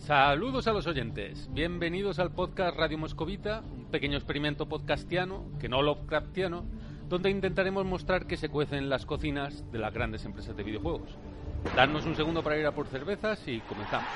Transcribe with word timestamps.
Saludos 0.00 0.66
a 0.66 0.72
los 0.72 0.86
oyentes, 0.86 1.50
bienvenidos 1.52 2.18
al 2.18 2.32
podcast 2.32 2.74
Radio 2.74 2.96
Moscovita, 2.96 3.60
un 3.60 3.84
pequeño 3.90 4.16
experimento 4.16 4.66
podcastiano, 4.66 5.44
que 5.60 5.68
no 5.68 5.82
Lovecraftiano, 5.82 6.64
donde 7.08 7.28
intentaremos 7.28 7.84
mostrar 7.84 8.26
que 8.26 8.38
se 8.38 8.48
cuecen 8.48 8.88
las 8.88 9.04
cocinas 9.04 9.70
de 9.70 9.78
las 9.78 9.92
grandes 9.92 10.24
empresas 10.24 10.56
de 10.56 10.62
videojuegos. 10.62 11.10
Darnos 11.76 12.06
un 12.06 12.16
segundo 12.16 12.42
para 12.42 12.56
ir 12.56 12.64
a 12.64 12.72
por 12.72 12.86
cervezas 12.86 13.46
y 13.46 13.60
comenzamos. 13.60 14.08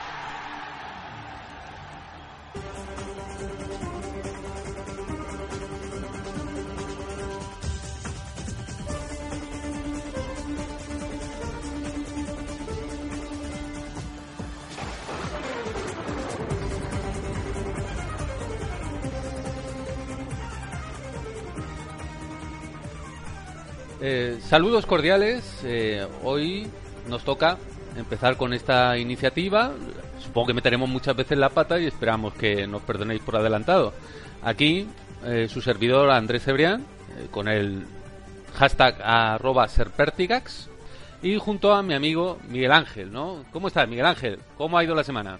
Saludos 24.48 24.86
cordiales. 24.86 25.60
Eh, 25.64 26.06
hoy 26.22 26.66
nos 27.08 27.24
toca 27.24 27.58
empezar 27.96 28.36
con 28.36 28.52
esta 28.52 28.96
iniciativa. 28.98 29.72
Supongo 30.20 30.48
que 30.48 30.54
meteremos 30.54 30.88
muchas 30.88 31.16
veces 31.16 31.38
la 31.38 31.50
pata 31.50 31.78
y 31.78 31.86
esperamos 31.86 32.34
que 32.34 32.66
nos 32.66 32.82
perdonéis 32.82 33.22
por 33.22 33.36
adelantado. 33.36 33.92
Aquí 34.42 34.86
eh, 35.24 35.48
su 35.48 35.60
servidor 35.60 36.10
Andrés 36.10 36.44
Cebrián 36.44 36.84
con 37.30 37.48
el 37.48 37.86
hashtag 38.54 38.96
arroba 39.02 39.68
serpertigax 39.68 40.68
y 41.22 41.38
junto 41.38 41.72
a 41.72 41.82
mi 41.82 41.94
amigo 41.94 42.38
Miguel 42.48 42.72
Ángel, 42.72 43.12
¿no? 43.12 43.44
¿Cómo 43.52 43.68
estás, 43.68 43.88
Miguel 43.88 44.06
Ángel? 44.06 44.38
¿Cómo 44.58 44.76
ha 44.76 44.84
ido 44.84 44.94
la 44.94 45.04
semana? 45.04 45.38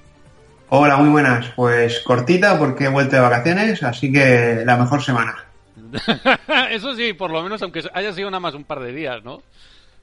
Hola, 0.71 0.97
muy 0.97 1.11
buenas. 1.11 1.47
Pues 1.55 2.01
cortita 2.01 2.59
porque 2.59 2.85
he 2.85 2.89
vuelto 2.89 3.17
de 3.17 3.23
vacaciones, 3.23 3.83
así 3.83 4.11
que 4.11 4.63
la 4.65 4.77
mejor 4.77 5.03
semana. 5.03 5.37
Eso 6.71 6.95
sí, 6.95 7.13
por 7.13 7.31
lo 7.31 7.43
menos 7.43 7.63
aunque 7.63 7.83
haya 7.93 8.13
sido 8.13 8.31
nada 8.31 8.41
más 8.41 8.55
un 8.55 8.65
par 8.65 8.81
de 8.81 8.93
días, 8.93 9.23
¿no? 9.25 9.43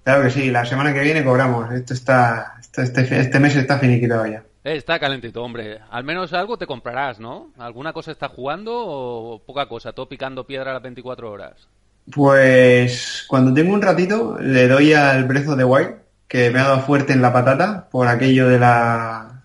Claro 0.03 0.23
que 0.23 0.31
sí, 0.31 0.49
la 0.49 0.65
semana 0.65 0.93
que 0.93 1.01
viene 1.01 1.23
cobramos. 1.23 1.71
Esto 1.71 1.93
está, 1.93 2.55
este, 2.75 3.19
este, 3.19 3.39
mes 3.39 3.55
está 3.55 3.77
finiquitado 3.77 4.25
ya. 4.25 4.43
Eh, 4.63 4.75
está 4.75 4.99
calentito, 4.99 5.43
hombre. 5.43 5.79
Al 5.89 6.03
menos 6.03 6.33
algo 6.33 6.57
te 6.57 6.65
comprarás, 6.65 7.19
¿no? 7.19 7.51
¿Alguna 7.57 7.93
cosa 7.93 8.11
está 8.11 8.29
jugando 8.29 8.73
o 8.75 9.39
poca 9.39 9.67
cosa? 9.67 9.93
Todo 9.93 10.09
picando 10.09 10.45
piedra 10.45 10.71
a 10.71 10.73
las 10.75 10.83
24 10.83 11.31
horas. 11.31 11.67
Pues 12.11 13.25
cuando 13.27 13.53
tengo 13.53 13.73
un 13.73 13.81
ratito 13.81 14.37
le 14.39 14.67
doy 14.67 14.93
al 14.93 15.25
Brezo 15.25 15.55
de 15.55 15.63
Wild, 15.63 15.95
que 16.27 16.49
me 16.49 16.59
ha 16.59 16.63
dado 16.63 16.79
fuerte 16.81 17.13
en 17.13 17.21
la 17.21 17.31
patata 17.31 17.87
por 17.91 18.07
aquello 18.07 18.47
de 18.47 18.57
la 18.57 19.43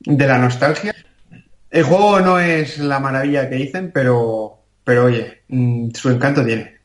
de 0.00 0.26
la 0.26 0.38
nostalgia. 0.38 0.94
El 1.70 1.84
juego 1.84 2.20
no 2.20 2.38
es 2.38 2.78
la 2.78 2.98
maravilla 2.98 3.48
que 3.48 3.56
dicen, 3.56 3.90
pero 3.92 4.55
pero 4.86 5.06
oye, 5.06 5.42
mm, 5.48 5.90
su 5.94 6.10
encanto 6.10 6.44
tiene. 6.44 6.76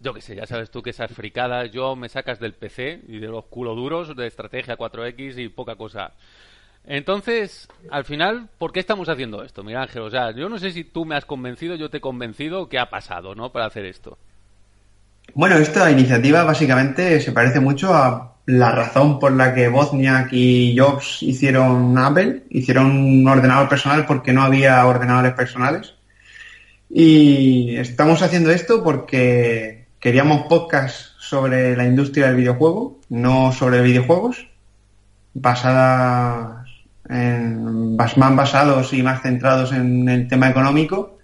Yo 0.00 0.12
qué 0.12 0.20
sé, 0.20 0.36
ya 0.36 0.46
sabes 0.46 0.70
tú 0.70 0.82
que 0.82 0.90
esas 0.90 1.10
fricadas, 1.10 1.70
yo 1.72 1.96
me 1.96 2.10
sacas 2.10 2.38
del 2.38 2.52
PC 2.52 3.00
y 3.08 3.20
de 3.20 3.28
los 3.28 3.46
culo 3.46 3.74
duros 3.74 4.14
de 4.14 4.26
estrategia 4.26 4.76
4X 4.76 5.38
y 5.38 5.48
poca 5.48 5.76
cosa. 5.76 6.12
Entonces, 6.84 7.68
al 7.90 8.04
final, 8.04 8.50
¿por 8.58 8.72
qué 8.72 8.80
estamos 8.80 9.08
haciendo 9.08 9.42
esto, 9.42 9.64
Miguel 9.64 9.80
Ángel? 9.80 10.02
O 10.02 10.10
sea, 10.10 10.32
yo 10.32 10.50
no 10.50 10.58
sé 10.58 10.70
si 10.70 10.84
tú 10.84 11.06
me 11.06 11.16
has 11.16 11.24
convencido, 11.24 11.74
yo 11.74 11.88
te 11.88 11.96
he 11.96 12.00
convencido, 12.02 12.68
¿qué 12.68 12.78
ha 12.78 12.90
pasado, 12.90 13.34
no? 13.34 13.50
Para 13.50 13.64
hacer 13.64 13.86
esto. 13.86 14.18
Bueno, 15.32 15.56
esta 15.56 15.90
iniciativa 15.90 16.44
básicamente 16.44 17.18
se 17.22 17.32
parece 17.32 17.60
mucho 17.60 17.94
a 17.94 18.34
la 18.44 18.72
razón 18.72 19.18
por 19.18 19.32
la 19.32 19.54
que 19.54 19.70
Wozniak 19.70 20.28
y 20.32 20.76
Jobs 20.78 21.22
hicieron 21.22 21.96
Apple, 21.96 22.44
hicieron 22.50 22.90
un 22.90 23.26
ordenador 23.26 23.70
personal 23.70 24.04
porque 24.04 24.34
no 24.34 24.42
había 24.42 24.84
ordenadores 24.86 25.32
personales. 25.32 25.94
Y 26.90 27.76
estamos 27.76 28.22
haciendo 28.22 28.50
esto 28.50 28.82
porque 28.82 29.86
queríamos 30.00 30.46
podcast 30.46 31.12
sobre 31.18 31.76
la 31.76 31.84
industria 31.84 32.28
del 32.28 32.36
videojuego, 32.36 32.98
no 33.10 33.52
sobre 33.52 33.82
videojuegos, 33.82 34.48
basadas 35.34 36.66
en, 37.08 37.96
más 37.96 38.16
basados 38.16 38.92
y 38.92 39.02
más 39.02 39.22
centrados 39.22 39.72
en 39.72 40.08
el 40.08 40.28
tema 40.28 40.48
económico 40.48 41.18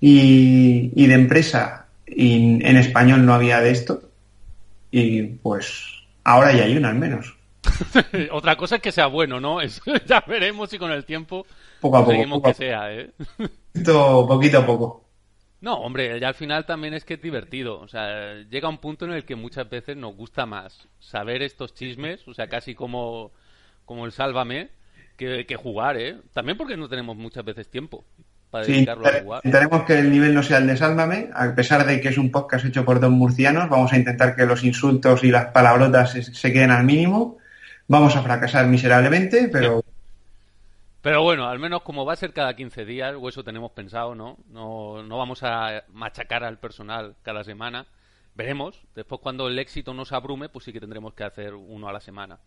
y, 0.00 1.06
de 1.06 1.14
empresa. 1.14 1.86
Y 2.06 2.64
en 2.64 2.76
español 2.76 3.24
no 3.24 3.34
había 3.34 3.60
de 3.60 3.70
esto. 3.70 4.02
Y 4.90 5.22
pues 5.22 5.84
ahora 6.24 6.52
ya 6.52 6.64
hay 6.64 6.76
una 6.76 6.90
al 6.90 6.96
menos. 6.96 7.34
Otra 8.32 8.56
cosa 8.56 8.76
es 8.76 8.82
que 8.82 8.92
sea 8.92 9.06
bueno, 9.06 9.40
¿no? 9.40 9.58
ya 10.06 10.24
veremos 10.26 10.70
si 10.70 10.78
con 10.78 10.90
el 10.90 11.04
tiempo 11.04 11.46
poco 11.80 11.98
a 11.98 12.04
poco, 12.04 12.42
que 12.42 12.54
sea, 12.54 12.92
¿eh? 12.92 13.10
poquito 13.84 14.58
a 14.58 14.66
poco. 14.66 15.03
No, 15.64 15.76
hombre, 15.76 16.20
ya 16.20 16.28
al 16.28 16.34
final 16.34 16.66
también 16.66 16.92
es 16.92 17.06
que 17.06 17.14
es 17.14 17.22
divertido. 17.22 17.80
O 17.80 17.88
sea, 17.88 18.34
llega 18.50 18.68
un 18.68 18.76
punto 18.76 19.06
en 19.06 19.12
el 19.12 19.24
que 19.24 19.34
muchas 19.34 19.66
veces 19.70 19.96
nos 19.96 20.14
gusta 20.14 20.44
más 20.44 20.86
saber 21.00 21.40
estos 21.40 21.72
chismes, 21.72 22.28
o 22.28 22.34
sea, 22.34 22.48
casi 22.48 22.74
como, 22.74 23.32
como 23.86 24.04
el 24.04 24.12
Sálvame, 24.12 24.68
que, 25.16 25.56
jugar, 25.56 25.96
¿eh? 25.96 26.16
También 26.34 26.58
porque 26.58 26.76
no 26.76 26.86
tenemos 26.86 27.16
muchas 27.16 27.46
veces 27.46 27.70
tiempo 27.70 28.04
para 28.50 28.66
dedicarlo 28.66 29.06
a 29.06 29.22
jugar. 29.22 29.40
Intentaremos 29.42 29.86
que 29.86 29.98
el 29.98 30.10
nivel 30.10 30.34
no 30.34 30.42
sea 30.42 30.58
el 30.58 30.66
de 30.66 30.76
Sálvame, 30.76 31.30
a 31.32 31.54
pesar 31.54 31.86
de 31.86 31.98
que 31.98 32.08
es 32.08 32.18
un 32.18 32.30
podcast 32.30 32.66
hecho 32.66 32.84
por 32.84 33.00
dos 33.00 33.10
murcianos, 33.10 33.70
vamos 33.70 33.90
a 33.94 33.96
intentar 33.96 34.36
que 34.36 34.44
los 34.44 34.64
insultos 34.64 35.24
y 35.24 35.30
las 35.30 35.46
palabrotas 35.46 36.10
se, 36.10 36.52
queden 36.52 36.72
al 36.72 36.84
mínimo. 36.84 37.38
Vamos 37.88 38.14
a 38.16 38.22
fracasar 38.22 38.66
miserablemente, 38.66 39.48
pero 39.50 39.82
pero 41.04 41.22
bueno, 41.22 41.46
al 41.46 41.58
menos 41.58 41.82
como 41.82 42.06
va 42.06 42.14
a 42.14 42.16
ser 42.16 42.32
cada 42.32 42.56
15 42.56 42.86
días, 42.86 43.14
o 43.20 43.28
eso 43.28 43.44
tenemos 43.44 43.72
pensado, 43.72 44.14
¿no? 44.14 44.38
No, 44.48 45.02
no 45.02 45.18
vamos 45.18 45.42
a 45.42 45.84
machacar 45.92 46.44
al 46.44 46.58
personal 46.58 47.14
cada 47.22 47.44
semana. 47.44 47.86
Veremos. 48.34 48.82
Después, 48.94 49.20
cuando 49.20 49.46
el 49.48 49.58
éxito 49.58 49.92
nos 49.92 50.12
abrume, 50.12 50.48
pues 50.48 50.64
sí 50.64 50.72
que 50.72 50.80
tendremos 50.80 51.12
que 51.12 51.24
hacer 51.24 51.52
uno 51.52 51.90
a 51.90 51.92
la 51.92 52.00
semana. 52.00 52.38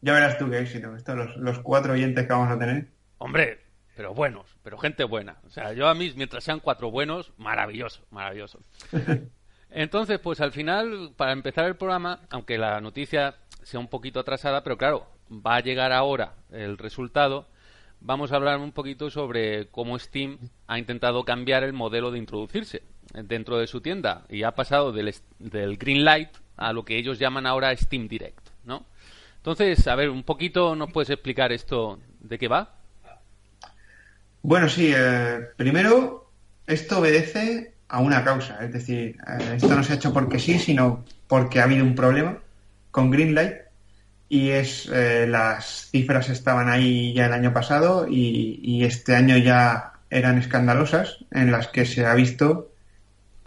Ya 0.00 0.14
verás 0.14 0.36
tú 0.36 0.50
qué 0.50 0.58
éxito. 0.58 0.96
Estos 0.96 1.16
los, 1.16 1.36
los 1.36 1.60
cuatro 1.60 1.92
oyentes 1.92 2.26
que 2.26 2.32
vamos 2.32 2.50
a 2.50 2.58
tener. 2.58 2.88
Hombre, 3.18 3.60
pero 3.94 4.12
buenos, 4.14 4.56
pero 4.64 4.78
gente 4.78 5.04
buena. 5.04 5.36
O 5.46 5.50
sea, 5.50 5.72
yo 5.72 5.86
a 5.86 5.94
mí, 5.94 6.12
mientras 6.16 6.42
sean 6.42 6.58
cuatro 6.58 6.90
buenos, 6.90 7.34
maravilloso, 7.38 8.04
maravilloso. 8.10 8.58
Entonces, 9.70 10.18
pues 10.18 10.40
al 10.40 10.50
final, 10.50 11.12
para 11.16 11.30
empezar 11.30 11.66
el 11.66 11.76
programa, 11.76 12.22
aunque 12.30 12.58
la 12.58 12.80
noticia 12.80 13.36
sea 13.62 13.78
un 13.78 13.86
poquito 13.86 14.18
atrasada, 14.18 14.64
pero 14.64 14.76
claro, 14.76 15.06
va 15.30 15.54
a 15.54 15.60
llegar 15.60 15.92
ahora 15.92 16.34
el 16.50 16.78
resultado 16.78 17.46
vamos 18.06 18.30
a 18.30 18.36
hablar 18.36 18.58
un 18.60 18.70
poquito 18.70 19.10
sobre 19.10 19.66
cómo 19.66 19.98
Steam 19.98 20.38
ha 20.68 20.78
intentado 20.78 21.24
cambiar 21.24 21.64
el 21.64 21.72
modelo 21.72 22.12
de 22.12 22.18
introducirse 22.18 22.82
dentro 23.12 23.58
de 23.58 23.66
su 23.66 23.80
tienda 23.80 24.24
y 24.28 24.44
ha 24.44 24.52
pasado 24.52 24.92
del, 24.92 25.12
del 25.40 25.76
Green 25.76 26.04
Light 26.04 26.30
a 26.56 26.72
lo 26.72 26.84
que 26.84 26.96
ellos 26.96 27.18
llaman 27.18 27.46
ahora 27.46 27.76
Steam 27.76 28.08
Direct, 28.08 28.48
¿no? 28.64 28.86
Entonces, 29.38 29.86
a 29.88 29.94
ver, 29.96 30.10
un 30.10 30.22
poquito 30.22 30.74
nos 30.76 30.92
puedes 30.92 31.10
explicar 31.10 31.52
esto 31.52 31.98
de 32.20 32.38
qué 32.38 32.48
va. 32.48 32.74
Bueno, 34.42 34.68
sí. 34.68 34.92
Eh, 34.94 35.40
primero, 35.56 36.30
esto 36.66 37.00
obedece 37.00 37.74
a 37.88 38.00
una 38.00 38.24
causa, 38.24 38.64
es 38.64 38.72
decir, 38.72 39.16
eh, 39.28 39.56
esto 39.56 39.74
no 39.74 39.82
se 39.84 39.92
ha 39.92 39.96
hecho 39.96 40.12
porque 40.12 40.38
sí, 40.38 40.58
sino 40.58 41.04
porque 41.28 41.60
ha 41.60 41.64
habido 41.64 41.84
un 41.84 41.94
problema 41.94 42.38
con 42.90 43.10
Greenlight 43.10 43.65
y 44.28 44.50
es 44.50 44.88
eh, 44.92 45.26
las 45.28 45.88
cifras 45.90 46.28
estaban 46.28 46.68
ahí 46.68 47.14
ya 47.14 47.26
el 47.26 47.32
año 47.32 47.52
pasado 47.52 48.06
y, 48.08 48.84
este 48.84 49.14
año 49.14 49.36
ya 49.36 49.92
eran 50.10 50.38
escandalosas 50.38 51.18
en 51.30 51.52
las 51.52 51.68
que 51.68 51.86
se 51.86 52.04
ha 52.06 52.14
visto 52.14 52.72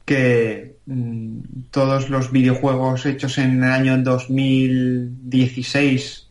que 0.06 0.78
mm, 0.86 1.40
todos 1.72 2.10
los 2.10 2.32
videojuegos 2.32 3.06
hechos 3.06 3.38
en 3.38 3.62
el 3.64 3.72
año 3.72 3.98
2016 3.98 6.28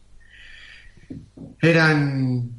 eran 1.60 2.50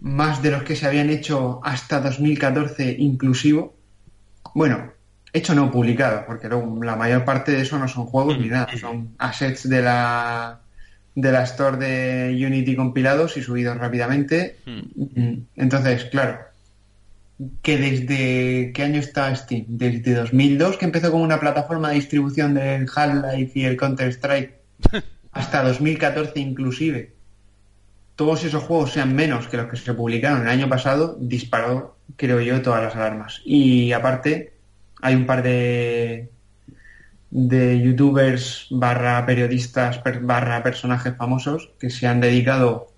más 0.00 0.42
de 0.42 0.50
los 0.50 0.62
que 0.62 0.76
se 0.76 0.86
habían 0.86 1.10
hecho 1.10 1.60
hasta 1.64 2.00
2014 2.00 2.96
inclusivo. 2.98 3.76
Bueno, 4.54 4.92
hecho 5.32 5.54
no 5.54 5.70
publicado, 5.70 6.24
porque 6.26 6.48
la 6.48 6.96
mayor 6.96 7.24
parte 7.24 7.52
de 7.52 7.62
eso 7.62 7.78
no 7.78 7.88
son 7.88 8.06
juegos 8.06 8.38
ni 8.38 8.48
nada, 8.48 8.68
son 8.78 9.14
assets 9.18 9.68
de 9.68 9.82
la 9.82 10.60
de 11.16 11.32
la 11.32 11.42
store 11.44 11.78
de 11.78 12.46
Unity 12.46 12.76
compilados 12.76 13.36
y 13.36 13.42
subidos 13.42 13.76
rápidamente. 13.78 14.56
Hmm. 14.66 15.46
Entonces, 15.56 16.04
claro, 16.04 16.38
que 17.62 17.78
desde 17.78 18.72
qué 18.72 18.82
año 18.82 19.00
está 19.00 19.34
Steam? 19.34 19.64
Desde 19.66 20.14
2002 20.14 20.76
que 20.76 20.84
empezó 20.84 21.10
como 21.10 21.24
una 21.24 21.40
plataforma 21.40 21.88
de 21.88 21.96
distribución 21.96 22.54
del 22.54 22.86
Half-Life 22.94 23.58
y 23.58 23.64
el 23.64 23.76
Counter-Strike 23.78 24.54
hasta 25.32 25.62
2014 25.64 26.38
inclusive. 26.38 27.14
Todos 28.14 28.44
esos 28.44 28.62
juegos 28.62 28.92
sean 28.92 29.14
menos 29.14 29.48
que 29.48 29.56
los 29.56 29.66
que 29.66 29.76
se 29.76 29.94
publicaron 29.94 30.42
el 30.42 30.48
año 30.48 30.68
pasado, 30.68 31.16
disparó, 31.18 31.96
creo 32.16 32.40
yo, 32.40 32.62
todas 32.62 32.82
las 32.82 32.94
alarmas. 32.94 33.42
Y 33.44 33.92
aparte, 33.92 34.52
hay 35.02 35.14
un 35.14 35.26
par 35.26 35.42
de 35.42 36.30
de 37.30 37.80
youtubers 37.82 38.66
barra 38.70 39.26
periodistas 39.26 40.00
barra 40.22 40.62
personajes 40.62 41.16
famosos 41.16 41.70
que 41.78 41.90
se 41.90 42.06
han 42.06 42.20
dedicado 42.20 42.88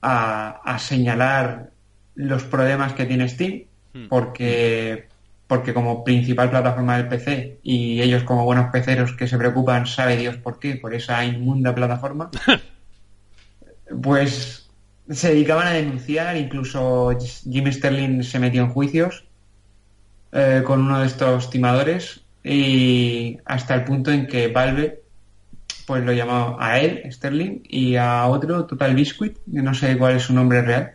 a, 0.00 0.78
señalar 0.78 1.70
los 2.14 2.44
problemas 2.44 2.92
que 2.92 3.06
tiene 3.06 3.28
Steam, 3.28 3.64
hmm. 3.94 4.08
porque, 4.08 5.08
porque 5.46 5.74
como 5.74 6.04
principal 6.04 6.50
plataforma 6.50 6.96
del 6.96 7.08
PC 7.08 7.58
y 7.62 8.00
ellos 8.00 8.22
como 8.22 8.44
buenos 8.44 8.70
peceros 8.70 9.12
que 9.12 9.28
se 9.28 9.38
preocupan, 9.38 9.86
sabe 9.86 10.16
Dios 10.16 10.36
por 10.36 10.58
qué, 10.58 10.76
por 10.76 10.94
esa 10.94 11.24
inmunda 11.24 11.74
plataforma, 11.74 12.30
pues 14.02 14.68
se 15.10 15.28
dedicaban 15.30 15.66
a 15.66 15.72
denunciar, 15.72 16.36
incluso 16.36 17.16
Jim 17.18 17.72
Sterling 17.72 18.22
se 18.22 18.38
metió 18.38 18.62
en 18.62 18.70
juicios 18.70 19.24
eh, 20.32 20.62
con 20.64 20.80
uno 20.80 21.00
de 21.00 21.06
estos 21.06 21.50
timadores 21.50 22.20
y 22.44 23.38
hasta 23.44 23.74
el 23.74 23.84
punto 23.84 24.10
en 24.10 24.26
que 24.26 24.48
Valve 24.48 25.02
pues 25.88 26.04
lo 26.04 26.12
llamó 26.12 26.58
a 26.60 26.78
él, 26.78 27.10
Sterling, 27.10 27.60
y 27.64 27.96
a 27.96 28.26
otro, 28.26 28.66
Total 28.66 28.94
Biscuit, 28.94 29.38
que 29.50 29.62
no 29.62 29.72
sé 29.72 29.96
cuál 29.96 30.16
es 30.16 30.24
su 30.24 30.34
nombre 30.34 30.60
real. 30.60 30.92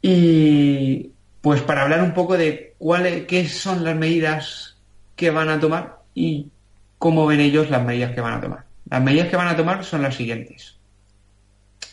Y 0.00 1.10
pues 1.42 1.60
para 1.60 1.82
hablar 1.82 2.02
un 2.02 2.14
poco 2.14 2.38
de 2.38 2.74
cuáles, 2.78 3.26
qué 3.26 3.46
son 3.48 3.84
las 3.84 3.96
medidas 3.96 4.78
que 5.14 5.30
van 5.30 5.50
a 5.50 5.60
tomar 5.60 5.98
y 6.14 6.48
cómo 6.96 7.26
ven 7.26 7.40
ellos 7.40 7.68
las 7.68 7.84
medidas 7.84 8.12
que 8.12 8.22
van 8.22 8.34
a 8.34 8.40
tomar. 8.40 8.64
Las 8.88 9.02
medidas 9.02 9.28
que 9.28 9.36
van 9.36 9.48
a 9.48 9.56
tomar 9.56 9.84
son 9.84 10.00
las 10.00 10.14
siguientes. 10.14 10.78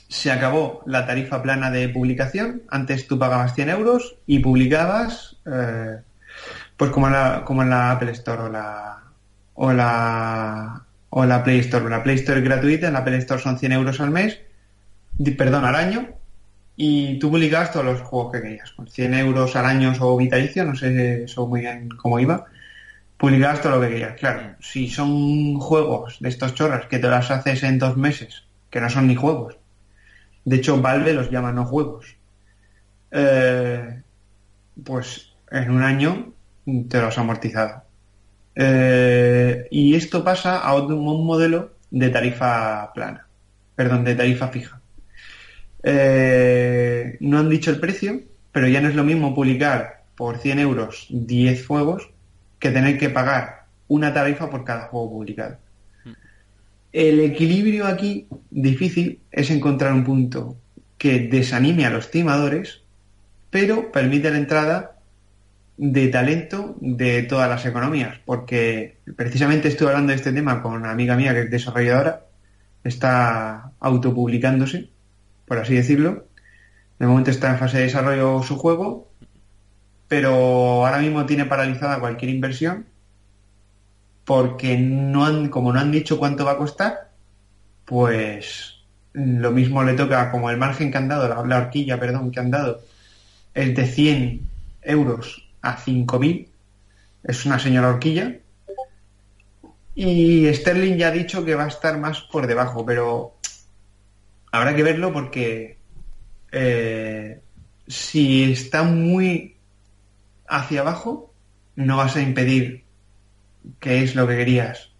Se 0.07 0.31
acabó 0.31 0.83
la 0.85 1.05
tarifa 1.05 1.43
plana 1.43 1.69
de 1.69 1.89
publicación. 1.89 2.63
Antes 2.69 3.07
tú 3.07 3.19
pagabas 3.19 3.55
100 3.55 3.69
euros 3.69 4.15
y 4.25 4.39
publicabas, 4.39 5.35
eh, 5.45 5.97
pues 6.77 6.91
como 6.91 7.07
en, 7.07 7.13
la, 7.13 7.43
como 7.43 7.63
en 7.63 7.69
la 7.69 7.91
Apple 7.91 8.11
Store 8.11 8.43
o 8.43 8.49
la, 8.49 9.03
o 9.55 9.73
la 9.73 10.87
o 11.09 11.25
la 11.25 11.43
Play 11.43 11.59
Store. 11.59 11.89
La 11.89 12.03
Play 12.03 12.15
Store 12.15 12.39
es 12.39 12.45
gratuita, 12.45 12.87
en 12.87 12.93
la 12.93 13.03
Play 13.03 13.19
Store 13.19 13.41
son 13.41 13.57
100 13.57 13.71
euros 13.71 13.99
al 13.99 14.11
mes, 14.11 14.39
perdón, 15.37 15.65
al 15.65 15.75
año, 15.75 16.09
y 16.75 17.17
tú 17.19 17.31
publicabas 17.31 17.71
todos 17.71 17.85
los 17.85 18.01
juegos 18.01 18.33
que 18.33 18.41
querías. 18.41 18.71
Con 18.73 18.87
100 18.87 19.13
euros 19.15 19.55
al 19.55 19.65
año 19.65 19.93
o 19.99 20.17
vitalicio, 20.17 20.63
no 20.65 20.75
sé 20.75 21.23
eso 21.23 21.47
muy 21.47 21.61
bien 21.61 21.89
cómo 21.89 22.19
iba, 22.19 22.45
publicabas 23.17 23.61
todo 23.61 23.75
lo 23.75 23.81
que 23.81 23.89
querías. 23.89 24.13
Claro, 24.19 24.55
si 24.59 24.89
son 24.89 25.59
juegos 25.59 26.17
de 26.19 26.29
estos 26.29 26.53
chorras 26.53 26.85
que 26.85 26.99
te 26.99 27.07
las 27.07 27.31
haces 27.31 27.63
en 27.63 27.79
dos 27.79 27.97
meses, 27.97 28.43
que 28.69 28.81
no 28.81 28.89
son 28.89 29.07
ni 29.07 29.15
juegos, 29.15 29.57
de 30.45 30.57
hecho 30.57 30.81
Valve 30.81 31.13
los 31.13 31.31
llama 31.31 31.51
no 31.51 31.65
juegos, 31.65 32.15
eh, 33.11 34.03
pues 34.83 35.33
en 35.49 35.71
un 35.71 35.81
año 35.81 36.33
te 36.89 36.97
los 36.97 37.07
has 37.07 37.17
amortizado. 37.17 37.83
Eh, 38.55 39.67
y 39.71 39.95
esto 39.95 40.23
pasa 40.23 40.59
a 40.59 40.75
un 40.75 41.25
modelo 41.25 41.73
de 41.91 42.09
tarifa 42.09 42.91
plana, 42.93 43.27
perdón, 43.75 44.03
de 44.03 44.15
tarifa 44.15 44.49
fija. 44.49 44.81
Eh, 45.83 47.17
no 47.21 47.39
han 47.39 47.49
dicho 47.49 47.71
el 47.71 47.79
precio, 47.79 48.21
pero 48.51 48.67
ya 48.67 48.81
no 48.81 48.89
es 48.89 48.95
lo 48.95 49.03
mismo 49.03 49.33
publicar 49.33 50.03
por 50.15 50.39
100 50.39 50.59
euros 50.59 51.07
10 51.09 51.65
juegos 51.65 52.09
que 52.59 52.71
tener 52.71 52.97
que 52.97 53.09
pagar 53.09 53.65
una 53.87 54.13
tarifa 54.13 54.49
por 54.49 54.65
cada 54.65 54.87
juego 54.87 55.11
publicado. 55.11 55.57
El 56.91 57.19
equilibrio 57.19 57.85
aquí 57.85 58.27
difícil 58.49 59.19
es 59.31 59.51
encontrar 59.51 59.93
un 59.93 60.03
punto 60.03 60.57
que 60.97 61.19
desanime 61.19 61.85
a 61.85 61.91
los 61.91 62.09
timadores, 62.09 62.81
pero 63.51 63.91
permite 63.91 64.31
la 64.31 64.37
entrada 64.37 64.96
de 65.77 66.07
talento 66.07 66.75
de 66.81 67.23
todas 67.23 67.49
las 67.49 67.65
economías, 67.65 68.19
porque 68.25 68.97
precisamente 69.15 69.67
estuve 69.67 69.89
hablando 69.89 70.11
de 70.11 70.17
este 70.17 70.33
tema 70.33 70.61
con 70.61 70.73
una 70.73 70.91
amiga 70.91 71.15
mía 71.15 71.33
que 71.33 71.41
es 71.41 71.51
desarrolladora, 71.51 72.25
está 72.83 73.71
autopublicándose, 73.79 74.89
por 75.45 75.59
así 75.59 75.75
decirlo. 75.75 76.25
De 76.99 77.05
momento 77.05 77.29
está 77.29 77.51
en 77.51 77.59
fase 77.59 77.77
de 77.77 77.83
desarrollo 77.83 78.41
su 78.41 78.57
juego, 78.57 79.11
pero 80.07 80.31
ahora 80.85 80.97
mismo 80.99 81.25
tiene 81.25 81.45
paralizada 81.45 81.99
cualquier 81.99 82.31
inversión 82.31 82.87
porque 84.25 84.77
no 84.77 85.25
han, 85.25 85.49
como 85.49 85.71
no 85.71 85.79
han 85.79 85.91
dicho 85.91 86.17
cuánto 86.17 86.43
va 86.43 86.53
a 86.53 86.57
costar, 86.57 87.11
pues 87.85 88.75
lo 89.13 89.51
mismo 89.51 89.83
le 89.83 89.93
toca 89.93 90.31
como 90.31 90.49
el 90.49 90.57
margen 90.57 90.91
que 90.91 90.97
han 90.97 91.07
dado, 91.07 91.29
la, 91.29 91.45
la 91.45 91.57
horquilla, 91.57 91.99
perdón, 91.99 92.31
que 92.31 92.39
han 92.39 92.51
dado 92.51 92.81
es 93.53 93.75
de 93.75 93.85
100 93.85 94.49
euros 94.83 95.46
a 95.67 95.77
5.000. 95.77 96.47
Es 97.23 97.45
una 97.45 97.59
señora 97.59 97.89
horquilla. 97.89 98.37
Y 99.95 100.53
Sterling 100.53 100.97
ya 100.97 101.07
ha 101.07 101.11
dicho 101.11 101.43
que 101.43 101.55
va 101.55 101.65
a 101.65 101.69
estar 101.69 101.97
más 101.97 102.21
por 102.21 102.47
debajo, 102.47 102.85
pero 102.85 103.35
habrá 104.51 104.75
que 104.75 104.83
verlo 104.83 105.11
porque 105.11 105.77
eh, 106.51 107.41
si 107.87 108.51
está 108.51 108.83
muy 108.83 109.55
hacia 110.47 110.81
abajo, 110.81 111.33
no 111.75 111.97
vas 111.97 112.15
a 112.15 112.21
impedir, 112.21 112.83
que 113.79 114.03
es 114.03 114.15
lo 114.15 114.27
que 114.27 114.37
querías, 114.37 114.91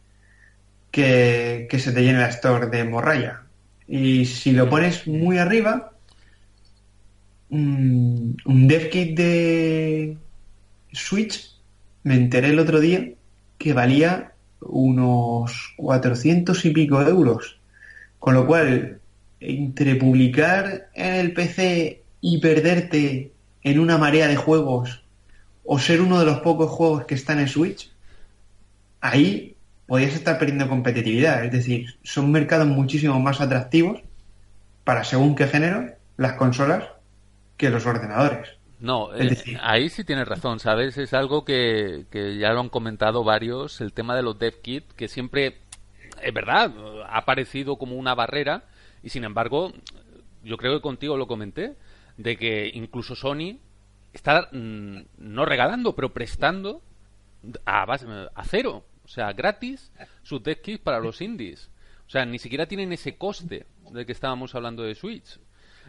que, 0.92 1.68
se 1.72 1.92
te 1.92 2.02
llene 2.02 2.20
la 2.20 2.30
store 2.30 2.68
de 2.68 2.84
morralla. 2.84 3.44
Y 3.88 4.26
si 4.26 4.52
lo 4.52 4.68
pones 4.70 5.08
muy 5.08 5.38
arriba, 5.38 5.94
mm, 7.50 8.32
un 8.46 8.68
dev 8.68 8.90
kit 8.90 9.16
de 9.16 10.18
Switch 10.98 11.56
me 12.04 12.16
enteré 12.16 12.50
el 12.50 12.60
otro 12.60 12.80
día 12.80 13.10
que 13.58 13.74
valía 13.74 14.34
unos 14.62 15.74
400 15.78 16.66
y 16.66 16.70
pico 16.72 17.02
euros. 17.02 17.60
Con 18.20 18.34
lo 18.34 18.48
cual, 18.48 19.00
entre 19.40 19.96
publicar 19.96 20.90
en 20.94 21.16
el 21.16 21.34
PC 21.34 22.02
y 22.22 22.40
perderte 22.40 23.32
en 23.64 23.80
una 23.80 23.98
marea 23.98 24.28
de 24.28 24.36
juegos 24.36 25.04
o 25.64 25.80
ser 25.80 26.02
uno 26.02 26.20
de 26.20 26.26
los 26.26 26.40
pocos 26.40 26.72
juegos 26.72 27.06
que 27.06 27.16
están 27.16 27.40
en 27.40 27.48
Switch, 27.48 27.92
ahí 29.02 29.56
podías 29.86 30.14
estar 30.14 30.40
perdiendo 30.40 30.70
competitividad. 30.70 31.46
Es 31.46 31.52
decir, 31.52 31.96
son 32.04 32.32
mercados 32.32 32.68
muchísimo 32.68 33.20
más 33.20 33.42
atractivos 33.42 34.02
para 34.84 35.04
según 35.04 35.36
qué 35.36 35.48
género 35.48 35.86
las 36.16 36.34
consolas 36.34 36.86
que 37.58 37.70
los 37.70 37.86
ordenadores. 37.86 38.57
No, 38.80 39.14
eh, 39.16 39.36
ahí 39.62 39.90
sí 39.90 40.04
tienes 40.04 40.28
razón, 40.28 40.60
¿sabes? 40.60 40.98
Es 40.98 41.14
algo 41.14 41.44
que, 41.44 42.06
ya 42.40 42.54
lo 42.54 42.60
han 42.60 42.70
comentado 42.70 43.24
varios, 43.24 43.82
el 43.82 43.94
tema 43.94 44.16
de 44.16 44.24
los 44.24 44.38
dev 44.38 44.62
kit, 44.62 44.92
que 44.94 45.08
siempre, 45.08 45.58
es 46.22 46.34
verdad, 46.34 46.74
ha 47.08 47.18
aparecido 47.18 47.78
como 47.78 47.96
una 47.96 48.14
barrera 48.14 48.66
y 49.02 49.10
sin 49.10 49.24
embargo, 49.24 49.74
yo 50.44 50.58
creo 50.58 50.76
que 50.76 50.82
contigo 50.82 51.18
lo 51.18 51.28
comenté, 51.28 51.76
de 52.18 52.38
que 52.38 52.70
incluso 52.74 53.16
Sony 53.16 53.60
está 54.14 54.50
mm, 54.52 55.02
no 55.18 55.46
regalando, 55.46 55.96
pero 55.96 56.14
prestando 56.14 56.82
a, 57.66 57.84
a 57.84 58.44
cero, 58.46 58.86
o 59.04 59.08
sea, 59.08 59.34
gratis, 59.34 59.92
sus 60.24 60.44
dev 60.44 60.62
kits 60.62 60.84
para 60.84 61.00
los 61.00 61.22
indies. 61.22 61.70
O 62.08 62.10
sea, 62.10 62.26
ni 62.26 62.40
siquiera 62.40 62.68
tienen 62.68 62.94
ese 62.94 63.18
coste 63.18 63.66
del 63.92 64.06
que 64.06 64.12
estábamos 64.14 64.56
hablando 64.56 64.84
de 64.84 64.96
Switch. 64.96 65.40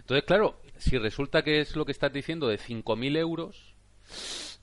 Entonces, 0.09 0.25
claro, 0.25 0.59
si 0.79 0.97
resulta 0.97 1.43
que 1.43 1.61
es 1.61 1.77
lo 1.77 1.85
que 1.85 1.93
estás 1.93 2.11
diciendo 2.11 2.49
de 2.49 2.59
5.000 2.59 3.19
euros, 3.19 3.75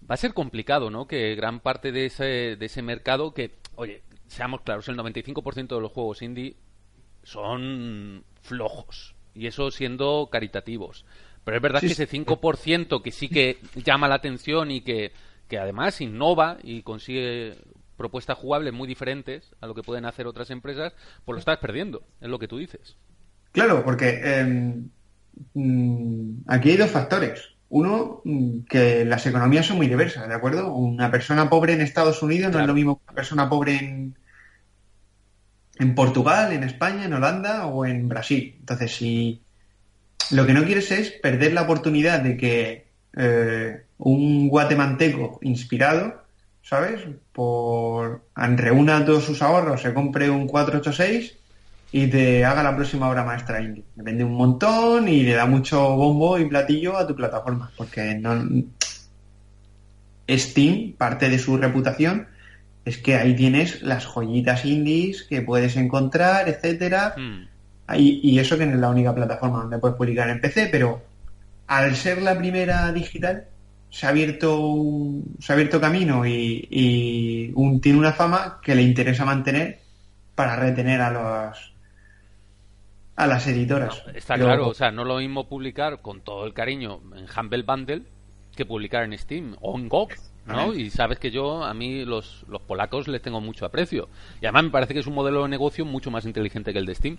va 0.10 0.16
a 0.16 0.18
ser 0.18 0.34
complicado, 0.34 0.90
¿no? 0.90 1.06
Que 1.06 1.36
gran 1.36 1.60
parte 1.60 1.92
de 1.92 2.08
ese, 2.08 2.56
de 2.56 2.66
ese 2.66 2.82
mercado, 2.82 3.32
que, 3.32 3.52
oye, 3.76 4.02
seamos 4.26 4.62
claros, 4.62 4.88
el 4.90 4.98
95% 4.98 5.76
de 5.76 5.82
los 5.82 5.92
juegos 5.92 6.24
indie 6.24 6.56
son 7.22 8.24
flojos. 8.42 9.14
Y 9.36 9.46
eso 9.46 9.70
siendo 9.70 10.30
caritativos. 10.32 11.06
Pero 11.44 11.58
es 11.58 11.62
verdad 11.62 11.80
que 11.82 11.88
ese 11.88 12.10
5% 12.10 13.04
que 13.04 13.12
sí 13.12 13.30
que 13.30 13.60
llama 13.76 14.08
la 14.08 14.16
atención 14.16 14.72
y 14.72 14.82
que, 14.82 15.12
que 15.48 15.60
además 15.60 16.02
innova 16.02 16.58
y 16.64 16.82
consigue 16.82 17.54
propuestas 17.98 18.40
jugables 18.40 18.74
muy 18.74 18.88
diferentes 18.88 19.54
a 19.62 19.68
lo 19.68 19.76
que 19.76 19.84
pueden 19.84 20.06
hacer 20.06 20.26
otras 20.26 20.50
empresas, 20.50 20.96
pues 21.24 21.36
lo 21.36 21.40
estás 21.40 21.60
perdiendo, 21.60 22.02
es 22.20 22.30
lo 22.30 22.40
que 22.40 22.48
tú 22.48 22.58
dices. 22.58 22.98
Claro, 23.52 23.86
porque 23.86 24.22
em, 24.24 24.90
aquí 26.48 26.70
hay 26.72 26.78
dos 26.78 26.92
factores. 26.92 27.56
Uno, 27.70 28.22
mm, 28.24 28.60
que 28.70 29.06
las 29.06 29.26
economías 29.26 29.66
son 29.66 29.78
muy 29.78 29.88
diversas, 29.88 30.28
¿de 30.28 30.36
acuerdo? 30.36 30.74
Una 30.74 31.12
persona 31.12 31.50
pobre 31.50 31.74
en 31.74 31.82
Estados 31.82 32.22
Unidos 32.22 32.54
no 32.54 32.60
es 32.60 32.68
lo 32.68 32.74
mismo 32.74 32.98
que 32.98 33.04
una 33.06 33.16
persona 33.16 33.50
pobre 33.50 33.78
en, 33.78 34.16
en 35.80 35.96
Portugal, 35.96 36.54
en 36.54 36.64
España, 36.64 37.06
en 37.06 37.14
Holanda 37.14 37.66
o 37.68 37.86
en 37.86 38.08
Brasil. 38.08 38.56
Entonces, 38.60 38.96
si 38.96 39.42
lo 40.32 40.46
que 40.46 40.54
no 40.54 40.64
quieres 40.64 40.92
es 40.92 41.12
perder 41.12 41.54
la 41.54 41.64
oportunidad 41.64 42.22
de 42.22 42.38
que 42.38 42.88
eh, 43.18 43.86
un 43.98 44.48
guatemalteco 44.48 45.40
inspirado, 45.42 46.24
¿sabes? 46.62 47.02
Por 47.32 48.24
reúna 48.36 49.06
todos 49.06 49.24
sus 49.24 49.42
ahorros, 49.42 49.82
se 49.82 49.94
compre 49.94 50.30
un 50.30 50.48
486 50.48 51.38
y 51.92 52.08
te 52.08 52.44
haga 52.44 52.64
la 52.64 52.76
próxima 52.76 53.10
obra 53.10 53.24
maestra 53.24 53.62
indie. 53.62 53.84
Depende 53.96 54.24
un 54.24 54.34
montón 54.34 55.08
y 55.08 55.24
le 55.24 55.34
da 55.34 55.46
mucho 55.46 55.96
bombo 55.96 56.38
y 56.38 56.46
platillo 56.46 56.98
a 56.98 57.08
tu 57.08 57.16
plataforma, 57.16 57.72
porque 57.78 58.16
no 58.16 58.36
Steam, 60.30 60.94
parte 60.98 61.30
de 61.30 61.40
su 61.40 61.58
reputación, 61.58 62.28
es 62.84 62.98
que 62.98 63.16
ahí 63.16 63.36
tienes 63.36 63.82
las 63.82 64.06
joyitas 64.06 64.66
indies 64.66 65.24
que 65.24 65.42
puedes 65.42 65.76
encontrar, 65.76 66.50
etcétera. 66.50 67.16
Hmm. 67.18 67.48
Y, 67.96 68.20
y 68.24 68.40
eso 68.40 68.58
que 68.58 68.66
no 68.66 68.74
es 68.74 68.80
la 68.80 68.90
única 68.90 69.14
plataforma 69.14 69.60
donde 69.60 69.78
puedes 69.78 69.98
publicar 69.98 70.30
en 70.30 70.42
PC, 70.42 70.70
pero 70.72 71.02
al 71.68 71.96
ser 71.96 72.22
la 72.22 72.38
primera 72.38 72.92
digital, 72.92 73.46
se 73.90 74.06
ha 74.06 74.10
abierto 74.10 74.60
un, 74.60 75.36
se 75.40 75.54
ha 75.54 75.56
abierto 75.56 75.80
camino 75.80 76.26
y, 76.26 76.68
y 76.70 77.52
un, 77.56 77.80
tiene 77.80 78.00
una 78.00 78.12
fama 78.12 78.60
que 78.62 78.76
le 78.76 78.82
interesa 78.82 79.24
mantener 79.24 79.80
para 80.36 80.56
retener 80.58 81.00
a 81.02 81.12
los 81.12 81.75
a 83.16 83.28
las 83.28 83.48
editoras. 83.48 84.04
No, 84.06 84.14
está 84.14 84.36
claro, 84.36 84.70
o 84.70 84.74
sea, 84.74 84.92
no 84.92 85.06
lo 85.06 85.18
mismo 85.18 85.48
publicar 85.48 86.02
con 86.02 86.22
todo 86.22 86.46
el 86.46 86.54
cariño 86.54 87.00
en 87.16 87.26
Humble 87.26 87.64
Bundle 87.64 88.02
que 88.56 88.66
publicar 88.66 89.04
en 89.04 89.18
Steam 89.18 89.56
o 89.62 89.78
en 89.78 89.90
GOG, 89.90 90.10
¿no? 90.46 90.74
Y 90.74 90.90
sabes 90.90 91.20
que 91.20 91.32
yo, 91.32 91.64
a 91.64 91.74
mí 91.74 92.06
los, 92.06 92.46
los 92.48 92.62
polacos 92.62 93.08
les 93.08 93.22
tengo 93.22 93.42
mucho 93.42 93.66
aprecio. 93.66 94.08
Y 94.42 94.46
además 94.46 94.66
me 94.66 94.70
parece 94.70 94.94
que 94.94 95.02
es 95.02 95.08
un 95.08 95.14
modelo 95.14 95.44
de 95.44 95.50
negocio 95.50 95.86
mucho 95.86 96.10
más 96.10 96.26
inteligente 96.26 96.72
que 96.72 96.80
el 96.80 96.86
de 96.86 96.96
Steam. 96.96 97.18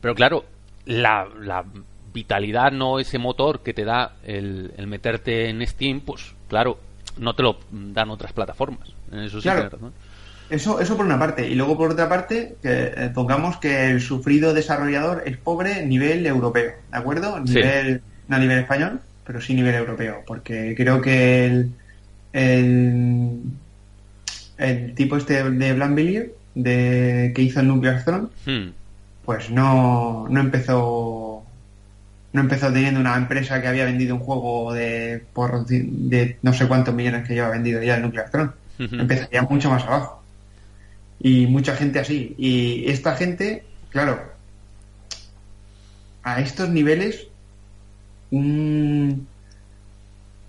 Pero 0.00 0.14
claro, 0.14 0.44
la, 0.86 1.28
la 1.40 1.64
vitalidad, 2.12 2.72
no 2.72 2.98
ese 2.98 3.18
motor 3.18 3.60
que 3.62 3.74
te 3.74 3.84
da 3.84 4.16
el, 4.24 4.72
el, 4.76 4.86
meterte 4.86 5.48
en 5.50 5.66
Steam, 5.66 6.00
pues 6.00 6.34
claro, 6.48 6.78
no 7.18 7.34
te 7.34 7.42
lo 7.42 7.58
dan 7.70 8.10
otras 8.10 8.32
plataformas. 8.32 8.92
En 9.12 9.20
eso 9.20 9.40
sí 9.40 9.48
claro. 9.48 9.78
¿no? 9.80 9.92
Eso, 10.50 10.80
eso 10.80 10.96
por 10.96 11.04
una 11.04 11.18
parte. 11.18 11.48
Y 11.48 11.54
luego 11.54 11.76
por 11.76 11.90
otra 11.90 12.08
parte, 12.08 12.56
que 12.62 12.92
eh, 12.96 13.10
pongamos 13.14 13.58
que 13.58 13.90
el 13.90 14.00
sufrido 14.00 14.54
desarrollador 14.54 15.22
es 15.26 15.36
pobre 15.36 15.84
nivel 15.84 16.26
europeo, 16.26 16.72
¿de 16.90 16.96
acuerdo? 16.96 17.38
Nivel, 17.40 17.96
sí. 17.96 18.02
No 18.28 18.36
a 18.36 18.38
nivel 18.38 18.58
español, 18.58 19.00
pero 19.26 19.40
sí 19.40 19.54
nivel 19.54 19.74
europeo. 19.74 20.22
Porque 20.26 20.74
creo 20.76 21.00
que 21.02 21.44
el, 21.44 21.72
el, 22.32 23.40
el 24.56 24.94
tipo 24.94 25.16
este 25.16 25.50
de 25.50 25.72
Blanvillier, 25.74 26.32
de 26.54 27.32
que 27.34 27.42
hizo 27.42 27.60
el 27.60 27.68
Nuclear 27.68 28.02
Throne, 28.04 28.28
hmm. 28.46 28.70
pues 29.24 29.50
no, 29.50 30.26
no 30.28 30.40
empezó 30.40 31.44
no 32.30 32.42
empezó 32.42 32.70
teniendo 32.70 33.00
una 33.00 33.16
empresa 33.16 33.60
que 33.62 33.68
había 33.68 33.86
vendido 33.86 34.14
un 34.14 34.20
juego 34.20 34.74
de 34.74 35.24
por 35.32 35.66
de 35.66 36.36
no 36.42 36.52
sé 36.52 36.68
cuántos 36.68 36.94
millones 36.94 37.26
que 37.26 37.34
lleva 37.34 37.48
vendido 37.48 37.82
ya 37.82 37.96
el 37.96 38.02
Nuclear 38.02 38.30
Throne. 38.30 38.50
Uh 38.78 38.82
-huh. 38.82 39.00
Empezaría 39.00 39.42
mucho 39.42 39.70
más 39.70 39.82
abajo 39.84 40.17
y 41.20 41.46
mucha 41.46 41.74
gente 41.74 41.98
así. 41.98 42.34
Y 42.38 42.90
esta 42.90 43.16
gente, 43.16 43.64
claro, 43.90 44.20
a 46.22 46.40
estos 46.40 46.68
niveles 46.68 47.28
mmm, 48.30 49.12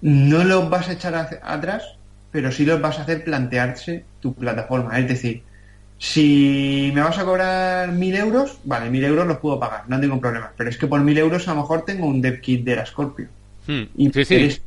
no 0.02 0.44
los 0.44 0.70
vas 0.70 0.90
a 0.90 0.94
echar 0.94 1.16
atrás, 1.44 1.84
pero 2.32 2.52
sí 2.52 2.66
los 2.66 2.82
vas 2.82 3.00
a 3.00 3.04
hacer 3.04 3.24
plantearse 3.24 4.04
tu 4.22 4.34
plataforma. 4.34 4.98
Es 5.00 5.08
decir, 5.08 5.44
si 5.98 6.92
me 6.94 7.02
vas 7.02 7.18
a 7.18 7.26
cobrar 7.26 7.92
mil 7.92 8.16
euros, 8.16 8.60
vale, 8.64 8.90
mil 8.90 9.04
euros 9.04 9.28
los 9.28 9.38
puedo 9.38 9.60
pagar, 9.60 9.84
no 9.88 10.00
tengo 10.00 10.20
problema. 10.20 10.52
Pero 10.56 10.70
es 10.70 10.78
que 10.78 10.88
por 10.88 11.02
mil 11.02 11.18
euros 11.18 11.48
a 11.48 11.54
lo 11.54 11.62
mejor 11.62 11.86
tengo 11.86 12.06
un 12.06 12.22
dev 12.22 12.40
kit 12.42 12.64
de 12.64 12.76
la 12.76 12.86
Scorpio. 12.86 13.28
Hmm. 13.68 13.84
Y 13.96 14.12
sí, 14.12 14.26
sí. 14.26 14.62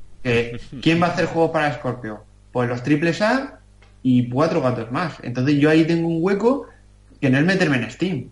¿quién 0.82 1.02
va 1.02 1.08
a 1.08 1.10
hacer 1.10 1.26
juegos 1.26 1.50
para 1.50 1.72
Scorpio? 1.74 2.24
Pues 2.52 2.68
los 2.68 2.82
triples 2.82 3.22
A 3.22 3.61
y 4.02 4.28
cuatro 4.28 4.60
gatos 4.60 4.90
más. 4.90 5.14
Entonces 5.22 5.56
yo 5.56 5.70
ahí 5.70 5.84
tengo 5.84 6.08
un 6.08 6.18
hueco 6.20 6.66
que 7.20 7.30
no 7.30 7.38
es 7.38 7.44
meterme 7.44 7.76
en 7.76 7.90
Steam. 7.90 8.24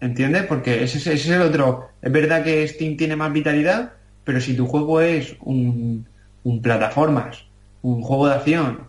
¿Entiendes? 0.00 0.44
Porque 0.46 0.82
ese, 0.82 1.12
es 1.12 1.28
el 1.28 1.40
otro. 1.40 1.88
Es 2.02 2.12
verdad 2.12 2.42
que 2.42 2.66
Steam 2.68 2.96
tiene 2.96 3.16
más 3.16 3.32
vitalidad, 3.32 3.92
pero 4.24 4.40
si 4.40 4.54
tu 4.54 4.66
juego 4.66 5.00
es 5.00 5.36
un, 5.40 6.06
un 6.42 6.62
plataformas, 6.62 7.44
un 7.82 8.02
juego 8.02 8.28
de 8.28 8.34
acción 8.34 8.80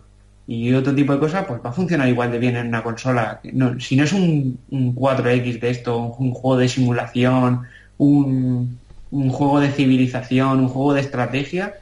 y 0.46 0.72
otro 0.74 0.94
tipo 0.94 1.12
de 1.12 1.18
cosas, 1.18 1.46
pues 1.46 1.60
va 1.64 1.70
a 1.70 1.72
funcionar 1.72 2.08
igual 2.08 2.30
de 2.32 2.38
bien 2.38 2.56
en 2.56 2.68
una 2.68 2.82
consola. 2.82 3.40
No, 3.52 3.78
si 3.80 3.96
no 3.96 4.04
es 4.04 4.12
un, 4.12 4.58
un 4.70 4.94
4X 4.94 5.60
de 5.60 5.70
esto, 5.70 5.96
un, 5.96 6.14
un 6.18 6.32
juego 6.32 6.58
de 6.58 6.68
simulación, 6.68 7.62
un, 7.98 8.78
un 9.10 9.30
juego 9.30 9.60
de 9.60 9.70
civilización, 9.70 10.60
un 10.60 10.68
juego 10.68 10.94
de 10.94 11.00
estrategia, 11.00 11.76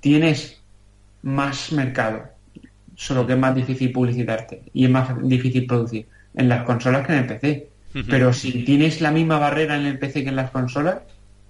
tienes 0.00 0.60
más 1.22 1.70
mercado 1.70 2.32
solo 3.02 3.26
que 3.26 3.32
es 3.32 3.38
más 3.38 3.54
difícil 3.54 3.92
publicitarte 3.92 4.62
y 4.72 4.84
es 4.84 4.90
más 4.90 5.08
difícil 5.22 5.66
producir 5.66 6.06
en 6.34 6.48
las 6.48 6.62
consolas 6.62 7.04
que 7.06 7.12
en 7.12 7.18
el 7.18 7.26
PC. 7.26 7.68
Uh 7.94 7.98
-huh. 7.98 8.06
Pero 8.08 8.32
si 8.32 8.64
tienes 8.64 9.00
la 9.00 9.10
misma 9.10 9.38
barrera 9.38 9.76
en 9.76 9.86
el 9.86 9.98
PC 9.98 10.22
que 10.22 10.28
en 10.28 10.36
las 10.36 10.50
consolas, 10.50 10.98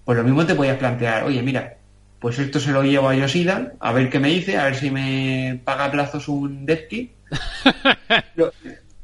pues 0.05 0.17
lo 0.17 0.25
mismo 0.25 0.47
te 0.47 0.55
podías 0.55 0.79
plantear, 0.79 1.25
oye, 1.25 1.43
mira, 1.43 1.77
pues 2.21 2.39
esto 2.39 2.59
se 2.59 2.73
lo 2.73 2.83
llevo 2.83 3.09
a 3.09 3.15
Yoshida, 3.15 3.75
a 3.81 3.93
ver 3.93 4.09
qué 4.09 4.19
me 4.19 4.29
dice, 4.29 4.57
a 4.57 4.65
ver 4.65 4.77
si 4.77 4.91
me 4.91 5.61
paga 5.65 5.87
a 5.87 5.91
plazos 5.91 6.29
un 6.29 6.67
kit. 6.89 7.13
lo, 8.37 8.53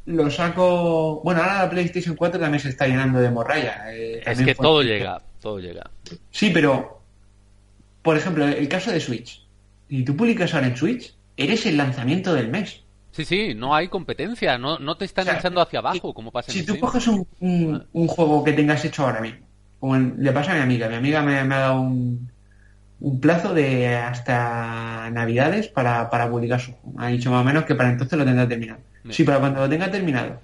lo, 0.07 0.31
saco... 0.31 1.21
Bueno, 1.23 1.43
ahora 1.43 1.65
la 1.65 1.71
PlayStation 1.71 2.17
4 2.17 2.41
también 2.41 2.61
se 2.61 2.71
está 2.71 2.87
llenando 2.87 3.21
de 3.21 3.31
morralla. 3.31 3.93
Eh, 3.93 4.23
es 4.25 4.41
que 4.41 4.55
todo 4.55 4.83
llega, 4.83 5.21
todo 5.41 5.59
llega. 5.61 5.91
Sí, 6.31 6.51
pero, 6.53 7.03
por 8.03 8.17
ejemplo, 8.17 8.47
el 8.47 8.69
caso 8.69 8.91
de 8.91 9.01
Switch. 9.01 9.45
Si 9.89 10.03
tú 10.05 10.17
publicas 10.17 10.55
ahora 10.55 10.69
en 10.69 10.77
Switch, 10.77 11.18
eres 11.39 11.65
el 11.65 11.79
lanzamiento 11.79 12.35
del 12.35 12.49
mes. 12.49 12.83
Sí, 13.13 13.25
sí, 13.25 13.55
no 13.55 13.75
hay 13.75 13.89
competencia, 13.89 14.59
no, 14.59 14.79
no 14.79 14.97
te 14.97 15.07
están 15.07 15.23
o 15.23 15.31
sea, 15.31 15.39
echando 15.39 15.63
hacia 15.63 15.79
abajo, 15.79 16.13
como 16.13 16.31
pasa 16.31 16.53
Si 16.53 16.67
tú 16.67 16.79
coges 16.79 17.09
un, 17.09 17.27
un, 17.41 17.87
un, 17.93 18.07
juego 18.07 18.45
que 18.45 18.53
tengas 18.53 18.85
hecho 18.85 19.05
ahora 19.05 19.21
mismo, 19.21 19.47
como 19.81 19.97
le 19.97 20.33
pasa 20.33 20.53
a 20.53 20.57
mi 20.57 20.61
amiga, 20.61 20.89
mi 20.89 20.97
amiga 20.97 21.23
me, 21.23 21.43
me 21.45 21.55
ha 21.55 21.59
dado 21.59 21.81
un, 21.81 22.31
un, 23.01 23.21
plazo 23.21 23.55
de 23.55 23.97
hasta 23.97 25.11
Navidades 25.11 25.69
para, 25.69 26.11
para 26.11 26.29
publicar 26.29 26.61
su 26.61 26.73
juego. 26.73 27.01
Ha 27.01 27.09
dicho 27.09 27.31
más 27.31 27.41
o 27.41 27.45
menos 27.45 27.65
que 27.65 27.75
para 27.75 27.91
entonces 27.91 28.19
lo 28.19 28.25
tendrá 28.25 28.47
terminado. 28.47 28.81
Sí. 29.05 29.13
Si 29.15 29.25
para 29.25 29.41
cuando 29.41 29.61
lo 29.61 29.69
tenga 29.69 29.91
terminado, 29.91 30.41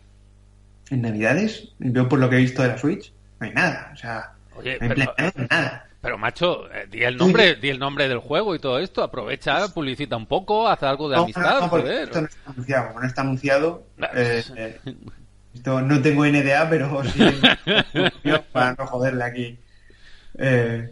en 0.91 1.03
Navidades, 1.03 1.69
yo 1.79 2.09
por 2.09 2.19
lo 2.19 2.29
que 2.31 2.37
he 2.37 2.41
visto 2.41 2.63
de 2.63 2.69
la 2.69 2.79
Switch, 2.79 3.13
no 3.41 3.47
hay 3.47 3.53
nada. 3.53 3.91
O 3.93 3.97
sea, 3.97 4.33
Oye, 4.57 4.79
no 4.81 4.87
hay 4.87 5.07
pero, 5.17 5.33
nada. 5.51 5.84
Pero 6.05 6.19
macho, 6.19 6.71
eh, 6.71 6.87
di 6.91 7.03
el 7.03 7.17
nombre, 7.17 7.55
di 7.55 7.71
el 7.71 7.79
nombre 7.79 8.07
del 8.09 8.19
juego 8.19 8.55
y 8.55 8.59
todo 8.59 8.79
esto, 8.79 9.03
aprovecha, 9.03 9.69
publicita 9.69 10.19
un 10.19 10.27
poco, 10.27 10.69
haz 10.69 10.83
algo 10.83 11.09
de 11.09 11.17
no, 11.17 11.23
amistad, 11.23 11.61
no, 11.61 11.69
joder. 11.69 12.03
Esto 12.03 12.21
no 12.21 12.27
está 12.27 12.51
anunciado, 12.51 12.87
como 12.89 13.01
no 13.01 13.07
está 13.07 13.23
anunciado, 13.23 13.87
eh, 14.15 14.45
eh, 14.55 14.81
esto 15.55 15.81
no 15.81 16.03
tengo 16.03 16.27
NDA, 16.27 16.69
pero 16.69 17.03
sí 17.05 17.21
para 18.53 18.75
no 18.75 18.87
joderle 18.87 19.25
aquí. 19.25 19.59
Eh, 20.37 20.91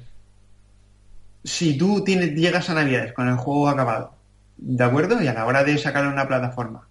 si 1.45 1.77
tú 1.77 2.03
tienes, 2.05 2.33
llegas 2.33 2.71
a 2.71 2.75
Navidades 2.75 3.13
con 3.13 3.29
el 3.29 3.37
juego 3.37 3.69
acabado, 3.69 4.15
¿de 4.57 4.83
acuerdo? 4.83 5.23
Y 5.23 5.27
a 5.27 5.35
la 5.35 5.45
hora 5.45 5.63
de 5.63 5.77
sacarlo 5.77 6.09
en 6.09 6.15
una 6.15 6.27
plataforma, 6.27 6.89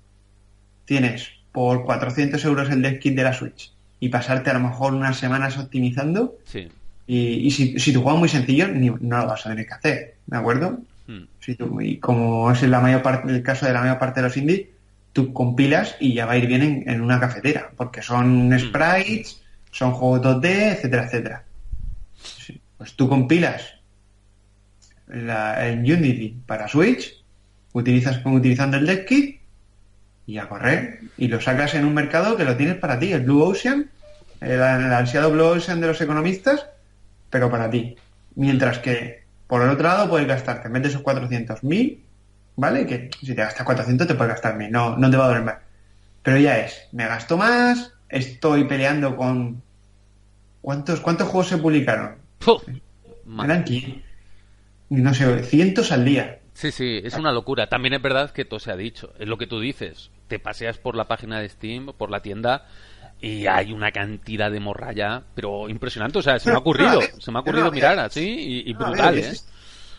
tienes 0.85 1.27
por 1.51 1.85
400 1.85 2.45
euros 2.45 2.69
el 2.69 2.83
dev 2.83 2.99
kit 2.99 3.15
de 3.15 3.23
la 3.23 3.33
Switch 3.33 3.73
y 3.99 4.09
pasarte 4.09 4.51
a 4.51 4.53
lo 4.53 4.59
mejor 4.59 4.93
unas 4.93 5.17
semanas 5.17 5.57
optimizando, 5.57 6.37
sí. 6.45 6.69
Y, 7.07 7.47
y 7.47 7.51
si, 7.51 7.79
si, 7.79 7.91
tu 7.91 8.01
juego 8.01 8.17
es 8.17 8.19
muy 8.19 8.29
sencillo, 8.29 8.67
ni, 8.67 8.89
no 8.89 9.17
lo 9.17 9.27
vas 9.27 9.45
a 9.45 9.49
tener 9.49 9.65
que 9.65 9.73
hacer, 9.73 10.15
¿de 10.25 10.37
acuerdo? 10.37 10.79
Hmm. 11.07 11.23
Si 11.39 11.55
tú, 11.55 11.81
y 11.81 11.97
como 11.97 12.51
es 12.51 12.61
la 12.63 12.79
mayor 12.79 13.01
parte, 13.01 13.31
el 13.31 13.43
caso 13.43 13.65
de 13.65 13.73
la 13.73 13.81
mayor 13.81 13.99
parte 13.99 14.21
de 14.21 14.27
los 14.27 14.37
indies, 14.37 14.67
tú 15.13 15.33
compilas 15.33 15.95
y 15.99 16.13
ya 16.13 16.25
va 16.25 16.33
a 16.33 16.37
ir 16.37 16.47
bien 16.47 16.61
en, 16.61 16.89
en 16.89 17.01
una 17.01 17.19
cafetera, 17.19 17.71
porque 17.75 18.01
son 18.01 18.49
Hmm. 18.49 18.59
sprites, 18.59 19.41
son 19.71 19.91
juegos 19.93 20.21
2D, 20.21 20.73
etcétera, 20.73 21.05
etcétera. 21.05 21.43
Sí, 22.21 22.61
pues 22.77 22.93
tú 22.95 23.09
compilas 23.09 23.75
la, 25.07 25.67
en 25.67 25.79
Unity 25.79 26.37
para 26.45 26.67
Switch, 26.67 27.23
utilizas 27.73 28.21
utilizando 28.25 28.77
el 28.77 28.85
dev 28.85 29.05
kit 29.05 29.41
y 30.27 30.37
a 30.37 30.47
correr, 30.47 30.99
y 31.17 31.27
lo 31.27 31.41
sacas 31.41 31.73
en 31.73 31.83
un 31.85 31.93
mercado 31.93 32.37
que 32.37 32.45
lo 32.45 32.55
tienes 32.55 32.75
para 32.75 32.99
ti, 32.99 33.11
el 33.11 33.21
Blue 33.21 33.43
Ocean, 33.43 33.89
el, 34.39 34.51
el 34.51 34.61
ansiado 34.93 35.31
Blue 35.31 35.45
Ocean 35.45 35.81
de 35.81 35.87
los 35.87 35.99
economistas, 35.99 36.67
pero 37.31 37.49
para 37.49 37.69
ti. 37.69 37.95
Mientras 38.35 38.77
que, 38.77 39.23
por 39.47 39.63
el 39.63 39.69
otro 39.69 39.87
lado, 39.87 40.09
puedes 40.09 40.27
gastarte, 40.27 40.67
en 40.67 40.73
vez 40.73 40.83
de 40.83 40.89
esos 40.89 41.01
400.000, 41.01 41.99
¿vale? 42.57 42.85
Que 42.85 43.09
si 43.19 43.33
te 43.33 43.41
gastas 43.41 43.65
400 43.65 44.05
te 44.05 44.13
puedes 44.13 44.33
gastar 44.33 44.55
1.000, 44.55 44.69
no, 44.69 44.97
no 44.97 45.09
te 45.09 45.17
va 45.17 45.25
a 45.25 45.27
doler 45.29 45.43
más. 45.43 45.55
Pero 46.21 46.37
ya 46.37 46.59
es, 46.59 46.87
me 46.91 47.07
gasto 47.07 47.37
más, 47.37 47.93
estoy 48.09 48.65
peleando 48.65 49.15
con... 49.15 49.63
¿Cuántos, 50.61 50.99
cuántos 50.99 51.27
juegos 51.27 51.47
se 51.47 51.57
publicaron? 51.57 52.17
Eran 53.45 53.61
aquí, 53.61 54.03
no 54.89 55.13
sé, 55.15 55.43
cientos 55.43 55.91
al 55.91 56.05
día. 56.05 56.40
Sí, 56.53 56.71
sí, 56.71 57.01
es 57.03 57.15
una 57.15 57.31
locura. 57.31 57.67
También 57.67 57.93
es 57.93 58.01
verdad 58.01 58.31
que 58.31 58.45
todo 58.45 58.59
se 58.59 58.71
ha 58.71 58.75
dicho. 58.75 59.13
Es 59.19 59.27
lo 59.27 59.37
que 59.37 59.47
tú 59.47 59.59
dices. 59.59 60.11
Te 60.27 60.39
paseas 60.39 60.77
por 60.77 60.95
la 60.95 61.07
página 61.07 61.39
de 61.39 61.49
Steam, 61.49 61.93
por 61.97 62.11
la 62.11 62.21
tienda, 62.21 62.65
y 63.21 63.45
hay 63.47 63.71
una 63.71 63.91
cantidad 63.91 64.51
de 64.51 64.59
morralla, 64.59 65.23
pero 65.35 65.69
impresionante. 65.69 66.19
O 66.19 66.21
sea, 66.21 66.39
se 66.39 66.49
me 66.49 66.55
ha 66.55 66.59
ocurrido, 66.59 66.99
se 67.19 67.31
me 67.31 67.37
ha 67.37 67.41
ocurrido 67.41 67.71
mirar 67.71 67.99
así 67.99 68.63
y, 68.65 68.69
y 68.69 68.73
brutal, 68.73 69.15
ver, 69.15 69.25
¿eh? 69.25 69.37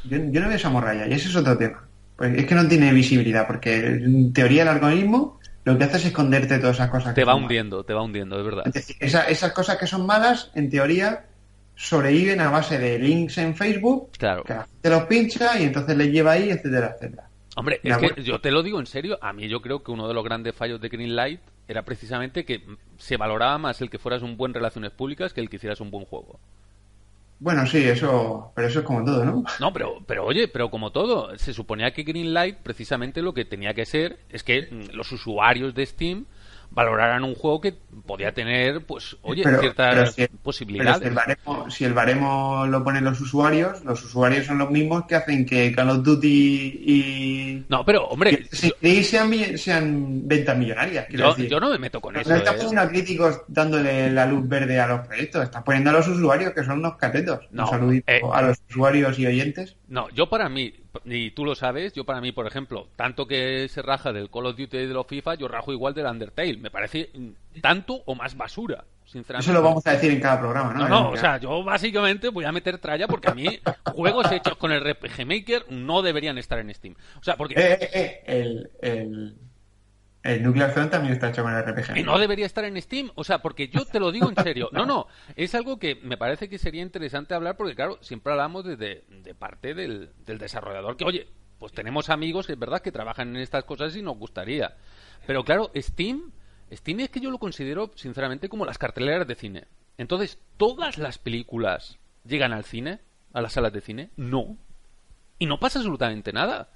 Yo, 0.05 0.19
yo, 0.31 0.41
no 0.41 0.49
veo 0.49 0.57
esa 0.57 0.71
morralla 0.71 1.07
y 1.07 1.13
ese 1.13 1.29
es 1.29 1.37
otro 1.37 1.57
tema. 1.57 1.87
Pues 2.17 2.37
es 2.37 2.47
que 2.47 2.55
no 2.55 2.67
tiene 2.69 2.93
visibilidad, 2.93 3.47
porque 3.47 3.77
en 3.77 4.33
teoría 4.33 4.63
el 4.63 4.69
algoritmo 4.69 5.41
lo 5.65 5.79
que 5.79 5.85
hace 5.85 5.97
es 5.99 6.07
esconderte 6.07 6.59
todas 6.59 6.77
esas 6.77 6.91
cosas. 6.91 7.15
Te 7.15 7.25
va 7.25 7.35
hundiendo, 7.35 7.85
te 7.85 7.95
va 7.95 8.03
hundiendo, 8.03 8.39
es 8.39 8.45
verdad. 8.45 8.65
Es 8.67 8.75
decir, 8.75 8.97
esa, 8.99 9.29
esas 9.29 9.53
cosas 9.53 9.77
que 9.77 9.87
son 9.87 10.07
malas, 10.07 10.51
en 10.55 10.69
teoría, 10.69 11.27
sobreviven 11.83 12.41
a 12.41 12.49
base 12.49 12.79
de 12.79 12.97
links 12.97 13.39
en 13.39 13.57
Facebook, 13.57 14.13
claro. 14.17 14.45
que 14.45 14.55
la 14.55 14.67
gente 14.67 14.91
los 14.91 15.03
pincha 15.05 15.59
y 15.59 15.65
entonces 15.65 15.97
les 15.97 16.13
lleva 16.13 16.33
ahí, 16.33 16.49
etcétera, 16.51 16.95
etcétera. 16.95 17.29
Hombre, 17.57 17.81
es 17.83 17.97
que 17.97 18.23
yo 18.23 18.41
te 18.41 18.53
lo 18.53 18.63
digo 18.63 18.79
en 18.79 18.87
serio, 18.87 19.19
a 19.21 19.33
mí 19.33 19.49
yo 19.49 19.61
creo 19.61 19.83
que 19.83 19.91
uno 19.91 20.07
de 20.07 20.15
los 20.15 20.25
grandes 20.25 20.55
fallos 20.55 20.81
de 20.81 20.89
Greenlight 20.89 21.41
era 21.67 21.83
precisamente 21.83 22.45
que 22.45 22.63
se 22.99 23.17
valoraba 23.17 23.59
más 23.59 23.81
el 23.81 23.91
que 23.91 23.99
fueras 23.99 24.23
un 24.23 24.37
buen 24.37 24.55
relaciones 24.55 24.93
públicas 24.93 25.33
que 25.33 25.41
el 25.41 25.51
que 25.51 25.57
hicieras 25.57 25.81
un 25.81 25.91
buen 25.91 26.05
juego. 26.05 26.39
Bueno, 27.41 27.67
sí, 27.67 27.79
eso, 27.79 28.53
pero 28.55 28.69
eso 28.69 28.79
es 28.79 28.85
como 28.85 29.05
todo, 29.05 29.25
¿no? 29.25 29.45
No, 29.59 29.73
pero, 29.73 30.05
pero 30.07 30.25
oye, 30.25 30.47
pero 30.47 30.71
como 30.71 30.93
todo, 30.93 31.37
se 31.37 31.53
suponía 31.53 31.93
que 31.93 32.05
Greenlight 32.05 32.59
precisamente 32.59 33.21
lo 33.21 33.35
que 33.35 33.45
tenía 33.45 33.75
que 33.75 33.87
ser 33.87 34.21
es 34.31 34.45
que 34.45 34.69
mm, 34.71 34.95
los 34.95 35.11
usuarios 35.11 35.75
de 35.75 35.85
Steam 35.85 36.27
valoraran 36.75 37.25
un 37.25 37.35
juego 37.35 37.61
que 37.61 37.75
podía 38.07 38.33
tener, 38.33 38.85
pues, 38.85 39.17
oye, 39.23 39.45
ciertas 39.61 40.17
posibilidades. 40.43 41.13
si, 41.69 41.85
el 41.85 41.93
baremo, 41.93 42.67
lo 42.67 42.83
ponen 42.83 43.05
los 43.05 43.21
usuarios, 43.21 43.85
los 43.85 44.03
usuarios 44.05 44.47
son 44.47 44.59
los 44.59 44.71
mismos 44.71 45.05
que 45.07 45.15
hacen 45.15 45.45
que 45.45 45.73
Call 45.73 45.91
of 45.91 46.03
Duty 46.03 46.29
y... 46.29 47.65
No, 47.69 47.85
pero, 47.85 48.07
hombre... 48.07 48.47
Y 48.81 49.05
sean, 49.05 49.33
sean 49.57 50.27
ventas 50.27 50.57
millonarias. 50.57 51.07
Yo, 51.11 51.61
no 51.61 51.71
me 51.71 51.79
meto 51.79 52.01
con 52.01 52.17
eso. 52.17 52.31
No 52.31 52.37
estás 52.37 52.55
¿eh? 52.55 52.59
poniendo 52.59 52.81
a 52.81 52.89
críticos 52.89 53.41
dándole 53.49 54.11
la 54.11 54.27
luz 54.27 54.49
verde 54.49 54.81
a 54.81 54.87
los 54.87 55.07
proyectos, 55.07 55.45
estás 55.45 55.63
poniendo 55.63 55.91
a 55.91 55.93
los 55.93 56.09
usuarios 56.09 56.53
que 56.53 56.65
son 56.65 56.79
unos 56.79 56.97
catetos. 56.97 57.41
un 57.53 57.67
saludito 57.67 58.11
eh, 58.11 58.23
a 58.33 58.43
los 58.43 58.59
usuarios 58.69 59.19
y 59.19 59.27
oyentes. 59.27 59.77
No, 59.89 60.09
yo 60.11 60.29
para 60.29 60.49
mí, 60.49 60.73
y 61.05 61.31
tú 61.31 61.45
lo 61.45 61.55
sabes, 61.55 61.93
yo 61.93 62.05
para 62.05 62.21
mí, 62.21 62.33
por 62.33 62.47
ejemplo, 62.47 62.89
tanto 62.97 63.27
que 63.27 63.69
se 63.69 63.83
raja 63.83 64.13
del 64.13 64.31
Call 64.31 64.47
of 64.47 64.57
Duty 64.57 64.77
y 64.77 64.87
de 64.87 64.95
los 64.95 65.07
FIFA, 65.07 65.35
yo 65.35 65.49
rajo 65.49 65.73
igual 65.73 65.95
del 65.95 66.07
Undertale. 66.07 66.59
Me 66.59 66.71
parece 66.71 67.11
tanto 67.61 68.03
o 68.05 68.15
más 68.15 68.37
basura, 68.37 68.85
sinceramente. 69.05 69.51
Eso 69.51 69.59
lo 69.59 69.63
vamos 69.63 69.87
a 69.87 69.93
decir 69.93 70.11
en 70.11 70.21
cada 70.21 70.41
programa, 70.41 70.75
¿no? 70.75 70.89
No, 70.89 71.11
o 71.11 71.17
sea, 71.17 71.39
yo 71.39 71.63
básicamente 71.65 72.29
voy 72.29 72.45
a 72.45 72.53
meter 72.53 72.79
tralla 72.79 73.07
porque 73.09 73.31
a 73.31 73.35
mí 73.35 73.47
juegos 73.95 74.31
hechos 74.33 74.57
con 74.57 74.73
el 74.73 74.85
RPG 74.85 75.27
Maker 75.27 75.67
no 75.71 76.03
deberían 76.03 76.39
estar 76.39 76.59
en 76.59 76.73
Steam. 76.75 76.95
O 77.21 77.25
sea, 77.25 77.37
porque... 77.37 77.55
Eh, 77.57 77.79
eh, 77.81 77.89
eh, 77.93 78.23
el 78.27 78.71
el 78.81 79.37
Nuclear 80.25 80.73
Throne 80.73 80.89
también 80.89 81.15
está 81.15 81.31
hecho 81.31 81.43
con 81.43 81.53
el 81.53 81.65
RPG. 81.65 81.97
Y 81.97 82.03
no 82.05 82.19
debería 82.19 82.47
estar 82.47 82.65
en 82.65 82.81
Steam. 82.81 83.11
O 83.17 83.25
sea, 83.25 83.39
porque 83.41 83.69
yo 83.69 83.85
te 83.85 83.99
lo 83.99 84.13
digo 84.13 84.29
en 84.29 84.37
serio. 84.43 84.69
No, 84.73 84.87
no. 84.87 85.09
Es 85.35 85.55
algo 85.55 85.79
que 85.79 85.97
me 85.97 86.17
parece 86.17 86.49
que 86.49 86.59
sería 86.59 86.83
interesante 86.83 87.35
hablar 87.35 87.57
porque, 87.57 87.75
claro, 87.75 87.99
siempre 88.03 88.33
hablamos 88.33 88.65
de, 88.65 89.05
parte 89.39 89.75
del, 89.75 90.11
desarrollador. 90.25 90.97
Que, 90.97 91.05
oye, 91.05 91.29
pues 91.59 91.73
tenemos 91.73 92.09
amigos 92.09 92.49
es 92.51 92.59
verdad 92.59 92.81
que 92.81 92.93
trabajan 92.93 93.35
en 93.35 93.43
estas 93.43 93.65
cosas 93.65 93.97
y 93.97 94.03
nos 94.03 94.17
gustaría. 94.17 94.77
Pero, 95.27 95.45
claro, 95.45 95.73
Steam, 95.77 96.31
Steam 96.73 97.01
es 97.01 97.11
que 97.11 97.21
yo 97.21 97.31
lo 97.31 97.39
considero, 97.39 97.91
sinceramente, 97.97 98.49
como 98.49 98.65
las 98.65 98.79
carteleras 98.79 99.27
de 99.27 99.35
cine. 99.35 99.65
Entonces, 99.99 100.39
¿todas 100.57 100.99
las 100.99 101.19
películas 101.19 101.99
llegan 102.25 102.53
al 102.53 102.65
cine? 102.65 103.01
¿A 103.33 103.41
las 103.41 103.55
salas 103.55 103.73
de 103.73 103.81
cine? 103.81 104.11
No. 104.17 104.57
Y 105.39 105.47
no 105.47 105.59
pasa 105.59 105.81
absolutamente 105.81 106.33
nada. 106.33 106.69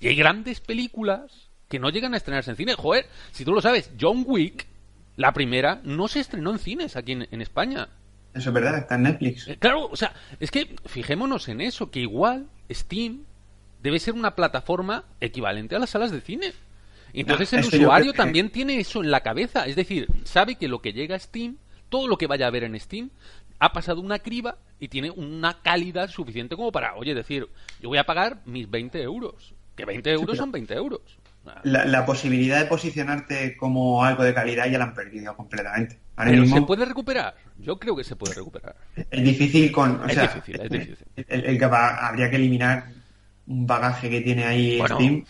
Y 0.00 0.08
hay 0.08 0.16
grandes 0.16 0.60
películas 0.60 1.50
que 1.68 1.78
no 1.78 1.90
llegan 1.90 2.14
a 2.14 2.16
estrenarse 2.16 2.50
en 2.50 2.56
cine. 2.56 2.74
Joder, 2.74 3.06
si 3.32 3.44
tú 3.44 3.52
lo 3.52 3.60
sabes, 3.60 3.90
John 4.00 4.24
Wick, 4.26 4.66
la 5.16 5.32
primera, 5.32 5.80
no 5.84 6.08
se 6.08 6.20
estrenó 6.20 6.50
en 6.50 6.58
cines 6.58 6.96
aquí 6.96 7.12
en, 7.12 7.40
España. 7.40 7.88
Eso 8.34 8.50
es 8.50 8.54
verdad, 8.54 8.78
está 8.78 8.96
en 8.96 9.04
Netflix. 9.04 9.48
Eh, 9.48 9.56
claro, 9.58 9.86
o 9.86 9.96
sea, 9.96 10.12
es 10.40 10.50
que 10.50 10.76
fijémonos 10.86 11.48
en 11.48 11.60
eso, 11.60 11.90
que 11.90 12.00
igual 12.00 12.48
Steam 12.70 13.24
debe 13.82 13.98
ser 13.98 14.14
una 14.14 14.34
plataforma 14.34 15.04
equivalente 15.20 15.76
a 15.76 15.78
las 15.78 15.90
salas 15.90 16.10
de 16.10 16.20
cine. 16.20 16.52
Entonces 17.12 17.52
el 17.52 17.60
usuario 17.60 18.12
también 18.12 18.50
tiene 18.50 18.80
eso 18.80 19.02
en 19.02 19.12
la 19.12 19.20
cabeza, 19.20 19.66
es 19.66 19.76
decir, 19.76 20.08
sabe 20.24 20.56
que 20.56 20.66
lo 20.66 20.80
que 20.80 20.92
llega 20.92 21.14
a 21.14 21.18
Steam, 21.18 21.58
todo 21.88 22.08
lo 22.08 22.18
que 22.18 22.26
vaya 22.26 22.48
a 22.48 22.50
ver 22.50 22.64
en 22.64 22.78
Steam, 22.80 23.10
ha 23.60 23.72
pasado 23.72 24.00
una 24.00 24.18
criba 24.18 24.58
y 24.80 24.88
tiene 24.88 25.10
una 25.10 25.62
calidad 25.62 26.10
suficiente 26.10 26.56
como 26.56 26.72
para, 26.72 26.96
oye, 26.96 27.14
decir, 27.14 27.48
yo 27.80 27.88
voy 27.88 27.98
a 27.98 28.04
pagar 28.04 28.40
mis 28.46 28.68
20 28.68 29.00
euros. 29.02 29.54
Que 29.76 29.84
20 29.84 30.10
euros 30.10 30.36
son 30.36 30.50
20 30.50 30.74
euros. 30.74 31.00
La, 31.64 32.06
posibilidad 32.06 32.58
de 32.58 32.66
posicionarte 32.66 33.56
como 33.56 34.02
algo 34.04 34.22
de 34.22 34.32
calidad 34.32 34.66
ya 34.66 34.78
la 34.78 34.84
han 34.84 34.94
perdido 34.94 35.36
completamente. 35.36 35.98
Pero 36.16 36.46
se 36.46 36.62
puede 36.62 36.84
recuperar. 36.84 37.34
Yo 37.58 37.78
creo 37.78 37.94
que 37.96 38.04
se 38.04 38.16
puede 38.16 38.34
recuperar. 38.34 38.76
Es 39.10 39.22
difícil 39.22 39.70
con. 39.70 40.00
es 40.08 40.20
difícil, 40.20 40.60
es 40.60 40.70
difícil. 40.70 41.06
El, 41.16 41.58
que 41.58 41.64
habría 41.64 42.30
que 42.30 42.36
eliminar 42.36 42.86
un 43.46 43.66
bagaje 43.66 44.08
que 44.08 44.20
tiene 44.22 44.44
ahí 44.44 44.82
Steam. 44.86 45.24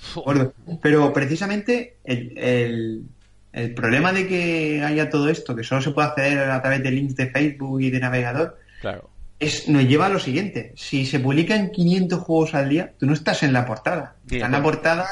Pero 0.80 1.12
precisamente 1.12 1.96
el, 2.04 3.06
el, 3.52 3.74
problema 3.74 4.12
de 4.12 4.28
que 4.28 4.82
haya 4.84 5.10
todo 5.10 5.28
esto, 5.28 5.56
que 5.56 5.64
solo 5.64 5.82
se 5.82 5.90
puede 5.90 6.08
hacer 6.08 6.38
a 6.38 6.62
través 6.62 6.82
de 6.82 6.90
links 6.92 7.16
de 7.16 7.30
Facebook 7.30 7.80
y 7.80 7.90
de 7.90 7.98
navegador, 7.98 8.58
claro. 8.80 9.10
es, 9.40 9.68
nos 9.68 9.82
lleva 9.84 10.06
a 10.06 10.10
lo 10.10 10.20
siguiente. 10.20 10.74
Si 10.76 11.06
se 11.06 11.18
publican 11.18 11.70
500 11.70 12.20
juegos 12.20 12.54
al 12.54 12.68
día, 12.68 12.92
tú 13.00 13.06
no 13.06 13.14
estás 13.14 13.42
en 13.42 13.52
la 13.52 13.66
portada. 13.66 14.16
Está 14.30 14.46
en 14.46 14.52
la 14.52 14.62
portada 14.62 15.06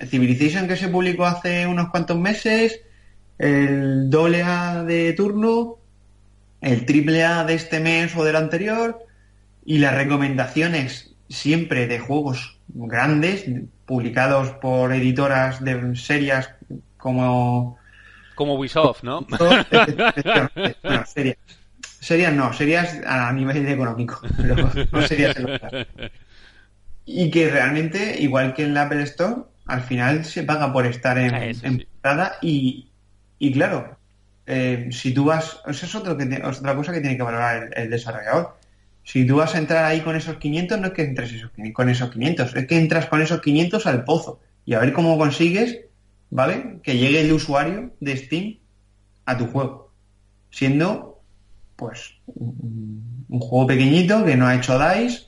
Civilization 0.00 0.66
que 0.66 0.76
se 0.76 0.88
publicó 0.88 1.26
hace 1.26 1.66
unos 1.66 1.90
cuantos 1.90 2.18
meses, 2.18 2.80
el 3.38 4.10
doble 4.10 4.42
A 4.42 4.82
de 4.84 5.12
turno, 5.12 5.78
el 6.60 6.86
triple 6.86 7.24
A 7.24 7.44
de 7.44 7.54
este 7.54 7.80
mes 7.80 8.16
o 8.16 8.24
del 8.24 8.36
anterior, 8.36 9.06
y 9.64 9.78
las 9.78 9.94
recomendaciones 9.94 11.14
siempre 11.28 11.86
de 11.86 11.98
juegos 11.98 12.58
grandes, 12.68 13.44
publicados 13.86 14.50
por 14.52 14.92
editoras 14.92 15.62
de 15.62 15.96
serias 15.96 16.50
como... 16.96 17.78
Como 18.34 18.54
Ubisoft, 18.54 19.02
¿no? 19.02 19.26
no 20.82 21.06
serias. 21.06 21.36
Serias 22.00 22.32
no, 22.32 22.52
serias 22.52 23.00
a 23.06 23.32
nivel 23.32 23.68
económico, 23.68 24.20
pero 24.36 24.70
no 24.90 25.02
serias 25.02 25.36
Y 27.04 27.30
que 27.30 27.50
realmente, 27.50 28.16
igual 28.20 28.54
que 28.54 28.64
en 28.64 28.74
la 28.74 28.82
Apple 28.82 29.02
Store, 29.02 29.42
al 29.66 29.82
final 29.82 30.24
se 30.24 30.42
paga 30.42 30.72
por 30.72 30.86
estar 30.86 31.18
en, 31.18 31.86
ah, 32.02 32.32
y, 32.40 32.88
y, 33.38 33.52
claro, 33.52 33.96
eh, 34.46 34.88
si 34.90 35.14
tú 35.14 35.24
vas, 35.24 35.60
eso 35.66 35.86
es, 35.86 35.94
otro 35.94 36.16
que, 36.16 36.42
otra 36.44 36.74
cosa 36.74 36.92
que 36.92 37.00
tiene 37.00 37.16
que 37.16 37.22
valorar 37.22 37.70
el, 37.74 37.90
desarrollador. 37.90 38.56
Si 39.04 39.26
tú 39.26 39.36
vas 39.36 39.54
a 39.54 39.58
entrar 39.58 39.84
ahí 39.84 40.00
con 40.00 40.16
esos 40.16 40.36
500, 40.36 40.80
no 40.80 40.86
es 40.88 40.92
que 40.92 41.02
entres 41.02 41.32
con 41.72 41.88
esos 41.88 42.10
500, 42.10 42.54
es 42.54 42.66
que 42.66 42.78
entras 42.78 43.06
con 43.06 43.20
esos 43.20 43.40
500 43.40 43.86
al 43.86 44.04
pozo 44.04 44.40
y 44.64 44.74
a 44.74 44.78
ver 44.78 44.92
cómo 44.92 45.18
consigues, 45.18 45.80
¿vale? 46.30 46.80
Que 46.82 46.98
llegue 46.98 47.20
el 47.20 47.32
usuario 47.32 47.92
de 48.00 48.16
Steam 48.16 48.58
a 49.26 49.36
tu 49.36 49.46
juego, 49.46 49.92
siendo, 50.50 51.20
pues, 51.76 52.14
un, 52.26 53.26
un 53.28 53.40
juego 53.40 53.66
pequeñito 53.66 54.24
que 54.24 54.36
no 54.36 54.46
ha 54.46 54.54
hecho 54.54 54.78
DICE, 54.78 55.24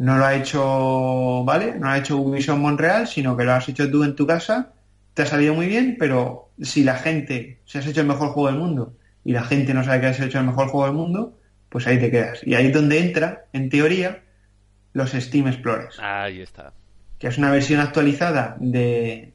no 0.00 0.16
lo 0.16 0.24
ha 0.24 0.34
hecho, 0.34 1.44
¿vale? 1.44 1.74
No 1.74 1.86
lo 1.86 1.88
ha 1.88 1.98
hecho 1.98 2.16
Ubisoft 2.16 2.58
Montreal, 2.58 3.06
sino 3.06 3.36
que 3.36 3.44
lo 3.44 3.52
has 3.52 3.68
hecho 3.68 3.90
tú 3.90 4.02
en 4.02 4.16
tu 4.16 4.26
casa, 4.26 4.72
te 5.12 5.22
ha 5.22 5.26
salido 5.26 5.52
muy 5.52 5.66
bien, 5.66 5.96
pero 5.98 6.52
si 6.58 6.84
la 6.84 6.96
gente, 6.96 7.60
si 7.66 7.76
has 7.76 7.86
hecho 7.86 8.00
el 8.00 8.06
mejor 8.06 8.30
juego 8.30 8.48
del 8.48 8.58
mundo 8.58 8.96
y 9.24 9.32
la 9.32 9.44
gente 9.44 9.74
no 9.74 9.84
sabe 9.84 10.00
que 10.00 10.06
has 10.06 10.20
hecho 10.20 10.38
el 10.38 10.46
mejor 10.46 10.68
juego 10.68 10.86
del 10.86 10.96
mundo, 10.96 11.38
pues 11.68 11.86
ahí 11.86 11.98
te 11.98 12.10
quedas. 12.10 12.40
Y 12.46 12.54
ahí 12.54 12.68
es 12.68 12.72
donde 12.72 12.98
entra, 12.98 13.44
en 13.52 13.68
teoría, 13.68 14.22
los 14.94 15.10
Steam 15.10 15.48
Explorers. 15.48 15.98
Ahí 16.00 16.40
está. 16.40 16.72
Que 17.18 17.26
es 17.26 17.36
una 17.36 17.50
versión 17.50 17.80
actualizada 17.80 18.56
de, 18.58 19.34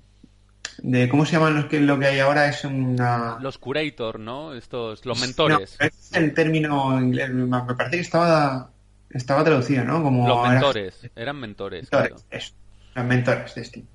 de 0.80 1.10
¿cómo 1.10 1.28
se 1.28 1.34
llaman 1.34 1.54
los 1.54 1.66
que 1.66 1.80
lo 1.80 2.00
que 2.00 2.08
hay 2.08 2.18
ahora? 2.18 2.50
Es 2.50 2.66
una 2.66 3.38
los 3.40 3.60
curator, 3.60 4.20
¿no? 4.20 4.56
Estos 4.56 5.06
los 5.06 5.22
mentores. 5.22 5.78
es 5.80 6.12
el 6.14 6.34
término 6.34 7.00
inglés, 7.00 7.30
me 7.30 7.62
parece 7.76 7.98
que 7.98 8.02
estaba 8.02 8.72
estaba 9.16 9.44
traducido, 9.44 9.84
¿no? 9.86 10.04
Como 10.04 10.28
Los 10.28 10.48
mentores, 10.48 11.10
eran 11.16 11.40
mentores. 11.40 11.88
los 11.92 13.06
mentores 13.06 13.56
de 13.56 13.64
Steam. 13.64 13.86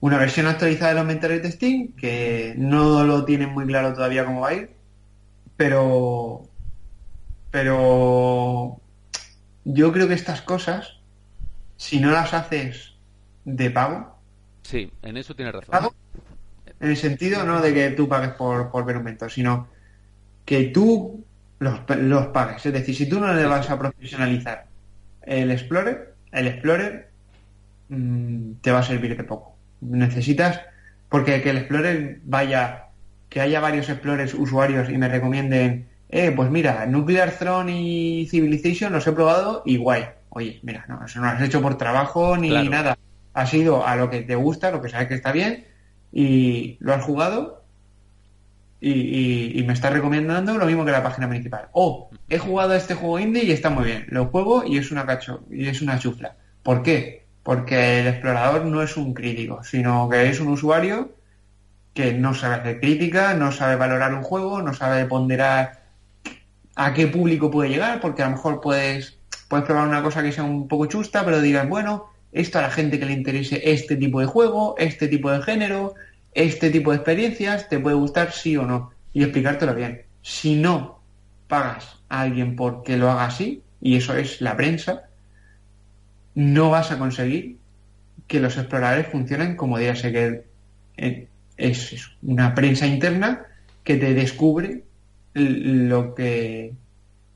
Una 0.00 0.18
versión 0.18 0.46
actualizada 0.46 0.90
de 0.90 0.98
los 0.98 1.06
mentores 1.06 1.42
de 1.42 1.52
Steam 1.52 1.92
que 1.96 2.54
no 2.56 3.04
lo 3.04 3.24
tienen 3.24 3.50
muy 3.50 3.66
claro 3.66 3.94
todavía 3.94 4.24
cómo 4.24 4.40
va 4.40 4.48
a 4.48 4.54
ir, 4.54 4.70
pero. 5.56 6.42
Pero. 7.50 8.80
Yo 9.64 9.92
creo 9.92 10.08
que 10.08 10.14
estas 10.14 10.42
cosas, 10.42 10.98
si 11.76 12.00
no 12.00 12.10
las 12.10 12.34
haces 12.34 12.94
de 13.44 13.70
pago. 13.70 14.18
Sí, 14.62 14.90
en 15.02 15.16
eso 15.16 15.36
tienes 15.36 15.54
razón. 15.54 15.90
en 16.80 16.88
el 16.88 16.96
sentido 16.96 17.44
no 17.44 17.60
de 17.60 17.72
que 17.72 17.90
tú 17.90 18.08
pagues 18.08 18.30
por, 18.30 18.72
por 18.72 18.84
ver 18.84 18.96
un 18.96 19.04
mentor, 19.04 19.30
sino 19.30 19.68
que 20.44 20.64
tú 20.64 21.24
los, 21.62 21.80
los 21.96 22.26
pagues. 22.28 22.66
Es 22.66 22.72
decir, 22.72 22.94
si 22.94 23.08
tú 23.08 23.20
no 23.20 23.32
le 23.32 23.46
vas 23.46 23.70
a 23.70 23.78
profesionalizar 23.78 24.66
el 25.22 25.50
Explorer, 25.50 26.14
el 26.32 26.48
Explorer 26.48 27.08
mm, 27.88 28.54
te 28.60 28.72
va 28.72 28.80
a 28.80 28.82
servir 28.82 29.16
de 29.16 29.24
poco. 29.24 29.56
Necesitas, 29.80 30.60
porque 31.08 31.40
que 31.40 31.50
el 31.50 31.58
Explorer 31.58 32.20
vaya, 32.24 32.86
que 33.28 33.40
haya 33.40 33.60
varios 33.60 33.88
Explorers 33.88 34.34
usuarios 34.34 34.90
y 34.90 34.98
me 34.98 35.08
recomienden, 35.08 35.88
eh, 36.08 36.32
pues 36.34 36.50
mira, 36.50 36.84
Nuclear 36.86 37.30
Throne 37.30 37.80
y 37.80 38.26
Civilization 38.26 38.92
los 38.92 39.06
he 39.06 39.12
probado 39.12 39.62
y 39.64 39.76
guay. 39.76 40.06
Oye, 40.30 40.58
mira, 40.62 40.84
no, 40.88 41.04
eso 41.04 41.20
no 41.20 41.26
lo 41.26 41.32
has 41.32 41.42
hecho 41.42 41.62
por 41.62 41.78
trabajo 41.78 42.36
ni 42.36 42.50
nada. 42.50 42.98
Has 43.34 43.54
ido 43.54 43.86
a 43.86 43.96
lo 43.96 44.10
que 44.10 44.22
te 44.22 44.34
gusta, 44.34 44.70
lo 44.70 44.82
que 44.82 44.88
sabes 44.88 45.08
que 45.08 45.14
está 45.14 45.32
bien 45.32 45.64
y 46.12 46.76
lo 46.80 46.92
has 46.92 47.02
jugado 47.02 47.61
y, 48.84 49.62
me 49.64 49.72
está 49.72 49.90
recomendando 49.90 50.58
lo 50.58 50.66
mismo 50.66 50.84
que 50.84 50.90
la 50.90 51.02
página 51.02 51.28
principal. 51.28 51.68
O 51.72 52.10
he 52.28 52.38
jugado 52.38 52.72
a 52.72 52.76
este 52.76 52.94
juego 52.94 53.20
indie 53.20 53.44
y 53.44 53.52
está 53.52 53.70
muy 53.70 53.84
bien. 53.84 54.06
Lo 54.08 54.26
juego 54.26 54.64
y 54.66 54.76
es 54.76 54.90
una 54.90 55.06
cacho 55.06 55.44
y 55.50 55.68
es 55.68 55.80
una 55.82 55.98
chufla. 55.98 56.36
¿Por 56.62 56.82
qué? 56.82 57.26
Porque 57.44 58.00
el 58.00 58.08
explorador 58.08 58.64
no 58.64 58.82
es 58.82 58.96
un 58.96 59.14
crítico, 59.14 59.62
sino 59.62 60.08
que 60.08 60.28
es 60.28 60.40
un 60.40 60.48
usuario 60.48 61.14
que 61.94 62.12
no 62.12 62.34
sabe 62.34 62.56
hacer 62.56 62.80
crítica, 62.80 63.34
no 63.34 63.52
sabe 63.52 63.76
valorar 63.76 64.14
un 64.14 64.22
juego, 64.22 64.62
no 64.62 64.74
sabe 64.74 65.04
ponderar 65.04 65.82
a 66.74 66.94
qué 66.94 67.06
público 67.06 67.50
puede 67.50 67.70
llegar, 67.70 68.00
porque 68.00 68.22
a 68.22 68.26
lo 68.26 68.32
mejor 68.32 68.60
puedes, 68.60 69.18
puedes 69.48 69.66
probar 69.66 69.86
una 69.86 70.02
cosa 70.02 70.22
que 70.22 70.32
sea 70.32 70.44
un 70.44 70.68
poco 70.68 70.86
chusta, 70.86 71.24
pero 71.24 71.40
digas, 71.40 71.68
bueno, 71.68 72.06
esto 72.32 72.58
a 72.58 72.62
la 72.62 72.70
gente 72.70 72.98
que 72.98 73.04
le 73.04 73.12
interese 73.12 73.60
este 73.62 73.96
tipo 73.96 74.20
de 74.20 74.26
juego, 74.26 74.74
este 74.78 75.06
tipo 75.06 75.30
de 75.30 75.42
género, 75.42 75.94
este 76.34 76.70
tipo 76.70 76.90
de 76.90 76.96
experiencias, 76.96 77.68
te 77.68 77.78
puede 77.78 77.96
gustar 77.96 78.32
sí 78.32 78.56
o 78.56 78.66
no, 78.66 78.92
y 79.12 79.22
explicártelo 79.22 79.74
bien. 79.74 80.02
Si 80.22 80.54
no 80.56 81.00
pagas 81.48 82.02
a 82.08 82.22
alguien 82.22 82.56
porque 82.56 82.96
lo 82.96 83.10
haga 83.10 83.26
así, 83.26 83.62
y 83.80 83.96
eso 83.96 84.16
es 84.16 84.40
la 84.40 84.56
prensa, 84.56 85.08
no 86.34 86.70
vas 86.70 86.90
a 86.90 86.98
conseguir 86.98 87.58
que 88.26 88.40
los 88.40 88.56
exploradores 88.56 89.08
funcionen 89.08 89.56
como 89.56 89.78
debe 89.78 89.96
ser 89.96 90.12
que 90.12 90.44
eh, 90.96 91.28
es 91.56 92.10
una 92.22 92.54
prensa 92.54 92.86
interna 92.86 93.46
que 93.84 93.96
te 93.96 94.14
descubre 94.14 94.84
lo 95.34 96.14
que 96.14 96.74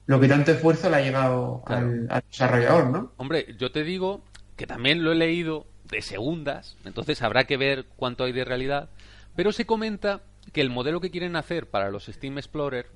lo 0.07 0.21
que 0.21 0.29
tanto 0.29 0.53
esfuerzo 0.53 0.89
le 0.89 0.97
ha 0.97 1.01
llegado 1.01 1.63
al, 1.67 2.09
desarrollador, 2.31 2.91
¿no? 2.91 3.13
Hombre, 3.17 3.57
yo 3.59 3.73
te 3.73 3.83
digo 3.83 4.23
que 4.57 4.67
también 4.67 5.03
lo 5.03 5.13
he 5.13 5.17
leído 5.17 5.67
de 5.89 6.03
segundas, 6.03 6.77
entonces 6.85 7.23
habrá 7.23 7.45
que 7.45 7.57
ver 7.57 7.87
cuánto 7.97 8.25
hay 8.25 8.33
de 8.33 8.45
realidad, 8.45 8.91
pero 9.35 9.53
se 9.53 9.67
comenta 9.67 10.23
que 10.53 10.61
el 10.61 10.71
modelo 10.71 11.01
que 11.01 11.11
quieren 11.11 11.37
hacer 11.37 11.69
para 11.69 11.91
los 11.91 12.07
Steam 12.07 12.39
Explorer 12.39 12.87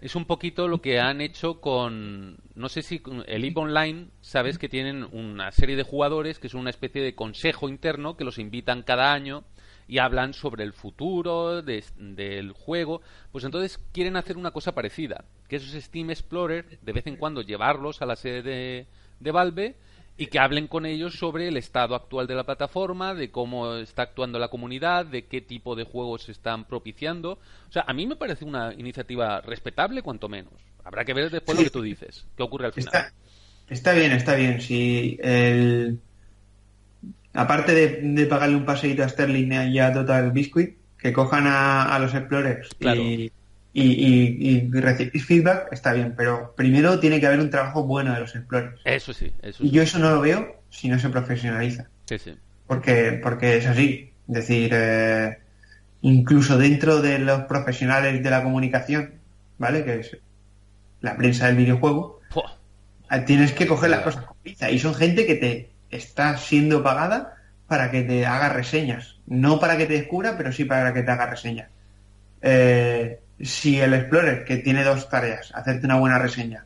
es 0.00 0.16
un 0.16 0.26
poquito 0.26 0.68
lo 0.68 0.82
que 0.82 1.00
han 1.00 1.20
hecho 1.20 1.60
con, 1.60 2.36
no 2.54 2.68
sé 2.68 2.82
si 2.82 3.02
el 3.26 3.44
EVE 3.44 3.60
Online, 3.60 4.08
sabes 4.20 4.58
que 4.58 4.68
tienen 4.68 5.06
una 5.12 5.50
serie 5.50 5.76
de 5.76 5.82
jugadores 5.82 6.38
que 6.38 6.48
son 6.48 6.60
una 6.60 6.70
especie 6.70 7.02
de 7.02 7.14
consejo 7.14 7.68
interno 7.68 8.16
que 8.16 8.24
los 8.24 8.38
invitan 8.38 8.82
cada 8.82 9.14
año 9.14 9.44
y 9.86 9.98
hablan 9.98 10.34
sobre 10.34 10.64
el 10.64 10.72
futuro 10.72 11.62
del 11.62 12.52
juego, 12.52 13.00
pues 13.32 13.44
entonces 13.44 13.78
quieren 13.92 14.16
hacer 14.16 14.36
una 14.36 14.50
cosa 14.50 14.74
parecida, 14.74 15.24
que 15.48 15.56
esos 15.56 15.82
Steam 15.82 16.10
Explorer 16.10 16.78
de 16.82 16.92
vez 16.92 17.06
en 17.06 17.16
cuando 17.16 17.42
llevarlos 17.42 18.02
a 18.02 18.06
la 18.06 18.16
sede 18.16 18.42
de, 18.42 18.86
de 19.20 19.30
Valve 19.30 19.76
y 20.16 20.26
que 20.26 20.38
hablen 20.38 20.68
con 20.68 20.86
ellos 20.86 21.18
sobre 21.18 21.48
el 21.48 21.56
estado 21.56 21.94
actual 21.94 22.26
de 22.26 22.36
la 22.36 22.44
plataforma, 22.44 23.14
de 23.14 23.30
cómo 23.30 23.74
está 23.76 24.02
actuando 24.02 24.38
la 24.38 24.48
comunidad, 24.48 25.06
de 25.06 25.26
qué 25.26 25.40
tipo 25.40 25.74
de 25.74 25.84
juegos 25.84 26.24
se 26.24 26.32
están 26.32 26.66
propiciando. 26.66 27.38
O 27.68 27.72
sea, 27.72 27.84
a 27.86 27.92
mí 27.92 28.06
me 28.06 28.16
parece 28.16 28.44
una 28.44 28.72
iniciativa 28.74 29.40
respetable, 29.40 30.02
cuanto 30.02 30.28
menos. 30.28 30.54
Habrá 30.84 31.04
que 31.04 31.14
ver 31.14 31.30
después 31.30 31.58
lo 31.58 31.64
que 31.64 31.70
tú 31.70 31.82
dices, 31.82 32.26
qué 32.36 32.42
ocurre 32.42 32.66
al 32.66 32.72
final. 32.72 32.94
Está, 32.94 33.12
está 33.68 33.92
bien, 33.92 34.12
está 34.12 34.34
bien. 34.36 34.60
Si 34.60 35.18
el, 35.20 35.98
aparte 37.32 37.74
de, 37.74 38.26
pagarle 38.26 38.56
un 38.56 38.64
paseíto 38.64 39.02
a 39.02 39.08
Sterling 39.08 39.72
y 39.72 39.78
a 39.80 39.92
Total 39.92 40.30
Biscuit, 40.30 40.76
que 40.96 41.12
cojan 41.12 41.44
a, 41.46 41.98
los 41.98 42.14
Explorers 42.14 42.70
y, 42.80 43.32
y, 43.74 44.70
recibir 44.70 45.22
feedback, 45.22 45.72
está 45.72 45.92
bien, 45.92 46.14
pero 46.16 46.54
primero 46.56 47.00
tiene 47.00 47.18
que 47.18 47.26
haber 47.26 47.40
un 47.40 47.50
trabajo 47.50 47.84
bueno 47.84 48.14
de 48.14 48.20
los 48.20 48.34
Explorers. 48.34 48.80
Eso 48.84 49.12
sí, 49.12 49.32
eso 49.42 49.62
Y 49.64 49.70
yo 49.70 49.82
eso 49.82 49.98
no 49.98 50.10
lo 50.10 50.20
veo 50.20 50.62
si 50.70 50.88
no 50.88 50.98
se 50.98 51.08
profesionaliza. 51.08 51.88
Sí, 52.06 52.18
sí. 52.18 52.36
Porque, 52.66 53.18
porque 53.22 53.56
es 53.56 53.66
así. 53.66 54.12
Es 54.28 54.34
decir, 54.34 54.70
eh, 54.72 55.38
incluso 56.02 56.56
dentro 56.56 57.02
de 57.02 57.18
los 57.18 57.42
profesionales 57.42 58.22
de 58.22 58.30
la 58.30 58.42
comunicación, 58.42 59.14
¿vale? 59.58 59.84
Que 59.84 60.00
es 60.00 60.16
la 61.00 61.16
prensa 61.16 61.46
del 61.46 61.56
videojuego, 61.56 62.20
tienes 63.26 63.52
que 63.52 63.66
coger 63.66 63.90
las 63.90 64.00
cosas 64.00 64.24
con 64.24 64.36
pizza. 64.42 64.70
Y 64.70 64.78
son 64.78 64.94
gente 64.94 65.26
que 65.26 65.34
te 65.34 65.70
está 65.90 66.36
siendo 66.36 66.82
pagada 66.82 67.34
para 67.66 67.90
que 67.90 68.02
te 68.02 68.24
haga 68.24 68.50
reseñas. 68.50 69.18
No 69.26 69.58
para 69.58 69.76
que 69.76 69.86
te 69.86 69.94
descubra, 69.94 70.36
pero 70.36 70.52
sí 70.52 70.64
para 70.64 70.94
que 70.94 71.02
te 71.02 71.10
haga 71.10 71.26
reseñas. 71.26 71.68
Eh, 72.40 73.18
si 73.44 73.80
el 73.80 73.94
Explorer, 73.94 74.44
que 74.44 74.56
tiene 74.56 74.84
dos 74.84 75.08
tareas, 75.08 75.52
hacerte 75.54 75.86
una 75.86 75.98
buena 75.98 76.18
reseña 76.18 76.64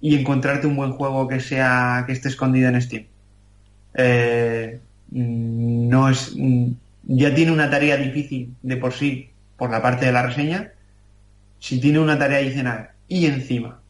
y 0.00 0.16
encontrarte 0.16 0.66
un 0.66 0.76
buen 0.76 0.92
juego 0.92 1.26
que 1.26 1.40
sea 1.40 2.04
que 2.06 2.12
esté 2.12 2.28
escondido 2.28 2.68
en 2.68 2.80
Steam, 2.80 3.06
eh, 3.94 4.80
no 5.10 6.08
es 6.08 6.34
ya 7.04 7.34
tiene 7.34 7.52
una 7.52 7.70
tarea 7.70 7.96
difícil 7.96 8.54
de 8.62 8.76
por 8.76 8.92
sí 8.92 9.30
por 9.56 9.70
la 9.70 9.82
parte 9.82 10.06
de 10.06 10.12
la 10.12 10.22
reseña, 10.22 10.72
si 11.58 11.80
tiene 11.80 11.98
una 11.98 12.18
tarea 12.18 12.38
adicional 12.38 12.90
y 13.08 13.26
encima 13.26 13.80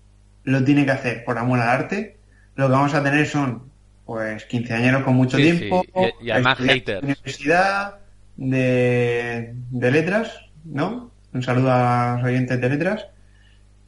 lo 0.45 0.65
tiene 0.65 0.85
que 0.85 0.93
hacer 0.93 1.25
por 1.25 1.37
amor 1.37 1.61
al 1.61 1.69
arte, 1.69 2.17
lo 2.55 2.67
que 2.67 2.73
vamos 2.73 2.95
a 2.95 3.03
tener 3.03 3.27
son 3.27 3.65
pues 4.07 4.47
quinceañeros 4.47 5.03
con 5.03 5.15
mucho 5.15 5.37
tiempo, 5.37 5.85
y, 6.23 6.31
además 6.31 6.59
haters. 6.59 7.03
Universidad 7.03 7.97
de, 8.37 9.53
de 9.71 9.91
letras, 9.91 10.33
¿no? 10.65 11.11
Un 11.33 11.43
saludo 11.43 11.71
a 11.71 12.17
los 12.17 12.25
oyentes 12.25 12.61
de 12.61 12.69
letras, 12.69 13.07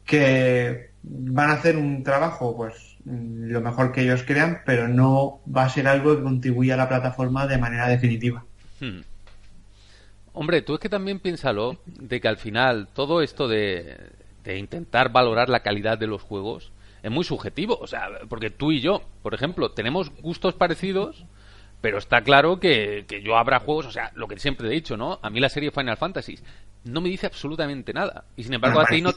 que 0.04 0.90
van 1.02 1.50
a 1.50 1.54
hacer 1.54 1.76
un 1.76 2.02
trabajo, 2.02 2.56
pues 2.56 2.96
lo 3.04 3.60
mejor 3.60 3.92
que 3.92 4.02
ellos 4.02 4.22
crean, 4.24 4.62
pero 4.66 4.88
no 4.88 5.40
va 5.44 5.64
a 5.64 5.68
ser 5.68 5.88
algo 5.88 6.16
que 6.16 6.22
contribuya 6.22 6.74
a 6.74 6.76
la 6.76 6.88
plataforma 6.88 7.46
de 7.46 7.58
manera 7.58 7.88
definitiva. 7.88 8.44
Hmm. 8.80 9.00
Hombre, 10.32 10.62
tú 10.62 10.74
es 10.74 10.80
que 10.80 10.88
también 10.88 11.18
piénsalo 11.18 11.78
de 11.86 12.20
que 12.20 12.28
al 12.28 12.36
final 12.36 12.88
todo 12.92 13.22
esto 13.22 13.48
de, 13.48 13.96
de 14.44 14.58
intentar 14.58 15.10
valorar 15.10 15.48
la 15.48 15.60
calidad 15.60 15.98
de 15.98 16.06
los 16.06 16.22
juegos 16.22 16.72
es 17.02 17.10
muy 17.10 17.24
subjetivo. 17.24 17.78
O 17.80 17.86
sea, 17.86 18.08
porque 18.28 18.50
tú 18.50 18.72
y 18.72 18.80
yo, 18.80 19.02
por 19.22 19.34
ejemplo, 19.34 19.72
tenemos 19.72 20.10
gustos 20.20 20.54
parecidos, 20.54 21.24
pero 21.80 21.98
está 21.98 22.22
claro 22.22 22.60
que, 22.60 23.04
que 23.08 23.22
yo 23.22 23.36
habrá 23.36 23.60
juegos, 23.60 23.86
o 23.86 23.90
sea, 23.90 24.12
lo 24.14 24.28
que 24.28 24.38
siempre 24.38 24.68
he 24.68 24.70
dicho, 24.70 24.96
¿no? 24.96 25.18
A 25.22 25.30
mí 25.30 25.40
la 25.40 25.48
serie 25.48 25.70
Final 25.70 25.96
Fantasy 25.96 26.38
no 26.84 27.00
me 27.00 27.08
dice 27.08 27.26
absolutamente 27.26 27.92
nada. 27.92 28.24
Y 28.36 28.44
sin 28.44 28.54
embargo, 28.54 28.80
a 28.80 28.86
ti 28.86 29.02
no. 29.02 29.12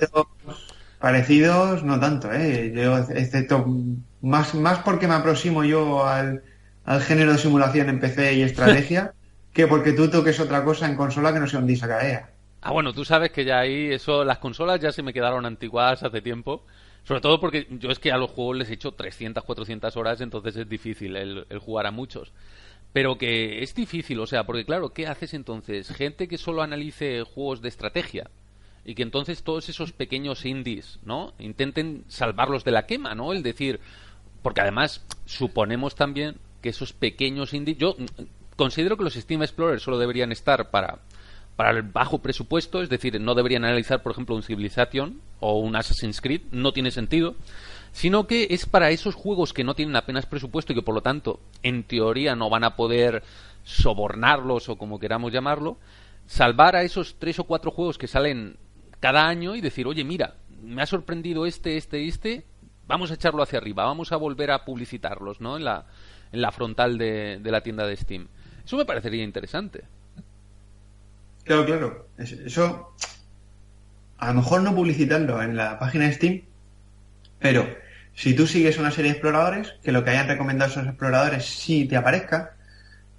Parecidos, 1.00 1.84
no 1.84 2.00
tanto, 2.00 2.32
¿eh? 2.32 2.72
Yo, 2.74 2.98
excepto. 2.98 3.66
Más, 4.22 4.56
más 4.56 4.80
porque 4.80 5.08
me 5.08 5.16
aproximo 5.16 5.64
yo 5.64 6.06
al, 6.06 6.44
al 6.86 7.02
género 7.02 7.34
de 7.34 7.38
simulación 7.38 7.90
en 7.90 8.00
PC 8.00 8.36
y 8.36 8.42
estrategia, 8.42 9.14
que 9.54 9.68
porque 9.68 9.92
tú 9.92 10.10
toques 10.10 10.40
otra 10.40 10.64
cosa 10.64 10.88
en 10.88 10.96
consola 10.96 11.34
que 11.34 11.40
no 11.40 11.48
sea 11.48 11.60
un 11.60 11.68
disacadea. 11.68 12.30
Ah, 12.62 12.72
bueno, 12.72 12.94
tú 12.94 13.04
sabes 13.04 13.32
que 13.32 13.44
ya 13.44 13.60
ahí, 13.60 13.92
eso, 13.92 14.24
las 14.24 14.38
consolas 14.38 14.80
ya 14.80 14.94
se 14.94 15.04
me 15.04 15.12
quedaron 15.12 15.46
antiguadas 15.46 16.04
hace 16.04 16.22
tiempo. 16.22 16.64
Sobre 17.04 17.20
todo 17.20 17.40
porque 17.40 17.68
yo 17.70 17.92
es 17.92 18.00
que 18.00 18.12
a 18.12 18.18
los 18.18 18.32
juegos 18.32 18.58
les 18.58 18.70
he 18.70 18.74
hecho 18.76 18.94
300, 18.94 19.44
400 19.44 19.98
horas, 19.98 20.22
entonces 20.22 20.56
es 20.56 20.70
difícil 20.70 21.18
el, 21.18 21.46
jugar 21.60 21.86
a 21.86 21.92
muchos. 21.92 22.32
Pero 22.94 23.18
que 23.18 23.64
es 23.64 23.74
difícil, 23.74 24.20
o 24.20 24.28
sea, 24.28 24.46
porque 24.46 24.66
claro, 24.66 24.94
¿qué 24.94 25.08
haces 25.08 25.34
entonces? 25.34 25.90
Gente 25.90 26.28
que 26.28 26.38
solo 26.38 26.62
analice 26.62 27.24
juegos 27.24 27.62
de 27.62 27.70
estrategia 27.70 28.30
y 28.86 28.96
que 28.96 29.04
entonces 29.04 29.44
todos 29.44 29.68
esos 29.70 29.92
pequeños 29.92 30.46
indies, 30.46 31.00
¿no? 31.04 31.34
Intenten 31.40 32.06
salvarlos 32.08 32.64
de 32.64 32.72
la 32.72 32.86
quema, 32.86 33.16
¿no? 33.16 33.34
El 33.34 33.42
decir, 33.42 33.80
porque 34.44 34.62
además 34.62 35.04
suponemos 35.26 35.96
también 35.96 36.36
que 36.62 36.70
esos 36.70 36.94
pequeños 36.94 37.54
indies, 37.54 37.78
yo 37.80 37.96
considero 38.56 38.96
que 38.96 39.04
los 39.04 39.16
Steam 39.16 39.42
Explorer 39.42 39.80
solo 39.80 39.98
deberían 39.98 40.32
estar 40.32 40.70
para 40.70 41.00
para 41.56 41.72
el 41.72 41.84
bajo 41.84 42.20
presupuesto, 42.20 42.82
es 42.82 42.90
decir, 42.90 43.20
no 43.22 43.36
deberían 43.36 43.64
analizar, 43.64 44.02
por 44.02 44.12
ejemplo, 44.12 44.36
un 44.36 44.44
Civilization 44.44 45.22
o 45.40 45.60
un 45.60 45.76
Assassin's 45.76 46.20
Creed, 46.20 46.42
no 46.52 46.74
tiene 46.74 46.92
sentido, 46.92 47.36
sino 47.94 48.28
que 48.28 48.48
es 48.50 48.66
para 48.66 48.90
esos 48.90 49.16
juegos 49.16 49.54
que 49.54 49.64
no 49.64 49.76
tienen 49.76 49.96
apenas 49.96 50.26
presupuesto 50.26 50.74
y 50.74 50.76
que 50.76 50.82
por 50.82 50.96
lo 50.96 51.02
tanto, 51.02 51.40
en 51.62 51.84
teoría, 51.84 52.36
no 52.36 52.50
van 52.50 52.66
a 52.66 52.76
poder 52.76 53.24
sobornarlos 53.64 54.68
o 54.68 54.78
como 54.78 55.00
queramos 55.00 55.32
llamarlo, 55.32 55.78
salvar 56.26 56.76
a 56.76 56.84
esos 56.84 57.16
tres 57.20 57.40
o 57.40 57.46
cuatro 57.46 57.72
juegos 57.72 57.98
que 57.98 58.08
salen 58.08 58.58
cada 59.00 59.28
año 59.28 59.56
y 59.56 59.62
decir, 59.62 59.88
oye, 59.88 60.04
mira, 60.04 60.36
me 60.62 60.82
ha 60.82 60.86
sorprendido 60.86 61.46
este, 61.46 61.78
este 61.78 62.08
este, 62.08 62.46
vamos 62.88 63.12
a 63.12 63.14
echarlo 63.14 63.44
hacia 63.44 63.60
arriba, 63.60 63.86
vamos 63.86 64.12
a 64.12 64.18
volver 64.18 64.52
a 64.52 64.66
publicitarlos, 64.66 65.40
¿no? 65.40 65.58
En 65.58 65.64
la, 65.64 65.86
en 66.32 66.42
la 66.42 66.52
frontal 66.52 66.98
de, 66.98 67.40
de 67.42 67.52
la 67.52 67.62
tienda 67.62 67.86
de 67.86 67.96
Steam. 67.96 68.28
Eso 68.66 68.76
me 68.76 68.86
parecería 68.86 69.24
interesante. 69.24 69.84
Claro, 71.44 71.66
claro. 71.66 72.08
Eso, 72.18 72.96
a 74.18 74.28
lo 74.30 74.34
mejor 74.36 74.64
no 74.64 74.74
publicitarlo 74.74 75.42
en 75.44 75.56
la 75.56 75.78
página 75.78 76.06
de 76.06 76.14
Steam, 76.14 76.42
pero 77.40 77.68
si 78.16 78.34
tú 78.34 78.48
sigues 78.48 78.78
una 78.78 78.92
serie 78.92 79.12
de 79.12 79.18
exploradores, 79.18 79.76
que 79.84 79.92
lo 79.92 80.04
que 80.04 80.12
hayan 80.12 80.28
recomendado 80.28 80.72
esos 80.72 80.86
exploradores 80.86 81.46
sí 81.46 81.86
te 81.86 81.98
aparezca, 81.98 82.56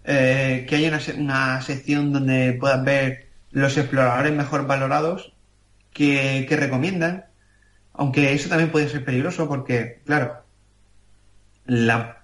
eh, 0.05 0.67
que 0.69 0.77
haya 0.77 0.89
una, 0.89 1.01
una, 1.17 1.63
sección 1.63 2.13
donde 2.13 2.57
puedas 2.61 2.85
ver 2.85 3.29
los 3.51 3.77
exploradores 3.77 4.33
mejor 4.33 4.67
valorados 4.67 5.33
que, 5.93 6.47
recomiendan, 6.51 7.27
aunque 7.93 8.33
eso 8.33 8.49
también 8.49 8.71
puede 8.71 8.89
ser 8.89 9.05
peligroso 9.05 9.49
porque, 9.49 10.01
claro, 10.05 10.45
la, 11.67 12.23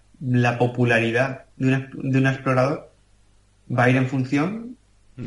popularidad 0.58 1.46
de 1.56 1.68
un, 1.68 2.12
de 2.12 2.18
un 2.18 2.26
explorador 2.26 2.92
va 3.70 3.84
a 3.84 3.90
ir 3.90 3.96
en 3.96 4.08
función 4.08 4.76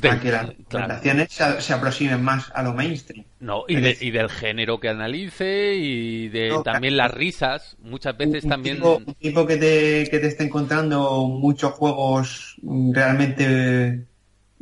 para 0.02 0.20
que 0.20 0.32
las 0.32 0.52
plantaciones 0.70 1.32
se, 1.32 1.74
aproximen 1.74 2.22
más 2.24 2.52
a 2.54 2.64
lo 2.64 2.74
mainstream. 2.74 3.26
No, 3.40 3.64
y, 3.68 3.76
del 3.76 4.30
género 4.30 4.80
que 4.80 4.90
analice 4.90 5.76
y 5.76 6.30
de 6.30 6.60
también 6.64 6.98
las 6.98 7.12
risas, 7.12 7.76
muchas 7.82 8.18
veces 8.18 8.48
también... 8.48 8.82
un 8.82 9.14
tipo 9.16 9.46
que 9.46 9.58
te, 9.58 10.10
que 10.10 10.20
te 10.20 10.28
esté 10.28 10.46
encontrando 10.46 11.28
muchos 11.28 11.74
juegos 11.74 12.58
realmente 12.64 14.06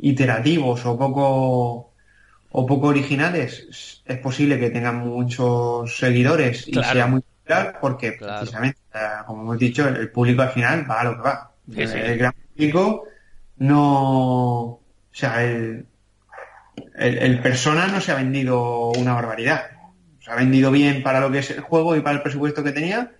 iterativos 0.00 0.84
o 0.84 0.98
poco 0.98 1.92
o 2.52 2.66
poco 2.66 2.88
originales, 2.88 4.02
es 4.04 4.18
posible 4.18 4.58
que 4.60 4.70
tengan 4.70 4.98
muchos 4.98 5.96
seguidores 5.96 6.68
y 6.68 6.74
sea 6.74 7.06
muy 7.06 7.22
popular 7.22 7.78
porque 7.80 8.12
precisamente, 8.12 8.78
como 9.26 9.42
hemos 9.42 9.58
dicho, 9.58 9.88
el 9.88 10.10
público 10.10 10.42
al 10.42 10.50
final 10.50 10.88
va 10.88 11.00
a 11.00 11.04
lo 11.04 11.16
que 11.16 11.22
va. 11.22 11.50
El 11.74 12.18
gran 12.18 12.34
público 12.54 13.04
no, 13.56 14.81
o 15.12 15.14
sea, 15.14 15.44
el, 15.44 15.86
el, 16.94 17.40
persona 17.40 17.86
no 17.86 18.00
se 18.00 18.12
ha 18.12 18.16
vendido 18.16 18.90
una 18.90 19.14
barbaridad. 19.14 19.66
Se 20.20 20.30
ha 20.30 20.36
vendido 20.36 20.70
bien 20.70 21.02
para 21.02 21.20
lo 21.20 21.30
que 21.30 21.38
es 21.38 21.50
el 21.50 21.60
juego 21.60 21.96
y 21.96 22.00
para 22.00 22.16
el 22.16 22.22
presupuesto 22.22 22.64
que 22.64 22.72
tenía, 22.72 23.12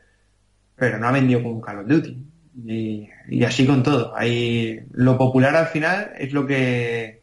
pero 0.76 0.98
no 0.98 1.08
ha 1.08 1.12
vendido 1.12 1.42
como 1.42 1.60
Call 1.60 1.80
of 1.80 1.88
Duty. 1.88 2.26
Y, 2.64 3.44
así 3.44 3.66
con 3.66 3.82
todo. 3.82 4.16
Ahí, 4.16 4.80
lo 4.92 5.18
popular 5.18 5.56
al 5.56 5.66
final 5.66 6.12
es 6.18 6.32
lo 6.32 6.46
que, 6.46 7.22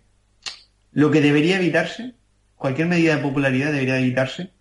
lo 0.92 1.12
que 1.12 1.22
debería 1.22 1.58
evitarse. 1.58 2.14
Cualquier 2.56 2.88
medida 2.88 3.16
de 3.16 3.22
popularidad 3.22 3.72
debería 3.72 4.00
evitarse 4.00 4.52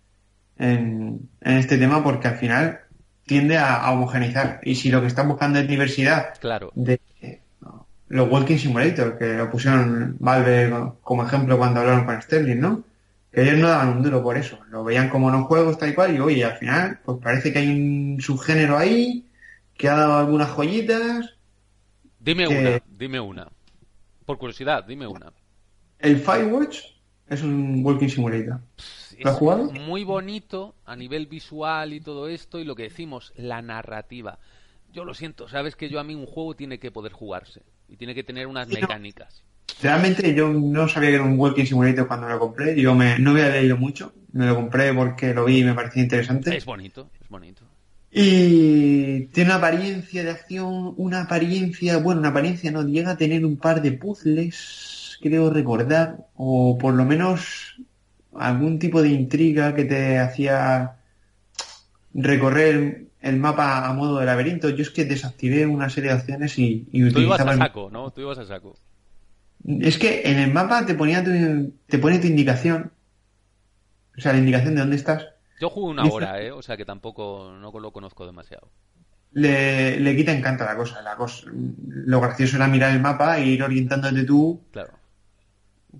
en, 0.57 1.29
este 1.41 1.77
tema 1.77 2.03
porque 2.03 2.29
al 2.29 2.37
final 2.37 2.79
tiende 3.25 3.57
a, 3.57 3.91
homogeneizar. 3.91 4.61
Y 4.63 4.75
si 4.75 4.89
lo 4.89 5.01
que 5.01 5.07
están 5.07 5.27
buscando 5.27 5.59
es 5.59 5.67
diversidad 5.67 6.33
claro. 6.39 6.71
de 6.75 6.99
los 8.09 8.29
Walking 8.29 8.57
Simulator, 8.57 9.17
que 9.17 9.35
lo 9.35 9.49
pusieron 9.49 10.17
Valve 10.19 10.93
como 11.01 11.23
ejemplo 11.23 11.57
cuando 11.57 11.79
hablaron 11.79 12.05
con 12.05 12.21
Sterling, 12.21 12.59
¿no? 12.59 12.83
Que 13.31 13.43
ellos 13.43 13.59
no 13.59 13.69
daban 13.69 13.89
un 13.89 14.03
duro 14.03 14.23
por 14.23 14.35
eso. 14.35 14.57
Lo 14.71 14.83
veían 14.83 15.09
como 15.09 15.29
no 15.31 15.45
juegos 15.45 15.77
tal 15.77 15.89
y 15.89 15.93
cual 15.93 16.15
y 16.15 16.19
oye, 16.19 16.43
al 16.43 16.57
final, 16.57 16.99
pues 17.05 17.19
parece 17.21 17.53
que 17.53 17.59
hay 17.59 17.67
un 17.69 18.19
subgénero 18.19 18.77
ahí 18.77 19.27
que 19.77 19.87
ha 19.87 19.95
dado 19.95 20.17
algunas 20.17 20.49
joyitas. 20.49 21.35
Dime 22.19 22.47
una, 22.47 22.81
dime 22.97 23.19
una. 23.19 23.47
Por 24.25 24.39
curiosidad, 24.39 24.83
dime 24.85 25.05
una. 25.05 25.31
El 25.99 26.17
Firewatch 26.17 26.79
es 27.27 27.43
un 27.43 27.85
Walking 27.85 28.09
Simulator. 28.09 28.59
¿Lo 29.19 29.29
has 29.29 29.37
jugado? 29.37 29.71
Muy 29.71 30.03
bonito 30.03 30.73
a 30.85 30.95
nivel 30.95 31.27
visual 31.27 31.93
y 31.93 31.99
todo 31.99 32.27
esto, 32.27 32.57
y 32.57 32.63
lo 32.63 32.75
que 32.75 32.83
decimos, 32.83 33.33
la 33.35 33.61
narrativa. 33.61 34.39
Yo 34.91 35.05
lo 35.05 35.13
siento, 35.13 35.47
sabes 35.47 35.75
que 35.75 35.89
yo 35.89 35.99
a 35.99 36.03
mí 36.03 36.15
un 36.15 36.25
juego 36.25 36.55
tiene 36.55 36.79
que 36.79 36.89
poder 36.89 37.11
jugarse 37.11 37.61
y 37.89 37.97
tiene 37.97 38.15
que 38.15 38.23
tener 38.23 38.47
unas 38.47 38.67
mecánicas. 38.67 39.43
Realmente 39.81 40.33
yo 40.33 40.49
no 40.49 40.87
sabía 40.87 41.09
que 41.09 41.15
era 41.15 41.23
un 41.23 41.39
Walking 41.39 41.65
Simulator 41.65 42.07
cuando 42.07 42.27
lo 42.27 42.39
compré. 42.39 42.79
Yo 42.79 42.95
me, 42.95 43.17
no 43.19 43.31
había 43.31 43.49
leído 43.49 43.77
mucho. 43.77 44.13
Me 44.33 44.45
lo 44.45 44.55
compré 44.55 44.93
porque 44.93 45.33
lo 45.33 45.45
vi 45.45 45.59
y 45.59 45.63
me 45.63 45.73
parecía 45.73 46.03
interesante. 46.03 46.55
Es 46.55 46.65
bonito, 46.65 47.09
es 47.21 47.29
bonito. 47.29 47.63
Y 48.11 49.27
tiene 49.27 49.51
una 49.51 49.57
apariencia 49.57 50.23
de 50.23 50.31
acción, 50.31 50.93
una 50.97 51.21
apariencia, 51.21 51.97
bueno, 51.97 52.21
una 52.21 52.29
apariencia 52.29 52.71
no, 52.71 52.85
llega 52.85 53.11
a 53.11 53.17
tener 53.17 53.45
un 53.45 53.57
par 53.57 53.81
de 53.81 53.91
puzzles, 53.91 55.19
creo 55.21 55.51
recordar, 55.51 56.25
o 56.35 56.77
por 56.77 56.95
lo 56.95 57.05
menos 57.05 57.79
algún 58.33 58.79
tipo 58.79 59.01
de 59.01 59.09
intriga 59.09 59.75
que 59.75 59.85
te 59.85 60.17
hacía 60.17 60.97
recorrer 62.13 63.08
el 63.21 63.37
mapa 63.37 63.87
a 63.87 63.93
modo 63.93 64.19
de 64.19 64.25
laberinto. 64.25 64.69
Yo 64.69 64.81
es 64.81 64.89
que 64.89 65.05
desactivé 65.05 65.65
una 65.65 65.89
serie 65.89 66.11
de 66.11 66.17
opciones 66.17 66.57
y, 66.57 66.87
y 66.91 67.11
Tú 67.11 67.19
ibas 67.19 67.39
a 67.41 67.55
saco, 67.55 67.89
¿no? 67.91 68.11
Tú 68.11 68.21
ibas 68.21 68.37
a 68.37 68.45
saco. 68.45 68.77
Es 69.67 69.97
que 69.97 70.21
en 70.23 70.39
el 70.39 70.53
mapa 70.53 70.85
te 70.85 70.95
ponía 70.95 71.23
te 71.23 71.97
pone 71.99 72.19
tu 72.19 72.27
indicación, 72.27 72.91
o 74.17 74.21
sea, 74.21 74.31
la 74.31 74.39
indicación 74.39 74.75
de 74.75 74.81
dónde 74.81 74.95
estás 74.95 75.27
yo 75.59 75.69
jugué 75.69 75.91
una 75.91 76.05
hora, 76.05 76.41
¿eh? 76.41 76.51
O 76.51 76.61
sea 76.61 76.77
que 76.77 76.85
tampoco 76.85 77.51
no 77.59 77.77
lo 77.77 77.91
conozco 77.91 78.25
demasiado. 78.25 78.71
Le, 79.33 79.99
le 79.99 80.15
quita 80.15 80.31
encanto 80.31 80.63
la 80.63 80.75
cosa. 80.75 81.01
La 81.01 81.15
cosa. 81.15 81.47
Lo 81.51 82.21
gracioso 82.21 82.55
era 82.55 82.67
mirar 82.67 82.91
el 82.93 83.01
mapa 83.01 83.37
e 83.37 83.45
ir 83.45 83.61
orientándote 83.61 84.23
tú 84.23 84.61
claro. 84.71 84.93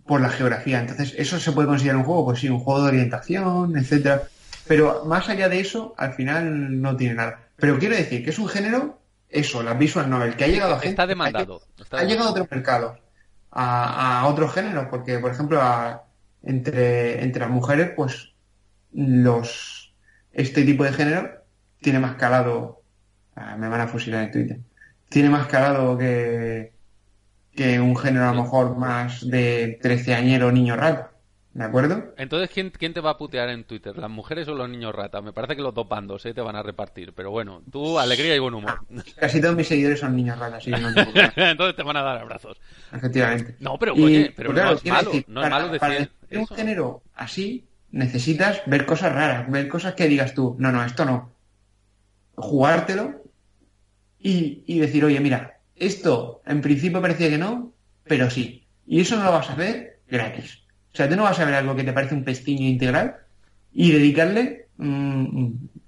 por 0.05 0.21
la 0.21 0.29
geografía. 0.29 0.79
Entonces, 0.79 1.13
¿eso 1.17 1.39
se 1.39 1.51
puede 1.51 1.67
considerar 1.67 1.97
un 1.97 2.05
juego? 2.05 2.25
Pues 2.25 2.39
sí, 2.39 2.49
un 2.49 2.60
juego 2.60 2.84
de 2.84 2.88
orientación, 2.88 3.77
etcétera. 3.77 4.23
Pero 4.69 5.03
más 5.03 5.27
allá 5.29 5.49
de 5.49 5.60
eso, 5.60 5.95
al 5.97 6.13
final 6.13 6.79
no 6.79 6.95
tiene 6.95 7.15
nada. 7.15 7.39
Pero 7.55 7.79
quiero 7.79 7.95
decir 7.95 8.23
que 8.23 8.29
es 8.29 8.38
un 8.38 8.47
género, 8.47 8.99
eso, 9.27 9.63
la 9.63 9.73
visual 9.73 10.08
novel, 10.08 10.36
que 10.36 10.43
ha 10.43 10.47
llegado 10.47 10.75
a 10.75 10.79
gente. 10.79 10.89
Está 10.89 11.08
demandado. 11.08 11.63
ha, 11.89 12.03
llegado 12.03 12.27
a 12.27 12.32
otros 12.34 12.51
mercados, 12.51 12.99
a, 13.49 14.19
a 14.19 14.27
otros 14.27 14.53
géneros, 14.53 14.86
porque, 14.91 15.17
por 15.17 15.32
ejemplo, 15.32 15.60
entre, 16.43 17.23
entre 17.23 17.39
las 17.39 17.49
mujeres, 17.49 17.93
pues 17.95 18.32
los 18.93 19.91
este 20.34 20.62
tipo 20.63 20.84
de 20.84 20.93
género 20.93 21.43
tiene 21.82 21.97
más 21.97 22.13
calado 22.15 22.84
ah, 23.36 23.55
me 23.58 23.69
van 23.69 23.82
a 23.82 23.88
fusilar 23.88 24.25
en 24.25 24.32
Twitter 24.32 24.60
tiene 25.10 25.29
más 25.29 25.47
calado 25.47 25.97
que 25.97 26.73
que 27.55 27.79
un 27.79 27.95
género 27.95 28.29
a 28.29 28.34
lo 28.34 28.43
mejor 28.43 28.77
más 28.77 29.27
de 29.27 29.79
treceañero 29.82 30.51
niño 30.51 30.75
rata 30.75 31.12
¿De 31.53 31.63
acuerdo? 31.63 32.13
Entonces, 32.17 32.49
¿quién, 32.53 32.69
¿quién 32.69 32.93
te 32.93 33.01
va 33.01 33.12
a 33.12 33.17
putear 33.17 33.49
en 33.49 33.63
Twitter? 33.63 33.97
¿Las 33.97 34.09
mujeres 34.09 34.47
o 34.47 34.53
los 34.53 34.69
niños 34.69 34.93
rata? 34.93 35.21
Me 35.21 35.33
parece 35.33 35.55
que 35.55 35.63
los 35.63 35.73
dos 35.73 35.88
bandos 35.89 36.23
¿eh? 36.25 36.33
te 36.33 36.41
van 36.41 36.55
a 36.55 36.62
repartir. 36.62 37.12
Pero 37.13 37.31
bueno, 37.31 37.63
tú, 37.71 37.97
alegría 37.97 38.35
y 38.35 38.39
buen 38.39 38.53
humor. 38.53 38.79
Casi 39.17 39.41
todos 39.41 39.55
mis 39.55 39.67
seguidores 39.67 39.99
son 39.99 40.15
niños 40.15 40.38
ratas, 40.38 40.63
sí, 40.63 40.71
Entonces 41.35 41.75
te 41.75 41.83
van 41.83 41.97
a 41.97 42.03
dar 42.03 42.19
abrazos. 42.19 42.57
Efectivamente. 42.93 43.55
No, 43.59 43.77
pero 43.79 43.93
oye, 43.93 44.31
pero 44.35 44.53
no 44.53 44.73
es 44.73 44.85
malo. 44.85 45.12
no 45.27 45.43
es 45.43 45.49
malo 45.49 45.69
decir. 45.69 46.12
un 46.31 46.47
género 46.47 47.01
así, 47.15 47.65
necesitas 47.91 48.62
ver 48.67 48.85
cosas 48.85 49.13
raras, 49.13 49.49
ver 49.49 49.67
cosas 49.67 49.95
que 49.95 50.07
digas 50.07 50.35
tú, 50.35 50.55
no, 50.59 50.71
no, 50.71 50.85
esto 50.85 51.03
no. 51.03 51.33
Jugártelo 52.35 53.23
y, 54.19 54.79
decir, 54.79 55.03
oye, 55.03 55.19
mira, 55.19 55.59
esto 55.75 56.41
en 56.45 56.62
principio 56.62 57.01
parecía 57.01 57.29
que 57.29 57.38
no, 57.38 57.73
pero 58.03 58.29
sí. 58.29 58.65
Y 58.85 59.01
eso 59.01 59.17
no 59.17 59.23
lo 59.23 59.31
vas 59.31 59.49
a 59.49 59.55
ver 59.55 59.99
gratis. 60.07 60.63
O 60.99 61.01
sea, 61.01 61.09
tú 61.09 61.15
no 61.15 61.23
vas 61.23 61.39
a 61.39 61.45
ver 61.45 61.53
algo 61.53 61.77
que 61.77 61.85
te 61.85 61.93
parece 61.93 62.13
un 62.13 62.25
pestiño 62.25 62.67
integral 62.67 63.15
y 63.71 63.93
dedicarle 63.93 64.67
mm, 64.75 65.47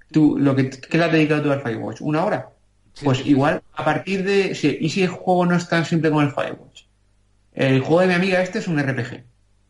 tú, 0.10 0.38
lo 0.40 0.56
que, 0.56 0.70
¿qué 0.70 0.98
le 0.98 1.04
has 1.04 1.12
dedicado 1.12 1.44
tú 1.44 1.52
al 1.52 1.62
Firewatch? 1.62 2.00
¿Una 2.00 2.24
hora? 2.24 2.50
pues 3.04 3.26
igual, 3.26 3.62
a 3.74 3.84
partir 3.84 4.24
de... 4.24 4.78
¿Y 4.80 4.90
si 4.90 5.04
el 5.04 5.10
juego 5.10 5.46
no 5.46 5.56
es 5.58 5.68
tan 5.68 5.84
simple 5.84 6.12
como 6.12 6.22
el 6.22 6.32
Firewatch? 6.32 6.84
El 7.52 7.82
juego 7.82 8.00
de 8.00 8.08
mi 8.08 8.14
amiga 8.14 8.42
este 8.42 8.60
es 8.60 8.70
un 8.70 8.82
RPG. 8.82 9.26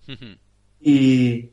y, 0.81 1.49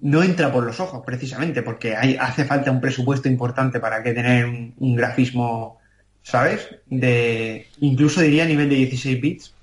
no 0.00 0.22
entra 0.22 0.50
por 0.50 0.64
los 0.64 0.80
ojos, 0.80 1.02
precisamente, 1.04 1.62
porque 1.62 1.94
hay, 1.94 2.16
hace 2.16 2.46
falta 2.46 2.70
un 2.70 2.80
presupuesto 2.80 3.28
importante 3.28 3.80
para 3.80 4.02
que 4.02 4.14
tener 4.14 4.46
un, 4.46 4.96
grafismo, 4.96 5.78
¿sabes? 6.22 6.68
De, 6.86 7.66
incluso 7.80 8.22
diría 8.22 8.44
a 8.44 8.46
nivel 8.46 8.70
de 8.70 8.76
16 8.76 9.20
bits, 9.20 9.54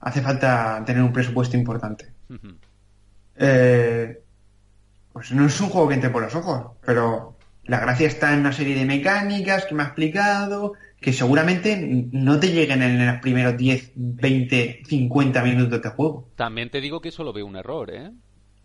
hace 0.00 0.20
falta 0.20 0.82
tener 0.84 1.02
un 1.04 1.12
presupuesto 1.12 1.56
importante. 1.56 2.10
Eh, 3.36 4.22
pues 5.12 5.32
no 5.32 5.46
es 5.46 5.60
un 5.60 5.68
juego 5.68 5.88
que 5.88 5.94
entre 5.94 6.10
por 6.10 6.22
los 6.22 6.34
ojos, 6.34 6.72
pero 6.84 7.36
la 7.64 7.80
gracia 7.80 8.06
está 8.06 8.32
en 8.32 8.40
una 8.40 8.52
serie 8.52 8.74
de 8.74 8.84
mecánicas 8.84 9.66
que 9.66 9.74
me 9.74 9.82
ha 9.82 9.86
explicado, 9.86 10.74
que 11.00 11.12
seguramente 11.12 11.76
no 12.12 12.40
te 12.40 12.52
lleguen 12.52 12.82
en 12.82 13.06
los 13.06 13.20
primeros 13.20 13.56
10, 13.56 13.92
20, 13.94 14.82
50 14.86 15.42
minutos 15.42 15.82
de 15.82 15.88
juego. 15.90 16.28
También 16.36 16.70
te 16.70 16.80
digo 16.80 17.00
que 17.00 17.10
eso 17.10 17.24
lo 17.24 17.32
veo 17.32 17.46
un 17.46 17.56
error, 17.56 17.90
¿eh? 17.92 18.10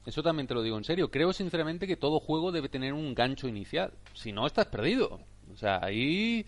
Eso 0.05 0.23
también 0.23 0.47
te 0.47 0.53
lo 0.53 0.63
digo 0.63 0.77
en 0.77 0.85
serio. 0.85 1.11
Creo 1.11 1.33
sinceramente 1.33 1.85
que 1.85 1.97
todo 1.97 2.21
juego 2.21 2.53
debe 2.53 2.69
tener 2.69 2.93
un 2.93 3.13
gancho 3.13 3.49
inicial. 3.49 3.91
Si 4.13 4.31
no, 4.31 4.47
estás 4.47 4.67
perdido. 4.67 5.19
O 5.53 5.57
sea, 5.57 5.83
ahí... 5.83 6.45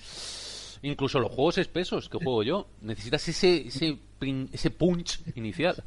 Incluso 0.81 1.19
los 1.19 1.29
juegos 1.29 1.57
espesos 1.57 2.07
que 2.07 2.19
juego 2.19 2.41
yo. 2.43 2.67
Necesitas 2.79 3.27
ese, 3.27 3.67
ese, 3.67 3.99
ese 4.53 4.71
punch 4.71 5.19
inicial. 5.35 5.83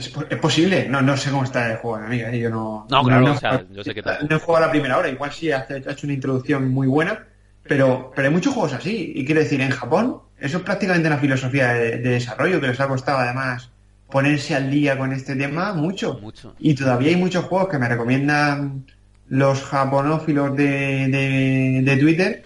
¿Es, 0.00 0.38
posible? 0.38 0.88
No, 0.88 1.00
no 1.00 1.16
sé 1.16 1.30
cómo 1.30 1.44
está 1.44 1.70
el 1.70 1.76
juego, 1.78 2.04
amiga. 2.04 2.30
Yo 2.32 2.50
no... 2.50 2.86
No, 2.90 3.02
claro, 3.02 3.32
o 3.32 3.36
sea, 3.36 3.64
yo 3.70 3.84
sé 3.84 3.94
que 3.94 4.02
tal. 4.02 4.26
No 4.28 4.36
he 4.36 4.38
jugado 4.40 4.64
a 4.64 4.66
la 4.66 4.72
primera 4.72 4.98
hora. 4.98 5.08
Igual 5.08 5.32
sí 5.32 5.52
ha 5.52 5.66
hecho 5.68 6.06
una 6.06 6.14
introducción 6.14 6.68
muy 6.70 6.86
buena. 6.86 7.26
Pero, 7.62 8.10
pero 8.14 8.28
hay 8.28 8.34
muchos 8.34 8.54
juegos 8.54 8.72
así. 8.72 9.12
Y 9.14 9.24
quiero 9.24 9.40
decir, 9.40 9.60
en 9.60 9.70
Japón, 9.70 10.18
eso 10.38 10.58
es 10.58 10.62
prácticamente 10.64 11.08
una 11.08 11.18
filosofía 11.18 11.74
de 11.74 11.98
desarrollo 11.98 12.60
que 12.60 12.68
les 12.68 12.80
ha 12.80 12.88
costado 12.88 13.18
además 13.18 13.70
ponerse 14.10 14.54
al 14.54 14.70
día 14.70 14.98
con 14.98 15.12
este 15.12 15.36
tema 15.36 15.72
mucho. 15.72 16.20
Y 16.58 16.74
todavía 16.74 17.10
hay 17.10 17.16
muchos 17.16 17.44
juegos 17.44 17.68
que 17.68 17.78
me 17.78 17.88
recomiendan 17.88 18.84
los 19.28 19.62
japonófilos 19.62 20.56
de, 20.56 21.82
de, 21.84 21.96
Twitter 21.96 22.42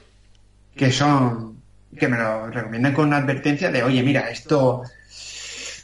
que 0.77 0.93
son 0.93 1.57
que 1.99 2.09
me 2.09 2.19
lo 2.19 2.49
recomiendan 2.49 2.93
con 2.93 3.07
una 3.07 3.17
advertencia 3.17 3.71
de 3.71 3.83
oye 3.83 4.03
mira 4.03 4.29
esto 4.29 4.83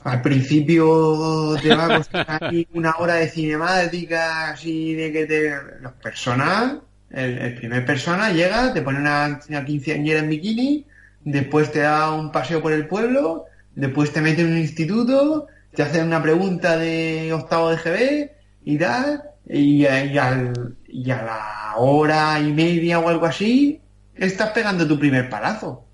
al 0.04 0.22
principio 0.22 1.56
te 1.62 1.74
va 1.74 1.86
a 1.86 1.96
costar 1.96 2.52
una 2.72 2.94
hora 2.98 3.14
de 3.14 3.28
cinemática 3.28 4.50
así 4.50 4.94
de 4.94 5.12
que 5.12 5.26
te 5.26 5.52
los 5.80 5.92
personas 5.94 6.76
el, 7.10 7.54
primer 7.54 7.84
persona 7.84 8.30
llega 8.30 8.72
te 8.72 8.82
pone 8.82 8.98
una, 8.98 9.40
quinceañera 9.66 10.20
en 10.20 10.28
bikini 10.28 10.86
después 11.24 11.70
te 11.70 11.80
da 11.80 12.12
un 12.12 12.32
paseo 12.32 12.62
por 12.62 12.72
el 12.72 12.86
pueblo 12.86 13.44
después 13.74 14.12
te 14.12 14.20
mete 14.20 14.42
en 14.42 14.52
un 14.52 14.58
instituto 14.58 15.48
te 15.74 15.82
hacen 15.82 16.06
una 16.06 16.22
pregunta 16.22 16.76
de 16.76 17.32
octavo 17.32 17.70
de 17.70 17.76
GB 17.76 18.30
y 18.64 18.78
tal, 18.78 19.22
y, 19.48 19.84
y 19.84 21.10
a 21.10 21.22
la 21.22 21.74
hora 21.76 22.38
y 22.40 22.52
media 22.52 22.98
o 22.98 23.08
algo 23.08 23.26
así, 23.26 23.80
estás 24.14 24.50
pegando 24.50 24.86
tu 24.86 24.98
primer 24.98 25.28
palazo. 25.28 25.86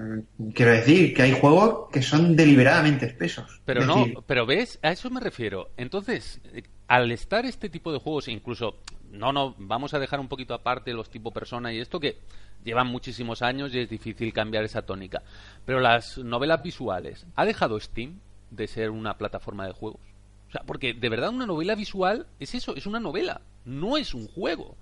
Eh, 0.00 0.22
quiero 0.54 0.72
decir 0.72 1.14
que 1.14 1.22
hay 1.22 1.32
juegos 1.32 1.90
que 1.92 2.02
son 2.02 2.36
deliberadamente 2.36 3.06
espesos. 3.06 3.60
Pero 3.64 3.84
no, 3.84 4.06
pero 4.26 4.46
ves, 4.46 4.78
a 4.82 4.92
eso 4.92 5.10
me 5.10 5.20
refiero. 5.20 5.70
Entonces, 5.76 6.40
al 6.88 7.10
estar 7.12 7.44
este 7.44 7.68
tipo 7.68 7.92
de 7.92 7.98
juegos, 7.98 8.28
incluso, 8.28 8.78
no, 9.10 9.32
no, 9.32 9.54
vamos 9.58 9.94
a 9.94 9.98
dejar 9.98 10.20
un 10.20 10.28
poquito 10.28 10.54
aparte 10.54 10.92
los 10.92 11.10
tipo 11.10 11.32
persona 11.32 11.72
y 11.72 11.80
esto 11.80 12.00
que 12.00 12.18
llevan 12.64 12.86
muchísimos 12.86 13.42
años 13.42 13.74
y 13.74 13.80
es 13.80 13.88
difícil 13.88 14.32
cambiar 14.32 14.64
esa 14.64 14.82
tónica. 14.82 15.22
Pero 15.64 15.80
las 15.80 16.18
novelas 16.18 16.62
visuales, 16.62 17.26
¿ha 17.36 17.44
dejado 17.44 17.78
Steam 17.80 18.20
de 18.50 18.66
ser 18.66 18.90
una 18.90 19.16
plataforma 19.18 19.66
de 19.66 19.72
juegos? 19.72 20.00
O 20.48 20.52
sea, 20.52 20.62
porque 20.66 20.94
de 20.94 21.08
verdad 21.08 21.30
una 21.30 21.46
novela 21.46 21.74
visual 21.74 22.26
es 22.40 22.54
eso, 22.54 22.74
es 22.74 22.86
una 22.86 22.98
novela, 22.98 23.42
no 23.64 23.96
es 23.96 24.14
un 24.14 24.26
juego. 24.26 24.76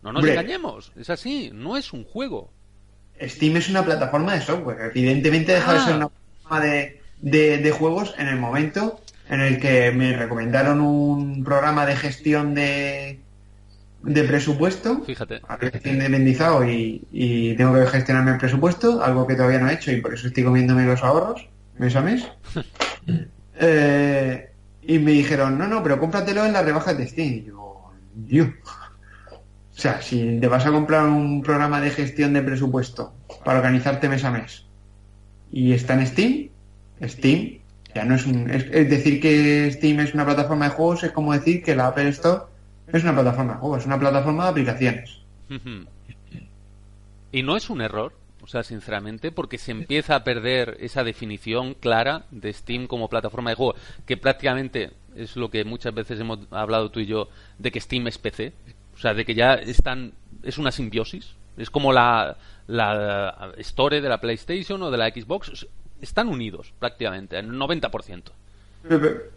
No 0.00 0.12
nos 0.12 0.24
engañemos, 0.24 0.92
es 0.96 1.10
así, 1.10 1.50
no 1.52 1.76
es 1.76 1.92
un 1.92 2.04
juego. 2.04 2.52
Steam 3.22 3.56
es 3.56 3.68
una 3.68 3.84
plataforma 3.84 4.34
de 4.34 4.40
software. 4.40 4.92
Evidentemente 4.94 5.52
deja 5.52 5.74
de 5.74 5.80
ser 5.80 5.92
ah. 5.94 5.96
una 5.96 6.08
plataforma 6.08 6.60
de, 6.60 7.58
de, 7.58 7.70
juegos 7.70 8.14
en 8.18 8.28
el 8.28 8.36
momento 8.36 9.00
en 9.28 9.40
el 9.40 9.60
que 9.60 9.90
me 9.92 10.16
recomendaron 10.16 10.80
un 10.80 11.44
programa 11.44 11.84
de 11.86 11.96
gestión 11.96 12.54
de, 12.54 13.20
de 14.02 14.24
presupuesto. 14.24 15.02
Fíjate. 15.04 15.40
Estoy 15.60 15.92
indemnizado 15.92 16.68
y, 16.68 17.06
y 17.12 17.54
tengo 17.56 17.74
que 17.74 17.86
gestionarme 17.86 18.32
el 18.32 18.38
presupuesto, 18.38 19.02
algo 19.02 19.26
que 19.26 19.34
todavía 19.34 19.58
no 19.58 19.68
he 19.68 19.74
hecho 19.74 19.92
y 19.92 20.00
por 20.00 20.14
eso 20.14 20.28
estoy 20.28 20.44
comiéndome 20.44 20.84
los 20.86 21.02
ahorros 21.02 21.48
mes 21.78 21.96
a 21.96 22.02
mes. 22.02 22.26
eh, 23.60 24.50
y 24.82 24.98
me 24.98 25.12
dijeron, 25.12 25.58
no, 25.58 25.66
no, 25.66 25.82
pero 25.82 25.98
cómpratelo 25.98 26.44
en 26.44 26.52
las 26.52 26.64
rebajas 26.64 26.96
de 26.98 27.06
Steam. 27.06 27.34
Y 27.34 27.44
yo, 27.44 27.92
Dios. 28.14 28.48
O 29.78 29.80
sea, 29.80 30.02
si 30.02 30.40
te 30.40 30.48
vas 30.48 30.66
a 30.66 30.72
comprar 30.72 31.06
un 31.06 31.40
programa 31.40 31.80
de 31.80 31.92
gestión 31.92 32.32
de 32.32 32.42
presupuesto 32.42 33.12
para 33.44 33.58
organizarte 33.58 34.08
mes 34.08 34.24
a 34.24 34.32
mes 34.32 34.64
y 35.52 35.72
está 35.72 35.94
en 35.94 36.04
Steam, 36.04 36.48
Steam 37.00 37.58
ya 37.94 38.04
no 38.04 38.16
es 38.16 38.26
un... 38.26 38.50
Es, 38.50 38.68
decir 38.90 39.20
que 39.20 39.70
Steam 39.70 40.00
es 40.00 40.14
una 40.14 40.24
plataforma 40.24 40.64
de 40.64 40.72
juegos 40.72 41.04
es 41.04 41.12
como 41.12 41.32
decir 41.32 41.62
que 41.62 41.76
la 41.76 41.86
Apple 41.86 42.08
Store 42.08 42.46
es 42.88 43.04
una 43.04 43.14
plataforma 43.14 43.52
de 43.52 43.58
juegos, 43.60 43.78
es 43.78 43.86
una 43.86 44.00
plataforma 44.00 44.44
de 44.44 44.50
aplicaciones. 44.50 45.20
Y 47.30 47.44
no 47.44 47.56
es 47.56 47.70
un 47.70 47.80
error, 47.80 48.12
o 48.42 48.48
sea, 48.48 48.64
sinceramente, 48.64 49.30
porque 49.30 49.58
se 49.58 49.70
empieza 49.70 50.16
a 50.16 50.24
perder 50.24 50.76
esa 50.80 51.04
definición 51.04 51.74
clara 51.74 52.24
de 52.32 52.52
Steam 52.52 52.88
como 52.88 53.08
plataforma 53.08 53.50
de 53.50 53.56
juego, 53.56 53.76
que 54.06 54.16
prácticamente 54.16 54.90
es 55.14 55.36
lo 55.36 55.50
que 55.50 55.64
muchas 55.64 55.94
veces 55.94 56.18
hemos 56.18 56.40
hablado 56.50 56.90
tú 56.90 56.98
y 56.98 57.06
yo, 57.06 57.28
de 57.58 57.70
que 57.70 57.80
Steam 57.80 58.08
es 58.08 58.18
PC, 58.18 58.52
o 58.98 59.00
sea, 59.00 59.14
de 59.14 59.24
que 59.24 59.34
ya 59.34 59.54
están. 59.54 60.12
Es 60.42 60.58
una 60.58 60.72
simbiosis. 60.72 61.34
Es 61.56 61.70
como 61.70 61.92
la, 61.92 62.36
la 62.66 63.52
Store 63.58 64.00
de 64.00 64.08
la 64.08 64.20
PlayStation 64.20 64.82
o 64.82 64.90
de 64.90 64.98
la 64.98 65.08
Xbox. 65.08 65.66
Están 66.00 66.28
unidos 66.28 66.72
prácticamente, 66.78 67.38
el 67.38 67.50
90%. 67.50 68.22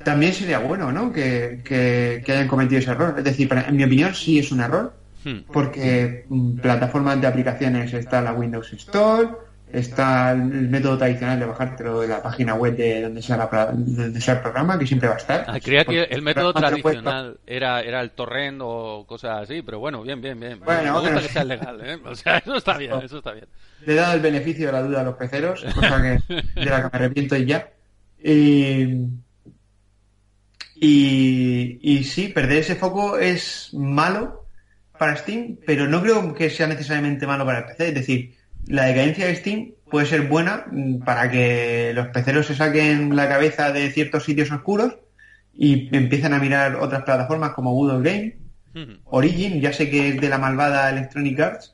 también 0.04 0.34
sería 0.34 0.60
bueno, 0.60 0.92
¿no? 0.92 1.12
Que, 1.14 1.62
que, 1.64 2.24
hayan 2.32 2.48
cometido 2.48 2.80
ese 2.80 2.92
error. 2.92 3.16
Es 3.18 3.24
decir, 3.24 3.50
en 3.52 3.76
mi 3.76 3.84
opinión, 3.84 4.16
sí 4.16 4.40
es 4.40 4.52
un 4.52 4.62
error. 4.62 4.94
Hmm. 5.24 5.42
Porque 5.54 6.26
mm, 6.28 6.58
plataformas 6.58 7.22
de 7.22 7.28
aplicaciones 7.28 7.94
está 7.94 8.22
la 8.24 8.34
Windows 8.34 8.74
Store, 8.74 9.30
Está 9.74 10.32
el, 10.32 10.70
método 10.70 10.98
tradicional 10.98 11.40
de 11.40 11.46
bajártelo 11.46 12.02
de 12.02 12.08
la 12.08 12.22
página 12.22 12.56
web 12.56 12.76
de 12.76 13.02
donde 13.04 13.22
sea, 13.22 13.38
donde 13.38 14.22
sea 14.22 14.36
el 14.36 14.42
programa, 14.42 14.78
que 14.78 14.86
siempre 14.86 15.08
va 15.08 15.16
a 15.16 15.18
estar. 15.18 15.46
Ah, 15.48 15.60
creía 15.60 15.86
que 15.86 16.04
el 16.04 16.22
método 16.22 16.54
tradicional 16.54 17.40
era, 17.46 17.82
era 17.82 18.02
el 18.02 18.12
torrent 18.12 18.60
o 18.62 19.06
cosas 19.08 19.44
así, 19.44 19.62
pero 19.62 19.80
bueno, 19.80 20.02
bien, 20.02 20.22
bien, 20.22 20.40
bien. 20.40 20.60
Bueno, 20.60 21.02
Me 21.02 21.10
gusta 21.10 21.22
que 21.22 21.34
sea 21.34 21.44
legal, 21.44 21.80
¿eh? 21.84 22.00
O 22.06 22.16
sea, 22.16 22.38
eso 22.38 22.56
está 22.56 22.78
bien, 22.78 22.94
eso 23.04 23.20
está 23.20 23.32
bien. 23.32 23.48
Le 23.86 23.94
he 23.94 23.96
dado 23.96 24.14
el 24.14 24.20
beneficio 24.20 24.68
de 24.68 24.72
la 24.72 24.84
duda 24.84 25.02
a 25.02 25.04
los 25.04 25.16
peceros, 25.16 25.64
cosa 25.76 26.02
que, 26.02 26.34
de 26.60 26.66
la 26.66 26.78
que 26.78 26.98
me 26.98 27.06
arrepiento 27.06 27.36
y 27.38 27.46
ya. 27.46 27.70
Y, 28.24 28.84
y, 30.76 31.80
y 31.82 32.04
sí, 32.04 32.28
perder 32.30 32.58
ese 32.60 32.76
foco 32.76 33.18
es 33.18 33.70
malo 33.74 34.46
para 35.02 35.16
Steam, 35.16 35.58
pero 35.66 35.88
no 35.88 36.00
creo 36.02 36.34
que 36.36 36.52
sea 36.52 36.68
necesariamente 36.68 37.26
malo 37.26 37.44
para 37.44 37.60
el 37.60 37.66
PC. 37.66 37.88
Es 37.88 37.96
decir, 37.96 38.36
la 38.68 38.86
decadencia 38.86 39.28
de 39.28 39.36
Steam 39.36 39.72
puede 39.90 40.06
ser 40.06 40.28
buena 40.28 40.66
mm, 40.72 41.00
para 41.00 41.30
que 41.30 41.92
los 41.94 42.08
peceros 42.08 42.48
se 42.48 42.56
saquen 42.56 43.16
la 43.16 43.28
cabeza 43.28 43.72
de 43.72 43.92
ciertos 43.92 44.24
sitios 44.24 44.52
oscuros 44.52 44.98
y 45.54 45.96
empiezan 45.96 46.34
a 46.34 46.40
mirar 46.40 46.76
otras 46.78 47.04
plataformas 47.04 47.52
como 47.52 47.74
Google 47.74 48.10
Game, 48.10 48.38
Origin, 49.04 49.60
ya 49.60 49.74
sé 49.74 49.90
que 49.90 50.10
es 50.10 50.22
de 50.22 50.30
la 50.30 50.38
malvada 50.38 50.90
Electronic 50.90 51.40
Arts, 51.40 51.74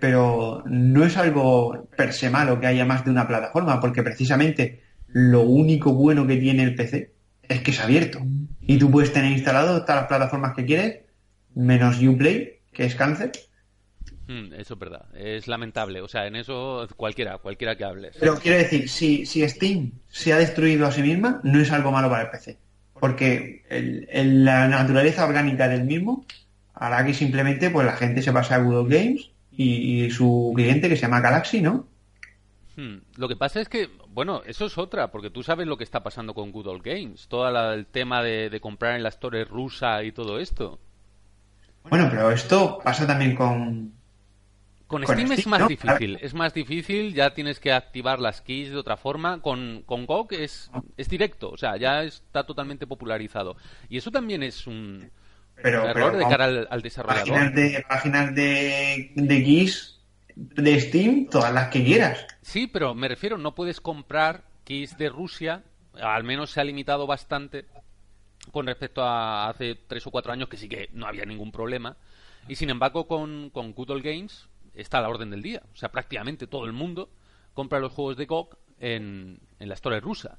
pero 0.00 0.62
no 0.66 1.04
es 1.04 1.18
algo 1.18 1.86
per 1.96 2.14
se 2.14 2.30
malo 2.30 2.58
que 2.58 2.66
haya 2.66 2.86
más 2.86 3.04
de 3.04 3.10
una 3.10 3.28
plataforma, 3.28 3.78
porque 3.78 4.02
precisamente 4.02 4.82
lo 5.06 5.42
único 5.42 5.92
bueno 5.92 6.26
que 6.26 6.36
tiene 6.36 6.62
el 6.62 6.74
PC 6.74 7.12
es 7.46 7.60
que 7.60 7.72
es 7.72 7.80
abierto. 7.80 8.20
Y 8.62 8.78
tú 8.78 8.90
puedes 8.90 9.12
tener 9.12 9.32
instalado 9.32 9.82
todas 9.82 9.96
las 9.96 10.06
plataformas 10.06 10.54
que 10.54 10.64
quieres, 10.64 11.00
menos 11.54 12.00
Uplay, 12.00 12.60
que 12.72 12.86
es 12.86 12.94
cáncer, 12.94 13.32
Mm, 14.30 14.52
eso 14.54 14.74
es 14.74 14.80
verdad, 14.80 15.06
es 15.16 15.48
lamentable. 15.48 16.00
O 16.02 16.06
sea, 16.06 16.28
en 16.28 16.36
eso 16.36 16.86
cualquiera, 16.96 17.38
cualquiera 17.38 17.74
que 17.74 17.82
hable. 17.84 18.12
Pero 18.20 18.36
quiero 18.36 18.58
decir, 18.58 18.88
si, 18.88 19.26
si 19.26 19.46
Steam 19.48 19.90
se 20.08 20.32
ha 20.32 20.36
destruido 20.36 20.86
a 20.86 20.92
sí 20.92 21.02
misma, 21.02 21.40
no 21.42 21.60
es 21.60 21.72
algo 21.72 21.90
malo 21.90 22.08
para 22.08 22.22
el 22.22 22.30
PC. 22.30 22.56
Porque 22.94 23.64
la 23.68 24.68
naturaleza 24.68 25.26
orgánica 25.26 25.66
del 25.66 25.82
mismo 25.82 26.24
hará 26.74 27.04
que 27.04 27.12
simplemente 27.12 27.70
pues 27.70 27.84
la 27.84 27.96
gente 27.96 28.22
se 28.22 28.32
pase 28.32 28.54
a 28.54 28.58
Google 28.58 28.96
Games 28.96 29.30
y, 29.50 30.08
su 30.12 30.52
cliente 30.54 30.88
que 30.88 30.94
se 30.94 31.02
llama 31.02 31.20
Galaxy, 31.20 31.60
¿no? 31.60 31.88
Hmm, 32.76 32.98
lo 33.16 33.26
que 33.26 33.34
pasa 33.34 33.60
es 33.60 33.68
que, 33.68 33.88
bueno, 34.10 34.42
eso 34.46 34.66
es 34.66 34.78
otra, 34.78 35.10
porque 35.10 35.30
tú 35.30 35.42
sabes 35.42 35.66
lo 35.66 35.76
que 35.76 35.82
está 35.84 36.04
pasando 36.04 36.34
con 36.34 36.52
Google 36.52 36.80
Games, 36.84 37.26
todo 37.26 37.48
el 37.74 37.86
tema 37.86 38.22
de, 38.22 38.48
de 38.48 38.60
comprar 38.60 38.94
en 38.94 39.02
las 39.02 39.18
torres 39.18 39.48
rusa 39.48 40.04
y 40.04 40.12
todo 40.12 40.38
esto. 40.38 40.78
Bueno, 41.88 42.06
pero 42.08 42.30
esto 42.30 42.78
pasa 42.84 43.06
también 43.06 43.34
con, 43.34 43.99
con, 44.90 45.04
Steam, 45.04 45.30
es 45.30 45.46
más 45.46 45.68
difícil, 45.68 46.18
es 46.20 46.34
más 46.34 46.52
difícil, 46.52 47.14
ya 47.14 47.32
tienes 47.32 47.60
que 47.60 47.70
activar 47.72 48.18
las 48.18 48.40
keys 48.40 48.70
de 48.70 48.76
otra 48.76 48.96
forma. 48.96 49.40
Con, 49.40 49.84
con 49.86 50.04
GOG 50.04 50.32
es, 50.32 50.68
es 50.96 51.08
directo, 51.08 51.50
o 51.50 51.56
sea, 51.56 51.76
ya 51.76 52.02
está 52.02 52.42
totalmente 52.44 52.88
popularizado. 52.88 53.56
Y 53.88 53.98
eso 53.98 54.10
también 54.10 54.42
es 54.42 54.66
un, 54.66 55.08
error 55.62 56.16
de 56.16 56.24
cara 56.24 56.66
al, 56.68 56.82
desarrollador. 56.82 57.28
Páginas 57.28 57.54
de, 57.54 57.84
páginas 57.88 58.34
de, 58.34 59.12
de 59.14 59.44
keys 59.44 60.00
de 60.34 60.80
Steam, 60.80 61.28
todas 61.30 61.54
las 61.54 61.68
que 61.68 61.84
quieras. 61.84 62.26
Sí, 62.42 62.66
pero 62.66 62.92
me 62.92 63.06
refiero, 63.06 63.38
no 63.38 63.54
puedes 63.54 63.80
comprar 63.80 64.42
keys 64.64 64.98
de 64.98 65.08
Rusia, 65.08 65.62
al 66.02 66.24
menos 66.24 66.50
se 66.50 66.60
ha 66.60 66.64
limitado 66.64 67.06
bastante 67.06 67.66
con 68.50 68.66
respecto 68.66 69.04
a 69.04 69.48
hace 69.48 69.76
tres 69.86 70.04
o 70.08 70.10
cuatro 70.10 70.32
años 70.32 70.48
que 70.48 70.56
sí 70.56 70.68
que 70.68 70.88
no 70.94 71.06
había 71.06 71.24
ningún 71.26 71.52
problema. 71.52 71.96
Y 72.48 72.56
sin 72.56 72.70
embargo, 72.70 73.06
con, 73.06 73.50
con 73.50 73.72
Good 73.72 74.02
Games 74.02 74.49
está 74.74 74.98
a 74.98 75.02
la 75.02 75.08
orden 75.08 75.30
del 75.30 75.42
día. 75.42 75.62
O 75.72 75.76
sea, 75.76 75.90
prácticamente 75.90 76.46
todo 76.46 76.64
el 76.64 76.72
mundo 76.72 77.10
compra 77.54 77.80
los 77.80 77.92
juegos 77.92 78.16
de 78.16 78.26
GOG 78.26 78.56
en, 78.78 79.40
en 79.58 79.68
la 79.68 79.74
historia 79.74 80.00
rusa. 80.00 80.38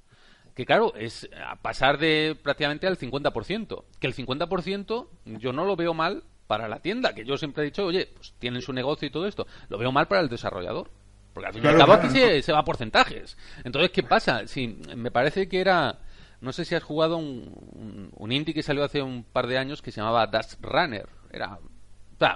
Que 0.56 0.66
claro, 0.66 0.94
es 0.96 1.30
a 1.46 1.56
pasar 1.62 1.98
de 1.98 2.38
prácticamente 2.42 2.88
al 2.88 2.98
50%. 2.98 3.84
Que 4.00 4.08
el 4.08 4.16
50% 4.16 5.08
yo 5.26 5.54
no 5.54 5.66
lo 5.66 5.76
veo 5.76 5.94
mal 5.94 6.24
para 6.48 6.68
la 6.68 6.82
tienda, 6.82 7.14
que 7.16 7.24
yo 7.24 7.38
siempre 7.38 7.64
he 7.64 7.66
dicho, 7.68 7.86
oye, 7.86 8.10
pues 8.14 8.34
tienen 8.38 8.62
su 8.62 8.74
negocio 8.74 9.08
y 9.08 9.12
todo 9.12 9.26
esto. 9.26 9.48
Lo 9.70 9.78
veo 9.78 9.92
mal 9.92 10.08
para 10.08 10.22
el 10.22 10.28
desarrollador. 10.28 10.90
Porque 11.34 11.48
al 11.48 11.54
fin 11.54 11.64
y 11.64 11.68
al 11.68 11.78
cabo 11.78 11.94
aquí 11.94 12.10
se, 12.10 12.52
va 12.52 12.60
a 12.60 12.66
porcentajes. 12.66 13.38
Entonces, 13.64 13.92
¿qué 13.92 14.04
pasa? 14.04 14.48
Si, 14.48 14.68
me 14.96 15.12
parece 15.12 15.48
que 15.48 15.62
era... 15.62 16.00
No 16.42 16.52
sé 16.52 16.66
si 16.66 16.76
has 16.76 16.84
jugado 16.84 17.18
un, 17.18 18.12
un, 18.14 18.32
indie 18.32 18.54
que 18.54 18.64
salió 18.64 18.84
hace 18.84 19.02
un 19.02 19.24
par 19.24 19.48
de 19.48 19.60
años 19.60 19.82
que 19.82 19.92
se 19.92 20.02
llamaba 20.02 20.28
Dash 20.28 20.56
Runner. 20.60 21.08
Era 21.32 21.60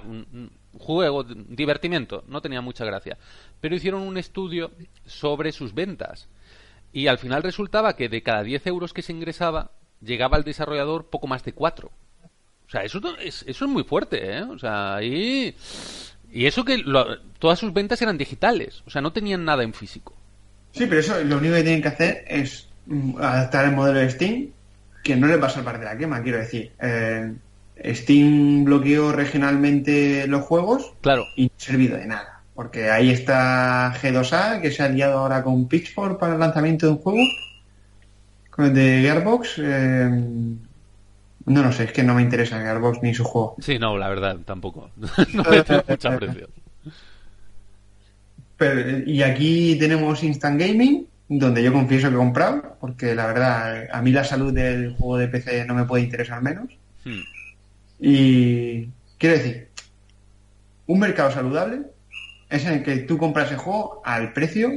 un, 0.03 0.51
juego, 0.77 1.23
divertimiento, 1.23 2.23
no 2.27 2.41
tenía 2.41 2.61
mucha 2.61 2.85
gracia. 2.85 3.17
Pero 3.61 3.75
hicieron 3.75 4.01
un 4.01 4.17
estudio 4.17 4.71
sobre 5.05 5.51
sus 5.51 5.73
ventas. 5.73 6.27
Y 6.91 7.07
al 7.07 7.17
final 7.17 7.43
resultaba 7.43 7.95
que 7.95 8.09
de 8.09 8.23
cada 8.23 8.43
10 8.43 8.67
euros 8.67 8.93
que 8.93 9.01
se 9.01 9.11
ingresaba, 9.11 9.71
llegaba 10.01 10.37
al 10.37 10.43
desarrollador 10.43 11.09
poco 11.09 11.27
más 11.27 11.43
de 11.43 11.53
4. 11.53 11.91
O 12.67 12.69
sea, 12.69 12.83
eso 12.83 13.01
es, 13.19 13.43
eso 13.47 13.65
es 13.65 13.71
muy 13.71 13.83
fuerte, 13.83 14.37
¿eh? 14.37 14.41
O 14.43 14.57
sea, 14.57 14.95
ahí... 14.95 15.55
Y 16.31 16.47
eso 16.47 16.65
que 16.65 16.83
todas 17.39 17.59
sus 17.59 17.71
ventas 17.71 18.01
eran 18.01 18.17
digitales, 18.17 18.83
o 18.85 18.89
sea, 18.89 19.01
no 19.01 19.13
tenían 19.13 19.45
nada 19.45 19.63
en 19.63 19.73
físico. 19.73 20.15
Sí, 20.71 20.85
pero 20.87 20.99
eso 20.99 21.23
lo 21.23 21.37
único 21.37 21.55
que 21.55 21.63
tienen 21.63 21.81
que 21.81 21.87
hacer 21.87 22.25
es 22.27 22.67
mm, 22.87 23.17
adaptar 23.17 23.65
el 23.65 23.71
modelo 23.71 23.99
de 23.99 24.09
Steam, 24.09 24.49
que 25.03 25.15
no 25.15 25.27
le 25.27 25.37
va 25.37 25.47
a 25.47 25.51
salvar 25.51 25.79
de 25.79 25.85
la 25.85 25.97
quema, 25.97 26.21
quiero 26.21 26.39
decir. 26.39 26.73
Eh, 26.81 27.33
Steam 27.83 28.63
bloqueó 28.63 29.11
regionalmente 29.11 30.27
los 30.27 30.43
juegos 30.43 30.93
claro. 31.01 31.25
y 31.35 31.45
no 31.45 31.51
ha 31.57 31.61
servido 31.61 31.97
de 31.97 32.07
nada. 32.07 32.41
Porque 32.53 32.89
ahí 32.89 33.09
está 33.09 33.93
G2A, 34.01 34.61
que 34.61 34.71
se 34.71 34.81
ha 34.81 34.85
aliado 34.85 35.19
ahora 35.19 35.43
con 35.43 35.67
Pitchfork 35.67 36.19
para 36.19 36.33
el 36.33 36.39
lanzamiento 36.39 36.85
de 36.85 36.93
un 36.93 36.99
juego 36.99 37.23
de 38.57 39.01
Gearbox. 39.01 39.55
Eh, 39.57 40.09
no 41.47 41.61
lo 41.61 41.71
sé, 41.71 41.83
es 41.83 41.91
que 41.91 42.03
no 42.03 42.15
me 42.15 42.21
interesa 42.21 42.61
Gearbox 42.61 43.03
ni 43.03 43.13
su 43.13 43.23
juego. 43.23 43.55
Sí, 43.59 43.77
no, 43.77 43.97
la 43.97 44.09
verdad, 44.09 44.37
tampoco. 44.45 44.89
no 45.33 45.43
me 45.43 45.63
tengo 45.63 45.83
mucha 45.87 46.17
y 49.05 49.21
aquí 49.21 49.75
tenemos 49.77 50.23
Instant 50.23 50.59
Gaming, 50.59 51.07
donde 51.27 51.61
yo 51.61 51.73
confieso 51.73 52.07
que 52.07 52.15
he 52.15 52.17
comprado, 52.17 52.77
porque 52.79 53.13
la 53.13 53.27
verdad, 53.27 53.87
a 53.91 54.01
mí 54.01 54.11
la 54.11 54.23
salud 54.23 54.53
del 54.53 54.95
juego 54.95 55.17
de 55.17 55.27
PC 55.27 55.65
no 55.65 55.75
me 55.75 55.85
puede 55.85 56.03
interesar 56.03 56.41
menos. 56.41 56.69
Hmm. 57.03 57.19
Y 57.99 58.87
quiero 59.17 59.37
decir, 59.37 59.67
un 60.87 60.99
mercado 60.99 61.31
saludable 61.31 61.81
es 62.49 62.65
en 62.65 62.73
el 62.73 62.83
que 62.83 62.97
tú 62.97 63.17
compras 63.17 63.51
el 63.51 63.57
juego 63.57 64.01
al 64.05 64.33
precio 64.33 64.71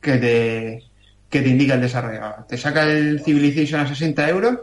que 0.00 0.16
te, 0.18 0.84
que 1.30 1.42
te 1.42 1.48
indica 1.48 1.74
el 1.74 1.80
desarrollador. 1.80 2.46
Te 2.46 2.58
saca 2.58 2.84
el 2.84 3.20
Civilization 3.20 3.80
a 3.80 3.88
60 3.88 4.28
euros. 4.28 4.58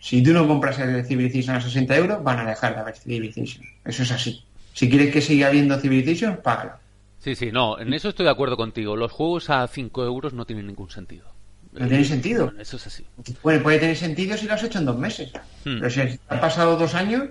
Si 0.00 0.22
tú 0.22 0.32
no 0.32 0.46
compras 0.46 0.78
el 0.78 1.04
Civilization 1.04 1.56
a 1.56 1.60
60 1.60 1.96
euros, 1.96 2.22
van 2.22 2.40
a 2.40 2.44
dejar 2.44 2.74
de 2.74 2.80
haber 2.80 2.96
Civilization. 2.96 3.64
Eso 3.84 4.02
es 4.02 4.12
así. 4.12 4.44
Si 4.74 4.88
quieres 4.88 5.12
que 5.12 5.20
siga 5.20 5.48
habiendo 5.48 5.78
Civilization, 5.78 6.40
págalo. 6.42 6.72
Sí, 7.18 7.34
sí, 7.36 7.52
no, 7.52 7.78
en 7.78 7.92
eso 7.94 8.08
estoy 8.08 8.24
de 8.24 8.32
acuerdo 8.32 8.56
contigo. 8.56 8.96
Los 8.96 9.12
juegos 9.12 9.48
a 9.48 9.66
5 9.66 10.04
euros 10.04 10.32
no 10.32 10.44
tienen 10.44 10.66
ningún 10.66 10.90
sentido. 10.90 11.32
No 11.72 11.88
tiene 11.88 12.04
sentido. 12.04 12.52
eso 12.58 12.76
es 12.76 12.86
así. 12.86 13.06
Bueno, 13.42 13.62
puede 13.62 13.78
tener 13.78 13.96
sentido 13.96 14.36
si 14.36 14.46
lo 14.46 14.54
has 14.54 14.62
hecho 14.62 14.78
en 14.78 14.84
dos 14.84 14.98
meses. 14.98 15.30
Hmm. 15.64 15.78
Pero 15.78 15.90
si 15.90 16.00
han 16.00 16.40
pasado 16.40 16.76
dos 16.76 16.94
años, 16.94 17.30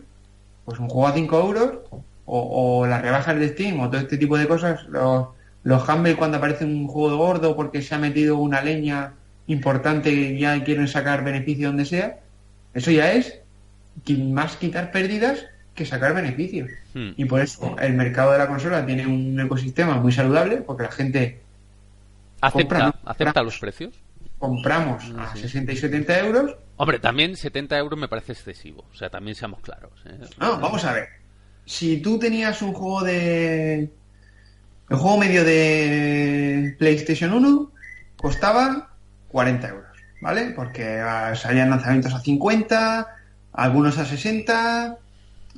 pues 0.66 0.80
un 0.80 0.90
juego 0.90 1.08
a 1.08 1.14
5 1.14 1.40
euros 1.40 1.80
o, 2.26 2.86
las 2.88 3.02
rebajas 3.02 3.38
de 3.38 3.50
Steam 3.50 3.80
o 3.80 3.90
todo 3.90 4.00
este 4.00 4.18
tipo 4.18 4.38
de 4.38 4.48
cosas, 4.48 4.84
los, 4.90 5.28
los 5.64 5.90
Humble 5.90 6.16
cuando 6.16 6.38
aparece 6.38 6.66
un 6.66 6.88
juego 6.88 7.18
gordo 7.18 7.56
porque 7.56 7.82
se 7.82 7.96
ha 7.96 7.98
metido 7.98 8.38
una 8.38 8.62
leña 8.62 9.14
importante 9.48 10.12
y 10.12 10.40
ya 10.40 10.64
quieren 10.64 10.88
sacar 10.88 11.24
beneficio 11.24 11.68
donde 11.68 11.86
sea, 11.86 12.20
eso 12.74 12.92
ya 12.92 13.12
es 13.12 13.40
más 14.18 14.56
quitar 14.56 14.92
pérdidas 14.92 15.46
que 15.76 15.86
sacar 15.86 16.14
beneficios. 16.14 16.70
Hmm. 16.94 17.12
Y 17.18 17.26
por 17.26 17.42
eso 17.42 17.76
el 17.80 17.94
mercado 17.94 18.32
de 18.32 18.38
la 18.38 18.48
consola 18.48 18.86
tiene 18.86 19.08
un 19.08 19.40
ecosistema 19.40 19.96
muy 19.96 20.12
saludable 20.12 20.58
porque 20.58 20.84
la 20.84 20.92
gente 20.92 21.42
acepta, 22.42 22.96
acepta 23.06 23.44
los 23.44 23.60
precios. 23.60 23.94
Compramos 24.42 25.04
a 25.20 25.36
60 25.36 25.72
y 25.72 25.78
70 25.78 26.20
euros. 26.20 26.56
Hombre, 26.78 26.98
también 26.98 27.36
70 27.36 27.78
euros 27.78 28.00
me 28.00 28.08
parece 28.08 28.32
excesivo. 28.32 28.84
O 28.92 28.96
sea, 28.96 29.08
también 29.08 29.36
seamos 29.36 29.62
claros. 29.62 29.92
¿eh? 30.08 30.18
No, 30.40 30.60
vamos 30.60 30.84
a 30.84 30.94
ver. 30.94 31.10
Si 31.64 32.02
tú 32.02 32.18
tenías 32.18 32.60
un 32.64 32.74
juego 32.74 33.04
de. 33.04 33.92
El 34.90 34.98
juego 34.98 35.20
medio 35.20 35.44
de 35.44 36.76
PlayStation 36.80 37.34
1 37.34 37.72
costaba 38.18 38.90
40 39.28 39.68
euros, 39.70 39.98
¿vale? 40.22 40.54
Porque 40.56 40.98
ah, 41.00 41.36
salían 41.36 41.70
lanzamientos 41.70 42.16
a 42.16 42.20
50, 42.20 43.08
algunos 43.54 44.00
a 44.00 44.06
60, 44.06 44.98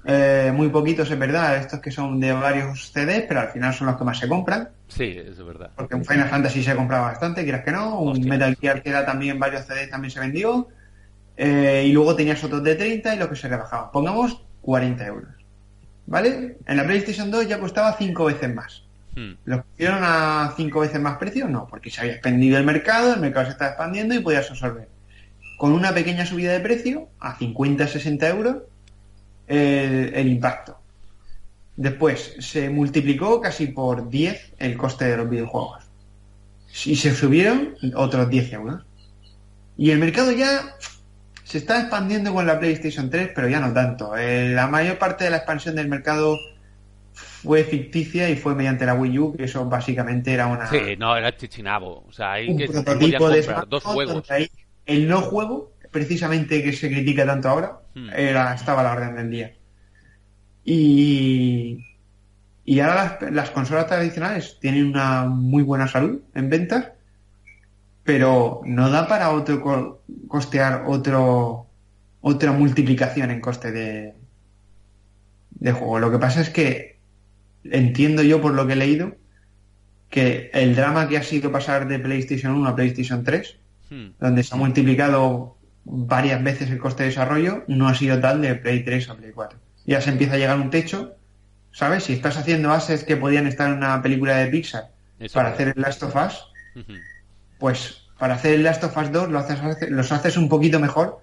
eh, 0.04 0.52
muy 0.54 0.68
poquitos, 0.68 1.10
es 1.10 1.18
verdad, 1.18 1.56
estos 1.56 1.80
que 1.80 1.90
son 1.90 2.20
de 2.20 2.34
varios 2.34 2.92
CDs, 2.92 3.24
pero 3.30 3.40
al 3.40 3.50
final 3.50 3.74
son 3.74 3.88
los 3.88 3.96
que 3.96 4.04
más 4.04 4.20
se 4.20 4.28
compran. 4.28 4.68
Sí, 4.96 5.18
es 5.18 5.44
verdad. 5.44 5.72
Porque 5.76 5.96
un 5.96 6.06
Final 6.06 6.30
Fantasy 6.30 6.64
se 6.64 6.76
compraba 6.76 7.08
bastante, 7.08 7.44
quieras 7.44 7.64
que 7.64 7.72
no. 7.72 8.00
Un 8.00 8.22
Metal 8.22 8.56
Gear 8.56 8.84
que 8.84 8.90
era 8.90 9.06
también 9.06 9.40
varios 9.40 9.66
CDs 9.66 9.90
también 9.90 10.12
se 10.12 10.20
vendió. 10.20 10.68
Eh, 11.36 11.86
y 11.88 11.92
luego 11.92 12.16
tenías 12.16 12.44
otros 12.44 12.64
de 12.64 12.76
30 12.76 13.16
y 13.16 13.18
lo 13.18 13.30
que 13.30 13.36
se 13.36 13.48
rebajaba. 13.48 13.92
Pongamos 13.92 14.44
40 14.62 15.06
euros. 15.08 15.34
¿Vale? 16.06 16.58
En 16.68 16.78
la 16.78 16.86
PlayStation 16.86 17.32
2 17.32 17.48
ya 17.48 17.60
costaba 17.60 17.96
5 17.98 18.26
veces 18.26 18.54
más. 18.54 18.84
Hmm. 19.16 19.34
¿Lo 19.46 19.64
pusieron 19.64 20.00
a 20.04 20.54
5 20.56 20.80
veces 20.80 21.00
más 21.00 21.18
precio? 21.18 21.48
No, 21.48 21.68
porque 21.68 21.90
se 21.90 22.02
había 22.02 22.14
expandido 22.14 22.58
el 22.58 22.66
mercado, 22.66 23.16
el 23.16 23.20
mercado 23.20 23.46
se 23.46 23.54
estaba 23.54 23.72
expandiendo 23.72 24.14
y 24.14 24.20
podías 24.20 24.50
absorber. 24.50 24.88
Con 25.58 25.72
una 25.72 25.94
pequeña 25.94 26.26
subida 26.26 26.52
de 26.52 26.60
precio, 26.60 27.10
a 27.20 27.38
50-60 27.38 28.30
euros, 28.30 28.58
el, 29.48 30.28
impacto. 30.28 30.78
Después 31.76 32.36
se 32.40 32.70
multiplicó 32.70 33.42
casi 33.42 33.68
por 33.68 34.10
10 34.10 34.54
el 34.60 34.78
coste 34.78 35.06
de 35.06 35.18
los 35.18 35.30
videojuegos. 35.30 35.84
Y 36.86 36.96
se 36.96 37.14
subieron 37.14 37.76
otros 37.96 38.30
10 38.30 38.54
euros. 38.54 38.86
Y 39.78 39.92
el 39.92 40.00
mercado 40.00 40.32
ya 40.32 40.76
se 41.44 41.58
está 41.58 41.80
expandiendo 41.80 42.34
con 42.34 42.46
la 42.46 42.60
PlayStation 42.60 43.10
3, 43.10 43.32
pero 43.36 43.48
ya 43.48 43.60
no 43.60 43.74
tanto. 43.74 44.16
Eh, 44.18 44.50
la 44.50 44.68
mayor 44.68 44.98
parte 44.98 45.24
de 45.24 45.32
la 45.32 45.38
expansión 45.38 45.76
del 45.76 45.88
mercado 45.88 46.38
fue 47.14 47.64
ficticia 47.64 48.30
y 48.30 48.36
fue 48.36 48.56
mediante 48.56 48.86
la 48.86 48.94
Wii 48.96 49.20
U, 49.20 49.36
que 49.36 49.44
eso 49.46 49.66
básicamente 49.66 50.34
era 50.34 50.48
una... 50.48 50.68
Sí, 50.68 50.96
no, 50.98 51.16
era 51.16 51.36
chichinabo. 51.36 52.06
O 52.08 52.12
sea, 52.12 52.34
hay 52.34 52.56
que 52.56 52.68
prototipo 52.68 53.30
de 53.30 53.56
dos 53.68 53.84
juegos. 53.84 54.28
el 54.86 55.08
no 55.08 55.22
juego 55.22 55.74
precisamente 55.92 56.64
que 56.64 56.74
se 56.74 56.90
critica 56.90 57.26
tanto 57.26 57.50
ahora, 57.50 57.80
hmm. 57.94 58.10
era, 58.16 58.54
estaba 58.54 58.82
a 58.82 58.84
la 58.84 58.92
orden 58.94 59.16
del 59.16 59.30
día. 59.30 59.54
Y, 60.64 61.86
y 62.66 62.80
ahora 62.80 63.20
las, 63.32 63.50
consolas 63.52 63.88
tradicionales 63.88 64.58
tienen 64.60 64.86
una 64.86 65.26
muy 65.26 65.64
buena 65.64 65.88
salud 65.88 66.22
en 66.34 66.50
ventas, 66.50 66.90
pero 68.04 68.62
no 68.66 68.90
da 68.90 69.08
para 69.08 69.32
otro 69.32 70.02
costear 70.28 70.84
otro 70.88 71.68
otra 72.22 72.54
multiplicación 72.54 73.32
en 73.32 73.42
coste 73.42 73.72
de, 73.74 74.14
de 75.52 75.72
juego. 75.74 76.00
Lo 76.00 76.10
que 76.10 76.20
pasa 76.20 76.40
es 76.40 76.50
que 76.50 77.00
entiendo 77.66 78.24
yo 78.24 78.42
por 78.42 78.54
lo 78.54 78.66
que 78.66 78.74
he 78.74 78.78
leído 78.78 79.16
que 80.10 80.52
el 80.54 80.76
drama 80.76 81.10
que 81.10 81.18
ha 81.18 81.24
sido 81.24 81.52
pasar 81.52 81.88
de 81.88 81.98
PlayStation 82.00 82.54
1 82.54 82.70
a 82.70 82.76
PlayStation 82.76 83.24
3, 83.24 83.58
hmm. 83.90 84.06
donde 84.20 84.44
se 84.44 84.54
ha 84.54 84.58
multiplicado 84.58 85.58
varias 85.86 86.44
veces 86.44 86.70
el 86.70 86.78
coste 86.78 87.04
de 87.04 87.10
desarrollo, 87.10 87.64
no 87.68 87.88
ha 87.88 87.96
sido 87.96 88.20
tal 88.20 88.42
de 88.42 88.56
Play 88.56 88.84
3 88.84 89.10
a 89.10 89.16
Play 89.16 89.32
4. 89.32 89.60
Ya 89.86 90.02
se 90.02 90.10
empieza 90.10 90.36
a 90.36 90.38
llegar 90.38 90.58
a 90.58 90.62
un 90.62 90.70
techo, 90.70 91.16
¿sabes? 91.72 92.06
Si 92.06 92.14
estás 92.14 92.38
haciendo 92.38 92.72
assets 92.72 93.04
que 93.04 93.18
podían 93.18 93.48
estar 93.48 93.70
en 93.70 93.78
una 93.78 94.02
película 94.02 94.38
de 94.38 94.48
Pixar 94.48 94.90
para 95.34 95.50
hacer 95.50 95.74
el 95.76 95.82
Last 95.82 96.04
of 96.04 96.16
Us, 96.16 96.46
pues 97.60 98.04
para 98.18 98.36
hacer 98.36 98.54
el 98.54 98.64
Last 98.64 98.84
of 98.84 98.96
Us 98.96 99.12
2 99.12 99.30
lo 99.30 99.40
haces, 99.40 99.60
los 99.90 100.12
haces 100.12 100.38
un 100.38 100.50
poquito 100.50 100.80
mejor, 100.80 101.22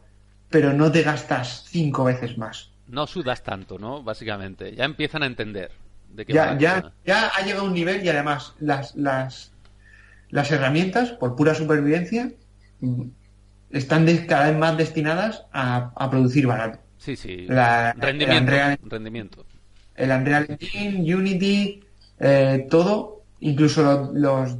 pero 0.50 0.72
no 0.72 0.92
te 0.92 1.02
gastas 1.02 1.64
cinco 1.68 2.04
veces 2.04 2.36
más. 2.36 2.70
No 2.88 3.06
sudas 3.06 3.42
tanto, 3.42 3.78
¿no? 3.78 4.02
Básicamente. 4.02 4.74
Ya 4.74 4.84
empiezan 4.84 5.22
a 5.22 5.26
entender. 5.26 5.70
De 6.08 6.26
que 6.26 6.32
ya, 6.32 6.58
ya, 6.58 6.92
ya 7.06 7.28
ha 7.28 7.42
llegado 7.42 7.64
un 7.64 7.72
nivel 7.72 8.04
y 8.04 8.08
además 8.08 8.54
las, 8.58 8.96
las, 8.96 9.52
las 10.28 10.50
herramientas, 10.50 11.12
por 11.12 11.36
pura 11.36 11.54
supervivencia, 11.54 12.32
están 13.70 14.06
cada 14.26 14.50
vez 14.50 14.58
más 14.58 14.76
destinadas 14.76 15.44
a, 15.52 16.11
producir 16.11 16.46
barato. 16.46 16.80
Sí, 17.01 17.16
sí. 17.16 17.46
rendimiento, 17.48 18.53
el 18.53 18.90
rendimiento. 18.90 19.46
El 19.96 20.11
Unreal 20.11 20.46
Engine, 20.48 21.14
Unity, 21.14 21.82
eh, 22.20 22.66
todo, 22.68 23.22
incluso 23.40 24.11
los, 24.12 24.57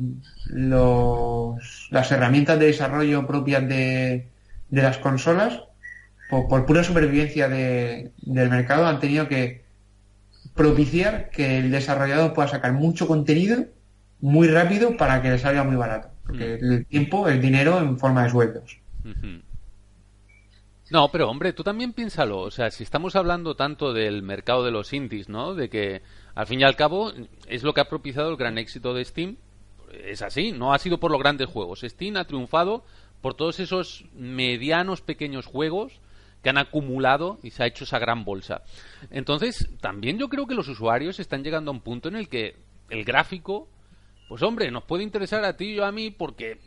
los, 0.47 1.88
las 1.91 2.11
herramientas 2.11 2.59
de 2.59 2.66
desarrollo 2.66 3.26
propias 3.26 3.68
de, 3.68 4.26
de 4.70 4.82
las 4.82 4.97
consolas, 4.99 5.61
por, 6.30 6.64
pura 6.64 6.82
supervivencia 6.82 7.47
del 7.49 8.11
mercado, 8.51 8.86
han 8.86 9.01
tenido 9.01 9.28
que 9.28 9.62
propiciar 10.55 11.28
que 11.30 11.59
el 11.59 11.70
desarrollador 11.70 12.32
pueda 12.32 12.49
sacar 12.49 12.72
mucho 12.72 13.07
contenido 13.07 13.66
muy 14.20 14.49
rápido 14.49 14.97
para 14.97 15.20
que 15.20 15.30
le 15.30 15.38
salga 15.38 15.62
muy 15.64 15.76
barato. 15.76 16.09
Porque 16.26 16.59
mm. 16.61 16.72
el 16.72 16.86
tiempo 16.86 17.28
es 17.28 17.41
dinero 17.41 17.78
en 17.80 17.99
forma 17.99 18.24
de 18.24 18.30
sueldos. 18.30 18.78
No, 20.91 21.11
pero 21.12 21.30
hombre, 21.30 21.53
tú 21.53 21.62
también 21.62 21.93
piénsalo. 21.93 22.41
O 22.41 22.51
sea, 22.51 22.70
si 22.70 22.82
estamos 22.82 23.14
hablando 23.14 23.55
tanto 23.55 23.93
del 23.93 24.22
mercado 24.22 24.64
de 24.64 24.72
los 24.72 24.93
indies, 24.93 25.28
¿no? 25.28 25.55
De 25.55 25.68
que 25.70 26.03
al 26.34 26.47
fin 26.47 26.61
y 26.61 26.64
al 26.64 26.76
cabo 26.76 27.12
es 27.47 27.62
lo 27.62 27.72
que 27.72 27.80
ha 27.80 27.88
propiciado 27.88 28.30
el 28.30 28.36
gran 28.36 28.59
éxito 28.59 28.93
de 28.93 29.05
Steam. 29.05 29.36
Es 30.05 30.22
así, 30.22 30.53
no 30.53 30.72
ha 30.72 30.78
sido 30.78 30.99
por 30.99 31.12
los 31.12 31.20
grandes 31.20 31.49
juegos. 31.49 31.80
Steam 31.80 32.16
ha 32.16 32.24
triunfado 32.24 32.84
por 33.20 33.34
todos 33.34 33.61
esos 33.61 34.05
medianos 34.14 35.01
pequeños 35.01 35.47
juegos 35.47 36.01
que 36.43 36.51
han 36.51 36.59
acumulado 36.59 37.38
y 37.43 37.51
se 37.51 37.62
ha 37.62 37.66
hecho 37.66 37.84
esa 37.84 37.99
gran 37.99 38.24
bolsa. 38.24 38.62
Entonces, 39.11 39.68
también 39.80 40.18
yo 40.18 40.28
creo 40.28 40.47
que 40.47 40.55
los 40.55 40.68
usuarios 40.68 41.20
están 41.20 41.45
llegando 41.45 41.70
a 41.70 41.74
un 41.74 41.80
punto 41.80 42.09
en 42.09 42.16
el 42.16 42.28
que 42.28 42.57
el 42.88 43.05
gráfico, 43.05 43.68
pues 44.28 44.43
hombre, 44.43 44.70
nos 44.70 44.84
puede 44.84 45.05
interesar 45.05 45.45
a 45.45 45.57
ti 45.57 45.66
y 45.66 45.74
yo 45.76 45.84
a 45.84 45.93
mí 45.93 46.11
porque 46.11 46.59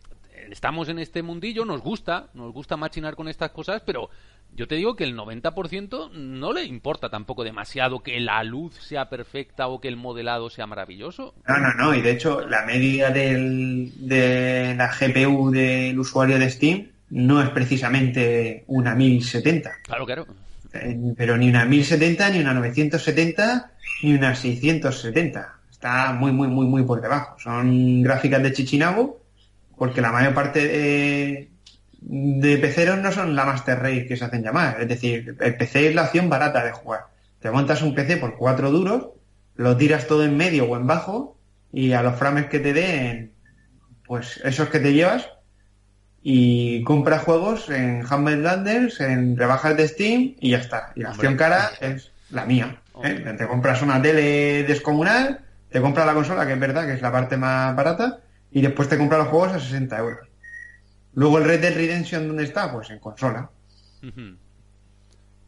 estamos 0.52 0.90
en 0.90 1.00
este 1.00 1.22
mundillo, 1.22 1.66
nos 1.66 1.82
gusta, 1.82 2.28
nos 2.34 2.54
gusta 2.54 2.78
machinar 2.78 3.16
con 3.16 3.28
estas 3.28 3.52
cosas, 3.52 3.82
pero 3.86 4.10
yo 4.56 4.68
te 4.68 4.76
digo 4.76 4.96
que 4.96 5.04
el 5.04 5.18
90% 5.18 6.12
no 6.12 6.54
le 6.54 6.64
importa 6.64 7.10
tampoco 7.10 7.44
demasiado 7.44 8.04
que 8.04 8.20
la 8.20 8.44
luz 8.44 8.76
sea 8.76 9.10
perfecta 9.10 9.68
o 9.68 9.82
que 9.82 9.88
el 9.88 9.96
modelado 9.96 10.50
sea 10.50 10.68
maravilloso. 10.68 11.34
No, 11.48 11.58
no, 11.58 11.74
no, 11.74 11.96
y 11.96 12.02
de 12.02 12.12
hecho 12.12 12.42
la 12.42 12.66
media 12.66 13.10
del, 13.10 13.92
de 14.08 14.76
la 14.76 14.92
GPU 14.92 15.52
del 15.52 15.98
usuario 16.00 16.38
de 16.38 16.50
Steam 16.50 16.88
no 17.10 17.42
es 17.42 17.50
precisamente 17.50 18.64
una 18.68 18.96
1070. 18.96 19.72
Claro, 19.84 20.06
claro. 20.06 20.28
Eh, 20.74 21.14
pero 21.16 21.38
ni 21.38 21.50
una 21.50 21.66
1070, 21.66 22.30
ni 22.32 22.40
una 22.40 22.54
970, 22.54 23.72
ni 24.04 24.14
una 24.14 24.36
670. 24.36 25.56
Está 25.72 26.14
muy, 26.14 26.32
muy, 26.32 26.48
muy, 26.48 26.66
muy 26.66 26.84
por 26.84 27.02
debajo. 27.02 27.38
Son 27.40 28.02
gráficas 28.02 28.42
de 28.42 28.54
Chichinabo 28.54 29.23
porque 29.78 30.02
la 30.02 30.12
mayor 30.12 30.34
parte 30.34 30.68
de, 30.68 31.52
de 32.02 32.58
peceros 32.58 33.00
no 33.00 33.12
son 33.12 33.36
la 33.36 33.46
Master 33.46 33.80
Race 33.80 34.06
que 34.06 34.18
se 34.18 34.26
hacen 34.26 34.44
llamar. 34.44 34.82
Es 34.82 34.88
decir, 34.88 35.36
el 35.40 35.56
PC 35.56 35.90
es 35.90 35.96
la 35.96 36.04
opción 36.04 36.30
barata 36.30 36.64
de 36.64 36.72
jugar. 36.72 37.08
Te 37.40 37.52
montas 37.52 37.82
un 37.82 37.96
PC 37.96 38.18
por 38.18 38.36
cuatro 38.36 38.72
duros, 38.72 39.10
lo 39.56 39.78
tiras 39.78 40.08
todo 40.08 40.24
en 40.24 40.38
medio 40.38 40.66
o 40.66 40.78
en 40.78 40.88
bajo 40.88 41.38
y 41.72 41.94
a 41.94 42.04
los 42.04 42.16
frames 42.16 42.48
que 42.48 42.60
te 42.60 42.74
den, 42.74 43.34
pues 44.06 44.40
esos 44.44 44.70
que 44.70 44.80
te 44.80 44.94
llevas 44.94 45.30
y 46.22 46.84
compra 46.84 47.20
juegos 47.20 47.70
en 47.70 48.06
Humble 48.06 48.38
Landers, 48.38 49.02
en 49.02 49.36
rebajas 49.38 49.76
de 49.76 49.88
Steam 49.88 50.36
y 50.40 50.52
ya 50.52 50.60
está. 50.60 50.94
Y 50.96 51.02
la 51.02 51.12
opción 51.12 51.36
cara 51.36 51.72
es 51.82 52.12
la 52.30 52.46
mía. 52.46 52.78
¿eh? 53.04 53.36
Te 53.38 53.48
compras 53.48 53.82
una 53.82 54.02
tele 54.02 54.64
descomunal, 54.64 55.42
te 55.70 55.82
compras 55.82 56.06
la 56.06 56.14
consola, 56.14 56.46
que 56.46 56.54
es 56.54 56.60
verdad 56.60 56.86
que 56.86 56.94
es 56.94 57.02
la 57.02 57.12
parte 57.12 57.36
más 57.36 57.76
barata, 57.76 58.20
y 58.54 58.62
después 58.62 58.88
te 58.88 58.98
compras 58.98 59.20
los 59.22 59.30
juegos 59.30 59.54
a 59.54 59.60
60 59.60 59.98
euros. 59.98 60.28
Luego 61.16 61.40
el 61.40 61.46
Red 61.46 61.62
Dead 61.62 61.76
Redemption, 61.76 62.28
¿dónde 62.28 62.44
está? 62.44 62.72
Pues 62.72 62.90
en 62.92 63.00
consola. 63.00 63.50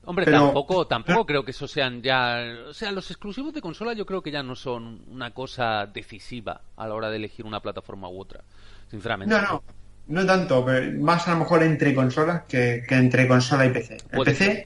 Hombre, 0.06 0.26
tampoco, 0.26 0.88
tampoco 0.88 1.26
creo 1.26 1.44
que 1.44 1.52
eso 1.52 1.68
sean 1.68 2.02
ya... 2.02 2.44
O 2.68 2.74
sea, 2.74 2.92
los 2.92 3.10
exclusivos 3.10 3.54
de 3.54 3.62
consola 3.62 3.94
yo 3.94 4.06
creo 4.06 4.22
que 4.22 4.32
ya 4.32 4.44
no 4.44 4.56
son 4.56 5.02
una 5.08 5.32
cosa 5.32 5.88
decisiva 5.88 6.62
a 6.76 6.88
la 6.88 6.94
hora 6.94 7.10
de 7.10 7.18
elegir 7.18 7.46
una 7.46 7.60
plataforma 7.60 8.10
u 8.10 8.20
otra, 8.20 8.44
sinceramente. 8.90 9.34
No, 9.34 9.42
no, 9.42 9.64
no 10.08 10.26
tanto, 10.26 10.64
pero 10.66 11.00
más 11.00 11.28
a 11.28 11.32
lo 11.32 11.40
mejor 11.40 11.64
entre 11.64 11.96
consolas 11.96 12.44
que, 12.44 12.84
entre 12.90 13.28
consola 13.28 13.66
y 13.66 13.70
PC. 13.70 13.98
El 14.12 14.24
PC, 14.24 14.64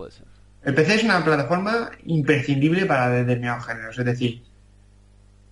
el 0.63 0.73
PC 0.73 0.95
es 0.95 1.03
una 1.03 1.23
plataforma 1.23 1.91
imprescindible 2.05 2.85
para 2.85 3.09
determinados 3.09 3.65
géneros, 3.65 3.97
es 3.99 4.05
decir... 4.05 4.48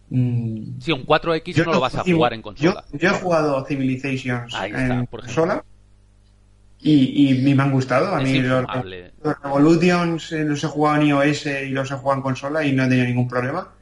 Mm, 0.10 0.80
si 0.80 0.92
un 0.94 1.06
4X 1.06 1.66
no 1.66 1.74
lo 1.74 1.80
vas 1.82 1.96
a 1.96 2.04
jugar 2.04 2.34
en 2.34 2.42
consola. 2.42 2.86
Yo, 2.94 3.10
he 3.10 3.14
jugado 3.14 3.66
Civilizations 3.66 4.54
en 4.64 5.06
consola 5.06 5.64
y, 6.80 7.32
y, 7.32 7.54
me 7.56 7.62
han 7.62 7.72
gustado. 7.72 8.16
A 8.16 8.22
mí 8.22 8.40
los, 8.40 8.66
Revolutions 9.44 10.32
eh, 10.32 10.46
los 10.46 10.64
he 10.64 10.68
jugado 10.68 11.02
en 11.02 11.08
iOS 11.08 11.46
y 11.46 11.70
los 11.70 11.92
he 11.92 11.96
jugado 11.96 12.20
en 12.20 12.24
consola 12.24 12.64
y 12.64 12.72
no 12.72 12.86
he 12.86 12.88
tenido 12.88 13.08
ningún 13.08 13.28
problema. 13.28 13.74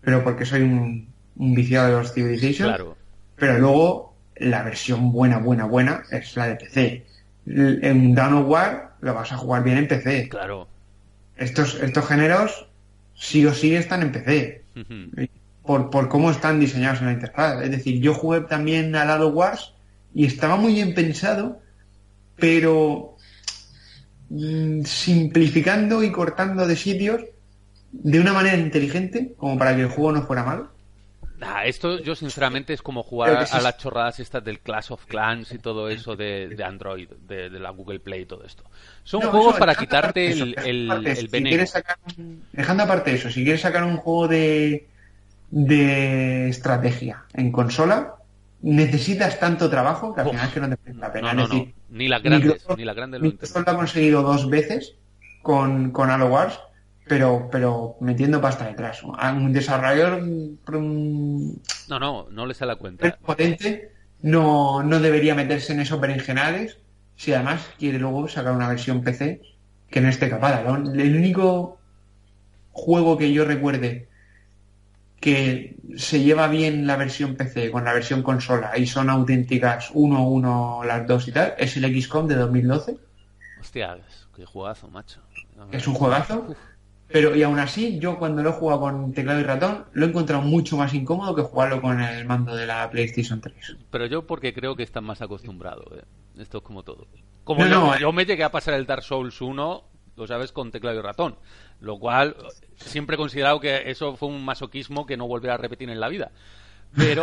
Pero 0.00 0.24
porque 0.24 0.44
soy 0.44 0.62
un, 0.62 1.08
viciado 1.36 1.88
de 1.88 1.92
los 2.02 2.12
Civilizations. 2.12 2.74
Claro. 2.74 2.96
Pero 3.36 3.58
luego 3.58 4.16
la 4.36 4.62
versión 4.62 5.12
buena, 5.12 5.38
buena, 5.38 5.66
buena 5.66 6.02
es 6.10 6.36
la 6.36 6.48
de 6.48 6.56
PC. 6.56 7.06
En 7.46 8.14
Dawn 8.14 8.34
of 8.34 8.48
War 8.48 8.94
lo 9.00 9.14
vas 9.14 9.32
a 9.32 9.36
jugar 9.36 9.62
bien 9.62 9.78
en 9.78 9.88
PC. 9.88 10.28
Claro. 10.30 10.66
Estos, 11.36 11.80
estos 11.80 12.06
géneros 12.06 12.66
sí 13.14 13.46
o 13.46 13.54
sí 13.54 13.74
están 13.74 14.02
en 14.02 14.12
PC. 14.12 14.62
Por, 15.70 15.88
por 15.88 16.08
cómo 16.08 16.32
están 16.32 16.58
diseñados 16.58 16.98
en 16.98 17.06
la 17.06 17.12
interfaz. 17.12 17.62
Es 17.62 17.70
decir, 17.70 18.00
yo 18.00 18.12
jugué 18.12 18.40
también 18.40 18.96
a 18.96 19.04
Dawn 19.04 19.22
of 19.22 19.34
Wars 19.36 19.74
y 20.12 20.26
estaba 20.26 20.56
muy 20.56 20.74
bien 20.74 20.94
pensado 20.94 21.60
pero 22.40 23.16
mm, 24.30 24.82
simplificando 24.82 26.02
y 26.02 26.10
cortando 26.10 26.66
de 26.66 26.74
sitios 26.74 27.22
de 27.92 28.18
una 28.18 28.32
manera 28.32 28.56
inteligente, 28.56 29.34
como 29.36 29.56
para 29.56 29.76
que 29.76 29.82
el 29.82 29.88
juego 29.88 30.10
no 30.10 30.22
fuera 30.22 30.42
malo. 30.42 30.72
Ah, 31.40 31.64
esto 31.64 32.00
yo 32.00 32.16
sinceramente 32.16 32.72
es 32.72 32.82
como 32.82 33.04
jugar 33.04 33.46
a, 33.50 33.60
las 33.60 33.78
chorradas 33.78 34.18
estas 34.18 34.44
del 34.44 34.58
Clash 34.58 34.90
of 34.90 35.06
Clans 35.06 35.52
y 35.52 35.58
todo 35.58 35.88
eso 35.88 36.16
de, 36.16 36.56
Android, 36.64 37.08
de, 37.08 37.48
la 37.48 37.70
Google 37.70 38.00
Play 38.00 38.22
y 38.22 38.26
todo 38.26 38.44
esto. 38.44 38.64
Son 39.04 39.22
juegos 39.22 39.56
para 39.56 39.74
quitarte 39.74 40.32
el, 40.32 40.54
el, 40.58 41.28
veneno. 41.30 41.64
dejando 42.52 42.82
aparte 42.82 43.14
eso, 43.14 43.30
si 43.30 43.42
quieres 43.42 43.62
sacar 43.62 43.84
un 43.84 43.96
juego 43.96 44.28
de, 44.28 44.89
de 45.50 46.48
estrategia 46.48 47.24
en 47.34 47.50
consola, 47.52 48.14
necesitas 48.62 49.38
tanto 49.40 49.68
trabajo 49.68 50.14
que 50.14 50.20
al 50.20 50.30
final 50.30 50.46
es 50.46 50.52
que 50.52 50.60
no 50.60 50.68
te 50.68 50.76
merece 50.84 51.00
la 51.00 51.12
pena. 51.12 51.34
Ni 51.90 52.08
la 52.08 52.20
grande 52.20 52.56
ni 52.76 52.84
la 52.84 52.94
grande 52.94 53.18
lo 53.18 53.30
lo 53.30 53.70
ha 53.70 53.76
conseguido 53.76 54.22
dos 54.22 54.48
veces 54.48 54.94
con, 55.42 55.90
con 55.90 56.10
Halo 56.10 56.26
Wars, 56.28 56.60
pero, 57.08 57.48
pero 57.50 57.96
metiendo 58.00 58.40
pasta 58.40 58.66
detrás. 58.66 59.02
Un 59.02 59.52
desarrollador 59.52 60.22
no, 60.22 61.98
no, 61.98 62.26
no 62.30 62.46
le 62.46 62.54
sale 62.54 62.72
la 62.72 62.78
cuenta. 62.78 63.18
potente 63.24 63.92
no, 64.22 64.82
no 64.82 65.00
debería 65.00 65.34
meterse 65.34 65.72
en 65.72 65.80
esos 65.80 66.00
berenjenales 66.00 66.78
si 67.16 67.32
además 67.32 67.66
quiere 67.78 67.98
luego 67.98 68.28
sacar 68.28 68.52
una 68.52 68.68
versión 68.68 69.02
PC 69.02 69.42
que 69.90 70.00
no 70.00 70.08
esté 70.08 70.30
capada. 70.30 70.60
El 70.60 71.16
único 71.16 71.78
juego 72.72 73.18
que 73.18 73.32
yo 73.32 73.44
recuerde 73.44 74.09
que 75.20 75.76
se 75.96 76.22
lleva 76.22 76.48
bien 76.48 76.86
la 76.86 76.96
versión 76.96 77.36
PC 77.36 77.70
con 77.70 77.84
la 77.84 77.92
versión 77.92 78.22
consola 78.22 78.76
y 78.78 78.86
son 78.86 79.10
auténticas 79.10 79.90
uno 79.92 80.26
uno 80.26 80.80
las 80.84 81.06
dos 81.06 81.28
y 81.28 81.32
tal, 81.32 81.54
es 81.58 81.76
el 81.76 82.02
XCOM 82.02 82.26
de 82.26 82.36
2012. 82.36 82.96
Hostia, 83.60 83.98
qué 84.34 84.46
juegazo, 84.46 84.88
macho. 84.88 85.20
Es 85.70 85.86
un 85.86 85.94
juegazo. 85.94 86.56
Pero 87.12 87.34
y 87.34 87.42
aún 87.42 87.58
así, 87.58 87.98
yo 87.98 88.18
cuando 88.18 88.42
lo 88.42 88.50
he 88.50 88.52
jugado 88.52 88.80
con 88.80 89.12
teclado 89.12 89.40
y 89.40 89.42
ratón, 89.42 89.84
lo 89.92 90.06
he 90.06 90.08
encontrado 90.08 90.42
mucho 90.42 90.76
más 90.76 90.94
incómodo 90.94 91.34
que 91.34 91.42
jugarlo 91.42 91.82
con 91.82 92.00
el 92.00 92.24
mando 92.24 92.54
de 92.54 92.66
la 92.66 92.88
PlayStation 92.88 93.40
3. 93.40 93.76
Pero 93.90 94.06
yo 94.06 94.26
porque 94.26 94.54
creo 94.54 94.76
que 94.76 94.84
estás 94.84 95.02
más 95.02 95.20
acostumbrado. 95.20 95.84
¿eh? 95.96 96.04
Esto 96.38 96.58
es 96.58 96.64
como 96.64 96.84
todo. 96.84 97.08
Como 97.42 97.66
yo, 97.66 97.96
yo, 97.98 98.12
me 98.12 98.24
llegué 98.24 98.44
a 98.44 98.52
pasar 98.52 98.74
el 98.74 98.86
Dark 98.86 99.02
Souls 99.02 99.40
1, 99.40 99.84
lo 100.16 100.26
sabes, 100.26 100.52
con 100.52 100.70
teclado 100.70 101.00
y 101.00 101.02
ratón. 101.02 101.36
Lo 101.80 101.98
cual 101.98 102.36
siempre 102.76 103.14
he 103.14 103.18
considerado 103.18 103.60
que 103.60 103.90
eso 103.90 104.16
fue 104.16 104.28
un 104.28 104.44
masoquismo 104.44 105.06
que 105.06 105.16
no 105.16 105.26
volverá 105.26 105.54
a 105.54 105.58
repetir 105.58 105.90
en 105.90 106.00
la 106.00 106.08
vida. 106.08 106.30
Pero, 106.96 107.22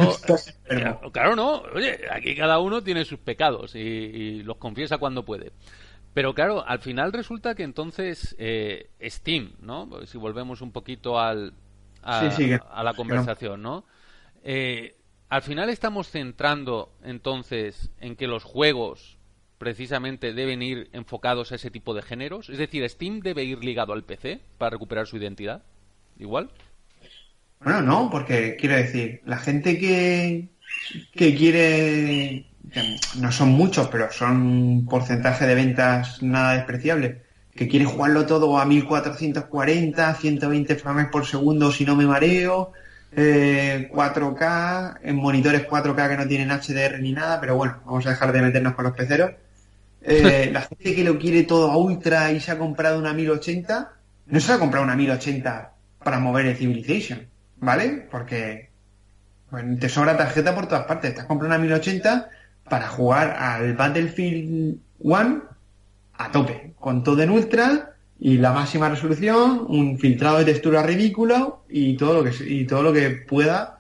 claro, 1.12 1.36
no. 1.36 1.62
Oye, 1.74 2.00
aquí 2.12 2.36
cada 2.36 2.60
uno 2.60 2.82
tiene 2.82 3.06
sus 3.06 3.20
pecados 3.20 3.76
y, 3.76 4.42
los 4.44 4.58
confiesa 4.58 4.98
cuando 4.98 5.26
puede. 5.26 5.52
Pero 6.14 6.34
claro, 6.34 6.66
al 6.66 6.80
final 6.80 7.14
resulta 7.14 7.54
que 7.54 7.64
entonces 7.64 8.36
eh, 8.40 8.90
Steam, 9.04 9.54
¿no? 9.62 9.90
Si 10.06 10.18
volvemos 10.18 10.62
un 10.62 10.72
poquito 10.72 11.20
al, 11.20 11.54
a, 12.02 12.84
la 12.84 12.94
conversación, 12.96 13.62
¿no? 13.62 13.84
Eh, 14.44 14.96
al 15.30 15.42
final 15.42 15.70
estamos 15.70 16.10
centrando 16.10 16.94
entonces 17.04 17.92
en 18.00 18.16
que 18.16 18.28
los 18.28 18.44
juegos 18.44 19.17
precisamente 19.58 20.34
deben 20.34 20.62
ir 20.62 20.90
enfocados 20.94 21.52
a 21.52 21.56
ese 21.56 21.72
tipo 21.72 21.94
de 21.94 22.02
géneros? 22.02 22.50
Es 22.50 22.58
decir, 22.58 22.88
¿Steam 22.90 23.22
debe 23.22 23.44
ir 23.44 23.64
ligado 23.64 23.94
al 23.94 24.04
PC 24.04 24.40
para 24.58 24.72
recuperar 24.72 25.08
su 25.08 25.18
identidad? 25.18 25.64
¿Igual? 26.20 26.50
Bueno, 27.60 27.82
no, 27.82 28.10
porque 28.12 28.56
quiero 28.60 28.76
decir, 28.76 29.22
la 29.26 29.38
gente 29.38 29.80
que, 29.80 30.50
que 31.14 31.36
quiere, 31.36 32.46
no 33.20 33.32
son 33.32 33.50
muchos, 33.50 33.88
pero 33.88 34.12
son 34.12 34.42
un 34.42 34.86
porcentaje 34.86 35.48
de 35.48 35.56
ventas 35.56 36.22
nada 36.22 36.54
despreciable, 36.54 37.24
que 37.56 37.68
quiere 37.68 37.86
jugarlo 37.86 38.26
todo 38.28 38.60
a 38.60 38.66
1440, 38.66 40.14
120 40.14 40.76
frames 40.76 41.08
por 41.08 41.26
segundo 41.26 41.72
si 41.72 41.84
no 41.84 41.96
me 41.96 42.06
mareo, 42.06 42.74
4K, 43.16 44.98
eh, 44.98 45.10
en 45.10 45.16
monitores 45.16 45.68
4K 45.68 46.10
que 46.10 46.18
no 46.18 46.28
tienen 46.28 46.52
HDR 46.52 47.00
ni 47.00 47.14
nada, 47.14 47.40
pero 47.40 47.56
bueno, 47.56 47.78
vamos 47.86 48.06
a 48.06 48.12
dejar 48.12 48.32
de 48.32 48.42
meternos 48.42 48.76
con 48.76 48.86
los 48.86 48.94
peceros. 48.96 49.32
Eh, 50.08 50.50
la 50.54 50.62
gente 50.62 50.96
que 50.96 51.04
lo 51.04 51.20
quiere 51.20 51.44
todo 51.44 51.70
a 51.70 51.78
ultra 51.78 52.32
y 52.32 52.40
se 52.40 52.52
ha 52.52 52.58
comprado 52.58 52.98
una 52.98 53.14
1080, 53.14 53.92
no 54.28 54.40
se 54.40 54.54
ha 54.54 54.60
comprado 54.60 54.86
una 54.86 54.96
1080 54.96 55.74
para 56.04 56.20
mover 56.20 56.48
el 56.48 56.56
Civilization, 56.56 57.28
¿vale? 57.58 58.08
Porque 58.10 58.70
te 59.80 59.90
sobra 59.90 60.18
tarjeta 60.18 60.56
por 60.56 60.68
todas 60.68 60.86
partes. 60.86 61.14
Te 61.14 61.22
has 61.22 61.28
comprado 61.28 61.54
una 61.54 61.64
1080 61.64 62.30
para 62.70 62.88
jugar 62.88 63.36
al 63.38 63.74
Battlefield 63.74 64.78
1 65.00 65.44
a 66.14 66.32
tope, 66.32 66.74
con 66.80 67.04
todo 67.04 67.22
en 67.22 67.30
ultra 67.30 67.94
y 68.20 68.38
la 68.38 68.52
máxima 68.52 68.90
resolución, 68.90 69.66
un 69.68 70.00
filtrado 70.00 70.40
de 70.40 70.46
textura 70.46 70.82
ridículo 70.82 71.64
y 71.70 71.96
todo 71.98 72.16
lo 72.16 72.24
que 72.24 72.34
y 72.46 72.66
todo 72.66 72.82
lo 72.82 72.94
que 72.94 73.12
pueda 73.12 73.80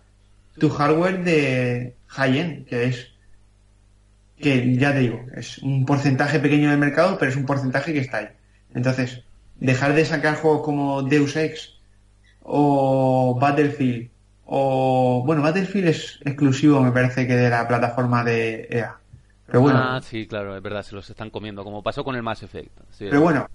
tu 0.60 0.70
hardware 0.70 1.24
de 1.24 1.96
high-end, 2.08 2.66
que 2.66 2.86
es 2.86 3.08
que 4.40 4.76
ya 4.76 4.94
te 4.94 5.00
digo, 5.00 5.26
es 5.36 5.58
un 5.60 5.86
porcentaje 5.86 6.40
pequeño 6.40 6.70
del 6.70 6.80
mercado, 6.80 7.18
pero 7.18 7.32
es 7.32 7.38
un 7.38 7.46
porcentaje 7.46 7.94
que 7.94 8.00
está 8.00 8.18
ahí. 8.18 8.30
Entonces, 8.74 9.24
dejar 9.60 9.94
de 9.94 10.06
sacar 10.06 10.36
juegos 10.36 10.62
como 10.62 11.02
Deus 11.04 11.36
Ex 11.36 11.80
o 12.44 13.38
Battlefield 13.40 14.10
o 14.50 15.24
bueno, 15.26 15.42
Battlefield 15.42 15.90
es 15.90 16.20
exclusivo, 16.24 16.82
me 16.82 16.92
parece 16.92 17.28
que 17.28 17.36
de 17.36 17.50
la 17.50 17.68
plataforma 17.68 18.24
de 18.24 18.68
EA. 18.72 18.98
Pero 19.46 19.62
bueno. 19.62 19.80
Ah, 19.82 20.00
sí, 20.02 20.26
claro, 20.26 20.56
es 20.56 20.64
verdad, 20.64 20.84
se 20.84 20.96
los 20.96 21.10
están 21.10 21.30
comiendo, 21.30 21.64
como 21.66 21.84
pasó 21.84 22.04
con 22.04 22.16
el 22.16 22.24
Mass 22.24 22.44
Effect. 22.44 22.72
pero 22.98 23.22
bueno, 23.22 23.50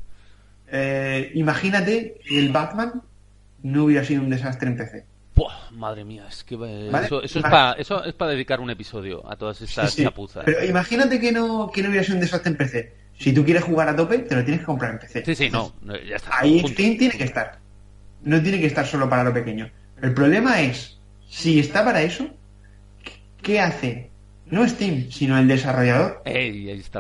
eh, 0.69 1.31
imagínate 1.35 2.21
que 2.27 2.39
el 2.39 2.51
Batman 2.51 3.03
no 3.63 3.85
hubiera 3.85 4.05
sido 4.05 4.23
un 4.23 4.31
desastre 4.31 4.69
en 4.69 4.77
PC 4.77 5.07
madre 5.71 6.05
mía, 6.05 6.25
es 6.29 6.45
que 6.45 6.55
eso, 7.05 7.23
es 7.23 7.33
para 7.43 7.73
eso 7.73 8.05
es 8.05 8.15
para 8.15 8.33
dedicar 8.33 8.61
un 8.61 8.71
episodio 8.71 9.29
a 9.31 9.37
todas 9.37 9.61
estas 9.61 9.97
chapuzas. 9.97 10.45
Pero 10.45 10.65
imagínate 10.65 11.21
que 11.21 11.33
no 11.33 11.71
que 11.73 11.83
no 11.83 11.89
hubiera 11.89 12.05
sido 12.05 12.17
un 12.17 12.21
desastre 12.23 12.51
en 12.51 12.57
PC. 12.57 12.93
Si 13.19 13.33
tú 13.33 13.45
quieres 13.45 13.63
jugar 13.63 13.89
a 13.89 13.97
tope, 13.97 14.19
te 14.19 14.35
lo 14.35 14.43
tienes 14.43 14.61
que 14.61 14.67
comprar 14.67 14.93
en 14.93 14.99
PC. 14.99 15.25
Sí, 15.25 15.35
sí, 15.35 15.51
no, 15.51 15.73
ya 15.85 16.17
está. 16.17 16.39
Ahí 16.39 16.61
Steam 16.61 16.99
tiene 16.99 17.15
que 17.17 17.25
estar. 17.25 17.59
No 18.23 18.43
tiene 18.43 18.61
que 18.61 18.67
estar 18.67 18.87
solo 18.87 19.09
para 19.09 19.25
lo 19.25 19.33
pequeño. 19.33 19.71
El 20.01 20.15
problema 20.15 20.61
es, 20.61 20.99
si 21.29 21.61
está 21.61 21.85
para 21.85 22.03
eso, 22.03 22.29
¿qué 23.43 23.61
hace? 23.61 24.11
No 24.47 24.69
Steam, 24.69 25.11
sino 25.11 25.39
el 25.39 25.49
desarrollador 25.49 26.23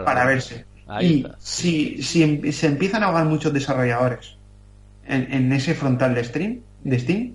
para 0.05 0.25
verse. 0.25 0.65
y 1.01 1.27
si, 1.39 2.03
si 2.03 2.23
em, 2.23 2.53
se 2.53 2.67
empiezan 2.67 3.03
a 3.03 3.07
ahogar 3.07 3.25
muchos 3.27 3.53
desarrolladores 3.53 4.37
en, 5.07 5.33
en 5.33 5.53
ese 5.53 5.75
frontal 5.75 6.15
de, 6.15 6.25
stream, 6.25 6.61
de 6.85 6.99
Steam, 6.99 7.35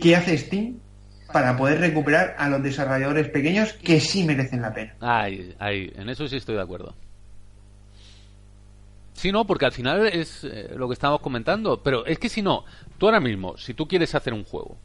¿Qué 0.00 0.16
hace 0.16 0.36
Steam 0.38 0.78
para 1.34 1.56
poder 1.56 1.80
recuperar 1.80 2.36
a 2.38 2.48
los 2.48 2.62
desarrolladores 2.62 3.28
pequeños 3.28 3.72
que 3.72 3.98
sí 3.98 4.22
merecen 4.22 4.62
la 4.62 4.72
pena. 4.72 4.94
Ay, 5.00 5.52
ay, 5.58 5.92
en 5.96 6.08
eso 6.08 6.28
sí 6.28 6.36
estoy 6.36 6.54
de 6.54 6.62
acuerdo. 6.62 6.94
Sí, 9.14 9.32
no, 9.32 9.44
porque 9.44 9.64
al 9.64 9.72
final 9.72 10.06
es 10.06 10.44
eh, 10.44 10.70
lo 10.76 10.86
que 10.86 10.92
estábamos 10.92 11.20
comentando. 11.20 11.82
Pero 11.82 12.06
es 12.06 12.20
que 12.20 12.28
si 12.28 12.40
no, 12.40 12.64
tú 12.98 13.06
ahora 13.06 13.18
mismo, 13.18 13.56
si 13.56 13.74
tú 13.74 13.88
quieres 13.88 14.14
hacer 14.14 14.32
un 14.32 14.44
juego, 14.44 14.76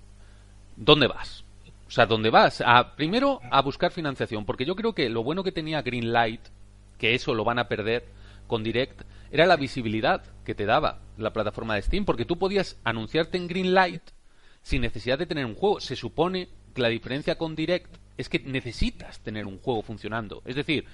¿dónde 0.76 1.06
vas? 1.06 1.44
O 1.88 1.92
sea, 1.92 2.08
¿dónde 2.08 2.32
vas? 2.32 2.64
A, 2.66 2.96
primero, 2.96 3.42
a 3.52 3.62
buscar 3.62 3.92
financiación. 3.92 4.44
Porque 4.44 4.66
yo 4.66 4.76
creo 4.76 4.94
que 4.94 5.08
lo 5.08 5.22
bueno 5.22 5.44
que 5.44 5.52
tenía 5.52 5.84
Greenlight, 5.84 6.42
que 6.98 7.14
eso 7.14 7.36
lo 7.36 7.44
van 7.44 7.60
a 7.60 7.68
perder 7.68 8.06
con 8.48 8.64
Direct, 8.64 9.02
era 9.32 9.46
la 9.46 9.56
visibilidad 9.56 10.24
que 10.44 10.56
te 10.56 10.66
daba 10.66 10.98
la 11.20 11.32
plataforma 11.32 11.76
de 11.76 11.84
Steam. 11.84 12.06
Porque 12.06 12.26
tú 12.26 12.40
podías 12.40 12.80
anunciarte 12.84 13.38
en 13.38 13.48
Greenlight 13.48 14.02
sin 14.62 14.82
necesidad 14.82 15.18
de 15.18 15.26
tener 15.26 15.46
un 15.46 15.56
juego. 15.56 15.80
Se 15.80 15.96
supone 15.96 16.50
que 16.74 16.82
la 16.82 16.90
diferencia 16.90 17.38
con 17.38 17.56
Direct 17.56 17.96
es 18.18 18.28
que 18.28 18.40
necesitas 18.40 19.20
tener 19.22 19.46
un 19.46 19.60
juego 19.60 19.82
funcionando. 19.82 20.42
Es 20.46 20.56
decir, 20.56 20.86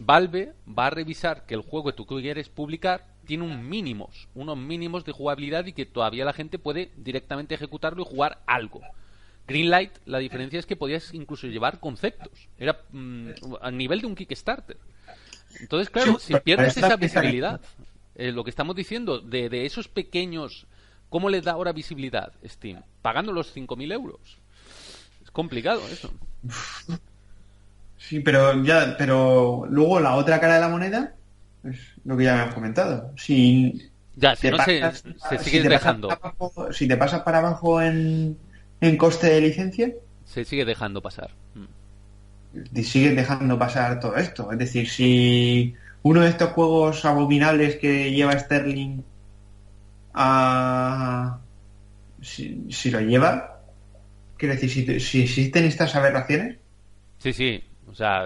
Valve 0.00 0.54
va 0.66 0.86
a 0.86 0.90
revisar 0.90 1.44
que 1.44 1.54
el 1.54 1.60
juego 1.60 1.90
que 1.90 1.96
tú 1.96 2.06
quieres 2.06 2.48
publicar 2.48 3.06
tiene 3.26 3.44
un 3.44 3.68
mínimos, 3.68 4.28
unos 4.34 4.56
mínimos 4.56 5.04
de 5.04 5.12
jugabilidad 5.12 5.66
y 5.66 5.72
que 5.72 5.86
todavía 5.86 6.24
la 6.24 6.32
gente 6.32 6.58
puede 6.58 6.90
directamente 6.96 7.54
ejecutarlo 7.54 8.02
y 8.02 8.06
jugar 8.06 8.42
algo. 8.46 8.80
Greenlight, 9.46 9.92
la 10.06 10.18
diferencia 10.18 10.58
es 10.58 10.66
que 10.66 10.76
podías 10.76 11.12
incluso 11.12 11.48
llevar 11.48 11.80
conceptos. 11.80 12.48
Era 12.58 12.80
mm, 12.92 13.30
a 13.60 13.70
nivel 13.70 14.00
de 14.00 14.06
un 14.06 14.14
Kickstarter. 14.14 14.78
Entonces, 15.60 15.90
claro, 15.90 16.18
si 16.18 16.34
pierdes 16.36 16.76
esa 16.76 16.96
visibilidad, 16.96 17.60
eh, 18.14 18.32
lo 18.32 18.44
que 18.44 18.50
estamos 18.50 18.76
diciendo, 18.76 19.20
de, 19.20 19.48
de 19.48 19.66
esos 19.66 19.88
pequeños, 19.88 20.66
¿cómo 21.10 21.28
le 21.28 21.42
da 21.42 21.52
ahora 21.52 21.72
visibilidad 21.72 22.32
Steam? 22.44 22.82
Pagando 23.02 23.32
los 23.32 23.54
5.000 23.54 23.92
euros. 23.92 24.38
Es 25.22 25.30
complicado 25.30 25.82
eso. 25.92 26.10
Sí, 27.98 28.20
pero 28.20 28.64
ya, 28.64 28.96
pero 28.96 29.66
luego 29.68 30.00
la 30.00 30.14
otra 30.14 30.40
cara 30.40 30.54
de 30.54 30.60
la 30.60 30.68
moneda 30.68 31.14
es 31.62 31.78
lo 32.04 32.16
que 32.16 32.24
ya 32.24 32.34
me 32.34 32.40
has 32.40 32.54
comentado. 32.54 33.12
Si 33.16 33.90
ya, 34.16 34.34
si 34.34 34.50
no 34.50 34.58
se, 34.58 35.38
sigue 35.38 35.68
dejando. 35.68 36.08
si 36.72 36.88
te 36.88 36.96
pasas 36.96 37.22
para 37.22 37.38
abajo 37.38 37.80
en, 37.82 38.38
en 38.80 38.96
coste 38.96 39.28
de 39.28 39.40
licencia, 39.42 39.92
se 40.24 40.44
sigue 40.44 40.64
dejando 40.64 41.02
pasar. 41.02 41.30
Y 42.74 42.82
sigue 42.82 43.14
dejando 43.14 43.58
pasar 43.58 44.00
todo 44.00 44.16
esto. 44.16 44.50
Es 44.52 44.58
decir, 44.58 44.88
si 44.88 45.74
uno 46.02 46.22
de 46.22 46.30
estos 46.30 46.50
juegos 46.50 47.04
abominables 47.04 47.76
que 47.76 48.12
lleva 48.12 48.38
Sterling 48.38 49.04
a. 50.14 51.38
Si, 52.22 52.66
si 52.70 52.90
lo 52.90 53.00
lleva, 53.00 53.60
quiero 54.36 54.54
decir, 54.54 54.70
si, 54.70 55.00
si 55.00 55.22
existen 55.22 55.64
estas 55.64 55.94
aberraciones. 55.96 56.56
Sí, 57.18 57.32
sí, 57.32 57.62
o 57.90 57.94
sea, 57.94 58.24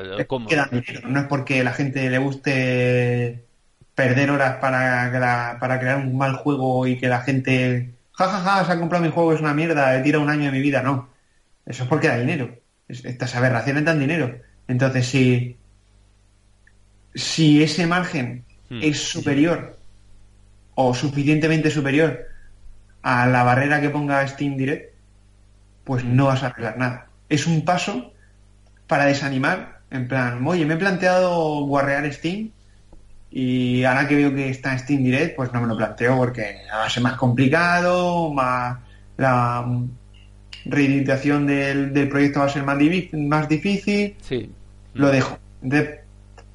No 1.04 1.20
es 1.20 1.26
porque 1.26 1.64
la 1.64 1.72
gente 1.72 2.10
le 2.10 2.18
guste 2.18 3.44
perder 3.94 4.30
horas 4.30 4.56
para, 4.56 5.56
para 5.60 5.80
crear 5.80 5.98
un 5.98 6.16
mal 6.16 6.36
juego 6.36 6.86
y 6.86 6.98
que 6.98 7.08
la 7.08 7.20
gente, 7.20 7.94
jajaja, 8.12 8.42
ja, 8.42 8.56
ja, 8.58 8.64
se 8.64 8.72
ha 8.72 8.78
comprado 8.78 9.04
mi 9.04 9.10
juego, 9.10 9.32
es 9.32 9.40
una 9.40 9.54
mierda, 9.54 9.96
he 9.96 10.02
tirado 10.02 10.22
un 10.22 10.30
año 10.30 10.44
de 10.44 10.52
mi 10.52 10.60
vida. 10.60 10.82
No, 10.82 11.08
eso 11.64 11.84
es 11.84 11.88
porque 11.88 12.08
da 12.08 12.18
dinero. 12.18 12.58
Estas 12.88 13.34
aberraciones 13.34 13.84
dan 13.84 14.00
dinero. 14.00 14.38
Entonces, 14.68 15.06
si, 15.06 15.56
si 17.14 17.62
ese 17.62 17.86
margen 17.86 18.44
hmm. 18.68 18.80
es 18.82 19.00
superior 19.00 19.78
o 20.74 20.94
suficientemente 20.94 21.70
superior 21.70 22.26
a 23.02 23.26
la 23.26 23.42
barrera 23.42 23.80
que 23.80 23.90
ponga 23.90 24.26
Steam 24.26 24.56
Direct, 24.56 24.94
pues 25.84 26.04
no 26.04 26.26
vas 26.26 26.42
a 26.42 26.46
arreglar 26.46 26.78
nada. 26.78 27.06
Es 27.28 27.46
un 27.46 27.64
paso 27.64 28.12
para 28.86 29.06
desanimar, 29.06 29.80
en 29.90 30.08
plan, 30.08 30.44
oye, 30.46 30.64
me 30.64 30.74
he 30.74 30.78
planteado 30.78 31.64
guarrear 31.66 32.10
Steam 32.12 32.50
y 33.30 33.84
ahora 33.84 34.06
que 34.08 34.16
veo 34.16 34.34
que 34.34 34.48
está 34.48 34.72
en 34.72 34.78
Steam 34.78 35.02
Direct, 35.02 35.36
pues 35.36 35.52
no 35.52 35.60
me 35.60 35.66
lo 35.66 35.76
planteo 35.76 36.16
porque 36.16 36.56
va 36.72 36.84
a 36.84 36.90
ser 36.90 37.02
más 37.02 37.16
complicado, 37.16 38.32
más 38.32 38.78
la 39.16 39.66
reeditación 40.64 41.46
del, 41.46 42.08
proyecto 42.08 42.40
va 42.40 42.46
a 42.46 42.48
ser 42.48 42.62
más, 42.62 42.78
más 43.12 43.48
difícil. 43.48 44.16
Sí. 44.20 44.50
Lo 44.94 45.10
dejo. 45.10 45.38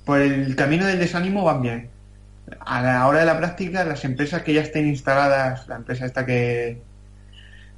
por 0.06 0.20
el 0.20 0.56
camino 0.56 0.86
del 0.86 1.00
desánimo 1.00 1.44
van 1.44 1.62
bien. 1.62 1.90
A 2.60 2.82
la 2.82 3.08
hora 3.08 3.20
de 3.20 3.26
la 3.26 3.38
práctica, 3.38 3.84
las 3.84 4.06
empresas 4.06 4.44
que 4.44 4.54
ya 4.54 4.62
estén 4.62 4.88
instaladas, 4.88 5.68
la 5.68 5.76
empresa 5.78 6.06
esta 6.06 6.26
que... 6.26 6.82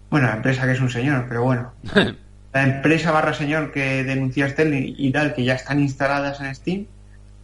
Bueno, 0.09 0.28
la 0.28 0.36
empresa 0.36 0.65
que 0.65 0.74
es 0.74 0.82
un 0.82 0.89
señor, 0.89 1.26
pero 1.28 1.43
bueno. 1.43 1.74
la 2.53 2.63
empresa 2.63 3.11
barra 3.11 3.34
señor 3.34 3.72
que 3.72 4.03
denuncia 4.03 4.49
Sterling 4.49 4.95
y 4.97 5.11
tal, 5.11 5.34
que 5.34 5.43
ya 5.43 5.53
están 5.53 5.80
instaladas 5.80 6.41
en 6.41 6.53
Steam, 6.53 6.86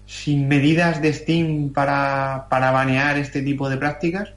sin 0.05 0.47
medidas 0.47 1.01
de 1.01 1.13
Steam 1.13 1.71
para, 1.73 2.47
para 2.49 2.71
banear 2.71 3.17
este 3.17 3.41
tipo 3.41 3.69
de 3.69 3.77
prácticas, 3.77 4.33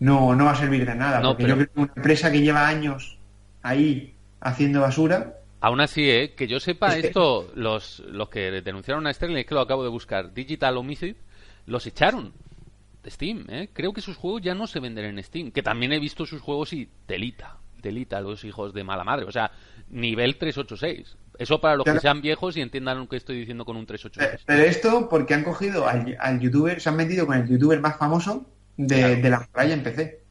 no, 0.00 0.34
no 0.34 0.44
va 0.44 0.52
a 0.52 0.56
servir 0.56 0.86
de 0.86 0.94
nada. 0.94 1.22
porque 1.22 1.46
yo 1.46 1.54
creo 1.54 1.68
que 1.68 1.80
una 1.80 1.92
empresa 1.96 2.30
que 2.30 2.40
lleva 2.40 2.66
años 2.66 3.18
ahí 3.62 4.14
haciendo 4.40 4.80
basura. 4.80 5.34
Aún 5.60 5.80
así, 5.80 6.08
¿eh? 6.08 6.34
que 6.36 6.46
yo 6.46 6.60
sepa 6.60 6.96
esto, 6.96 7.50
los, 7.54 8.00
los 8.00 8.28
que 8.28 8.50
denunciaron 8.62 9.06
a 9.06 9.12
Sterling, 9.12 9.38
es 9.38 9.46
que 9.46 9.54
lo 9.54 9.60
acabo 9.60 9.82
de 9.82 9.90
buscar, 9.90 10.32
Digital 10.32 10.76
Homicide, 10.76 11.16
los 11.66 11.86
echaron 11.86 12.32
de 13.02 13.10
Steam. 13.10 13.46
¿eh? 13.48 13.68
Creo 13.72 13.92
que 13.92 14.00
sus 14.00 14.16
juegos 14.16 14.42
ya 14.42 14.54
no 14.54 14.66
se 14.66 14.80
venden 14.80 15.04
en 15.04 15.22
Steam, 15.22 15.50
que 15.50 15.62
también 15.62 15.92
he 15.92 16.00
visto 16.00 16.26
sus 16.26 16.40
juegos 16.40 16.72
y 16.72 16.88
telita 17.06 17.58
delita 17.86 18.20
los 18.20 18.44
hijos 18.44 18.72
de 18.74 18.84
mala 18.84 19.04
madre. 19.04 19.26
O 19.26 19.32
sea, 19.32 19.50
nivel 19.90 20.36
386. 20.36 21.16
Eso 21.38 21.60
para 21.60 21.76
los 21.76 21.84
que 21.84 22.00
sean 22.00 22.20
viejos 22.20 22.56
y 22.56 22.60
entiendan 22.60 22.98
lo 22.98 23.08
que 23.08 23.16
estoy 23.16 23.38
diciendo 23.38 23.64
con 23.64 23.76
un 23.76 23.86
386. 23.86 24.44
Pero 24.46 24.62
esto 24.62 25.08
porque 25.08 25.34
han 25.34 25.44
cogido 25.44 25.86
al, 25.86 26.40
youtuber, 26.40 26.80
se 26.80 26.88
han 26.88 26.96
metido 26.96 27.26
con 27.26 27.36
el 27.36 27.48
youtuber 27.48 27.80
más 27.80 27.96
famoso 27.96 28.46
de, 28.76 29.18
la 29.28 29.46
muralla 29.52 29.74
en 29.74 29.82
PC. 29.82 30.22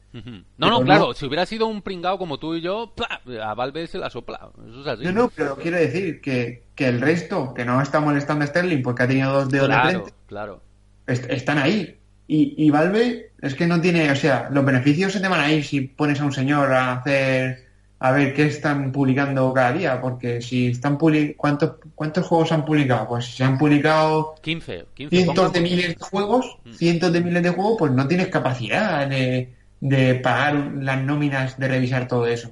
No, 0.56 0.70
no, 0.70 0.80
claro, 0.80 1.12
si 1.12 1.26
hubiera 1.26 1.44
sido 1.44 1.66
un 1.66 1.82
pringao 1.82 2.16
como 2.16 2.38
tú 2.38 2.54
y 2.54 2.62
yo, 2.62 2.94
a 3.42 3.54
Valve 3.54 3.86
se 3.86 3.98
la 3.98 4.08
sopla. 4.08 4.50
Eso 4.66 4.80
es 4.80 4.86
así. 4.86 5.04
No, 5.04 5.12
no, 5.12 5.28
pero 5.28 5.56
quiero 5.56 5.76
decir 5.76 6.22
que, 6.22 6.64
que 6.74 6.88
el 6.88 7.02
resto, 7.02 7.52
que 7.52 7.66
no 7.66 7.82
está 7.82 8.00
molestando 8.00 8.44
a 8.44 8.46
Sterling 8.46 8.82
porque 8.82 9.02
ha 9.02 9.08
tenido 9.08 9.32
dos 9.32 9.50
dedos 9.50 9.68
de 9.68 9.80
frente, 9.80 10.14
claro. 10.26 10.62
Están 11.06 11.58
ahí. 11.58 11.98
Y, 12.28 12.70
Valve 12.70 13.30
es 13.40 13.54
que 13.54 13.66
no 13.66 13.80
tiene, 13.80 14.10
o 14.10 14.16
sea, 14.16 14.48
los 14.50 14.64
beneficios 14.64 15.12
se 15.12 15.20
te 15.20 15.28
van 15.28 15.40
a 15.40 15.52
ir 15.52 15.64
si 15.64 15.82
pones 15.82 16.20
a 16.20 16.24
un 16.24 16.32
señor 16.32 16.72
a 16.72 16.94
hacer, 16.94 17.66
a 18.00 18.10
ver 18.10 18.34
qué 18.34 18.46
están 18.46 18.90
publicando 18.90 19.52
cada 19.54 19.72
día, 19.72 20.00
porque 20.00 20.42
si 20.42 20.68
están 20.68 20.98
publicando, 20.98 21.36
¿cuántos, 21.36 21.72
¿cuántos 21.94 22.26
juegos 22.26 22.50
han 22.50 22.64
publicado? 22.64 23.06
Pues 23.08 23.26
si 23.26 23.32
se 23.36 23.44
han 23.44 23.56
publicado 23.56 24.34
15, 24.42 24.86
cientos 25.08 25.52
de 25.52 25.60
miles 25.60 25.88
de 25.88 25.96
juegos, 26.00 26.58
mm. 26.64 26.72
cientos 26.72 27.12
de 27.12 27.20
miles 27.20 27.42
de 27.44 27.50
juegos, 27.50 27.76
pues 27.78 27.92
no 27.92 28.08
tienes 28.08 28.26
capacidad 28.26 29.06
de, 29.06 29.52
de 29.80 30.16
pagar 30.16 30.72
las 30.80 31.00
nóminas 31.02 31.58
de 31.58 31.68
revisar 31.68 32.08
todo 32.08 32.26
eso. 32.26 32.50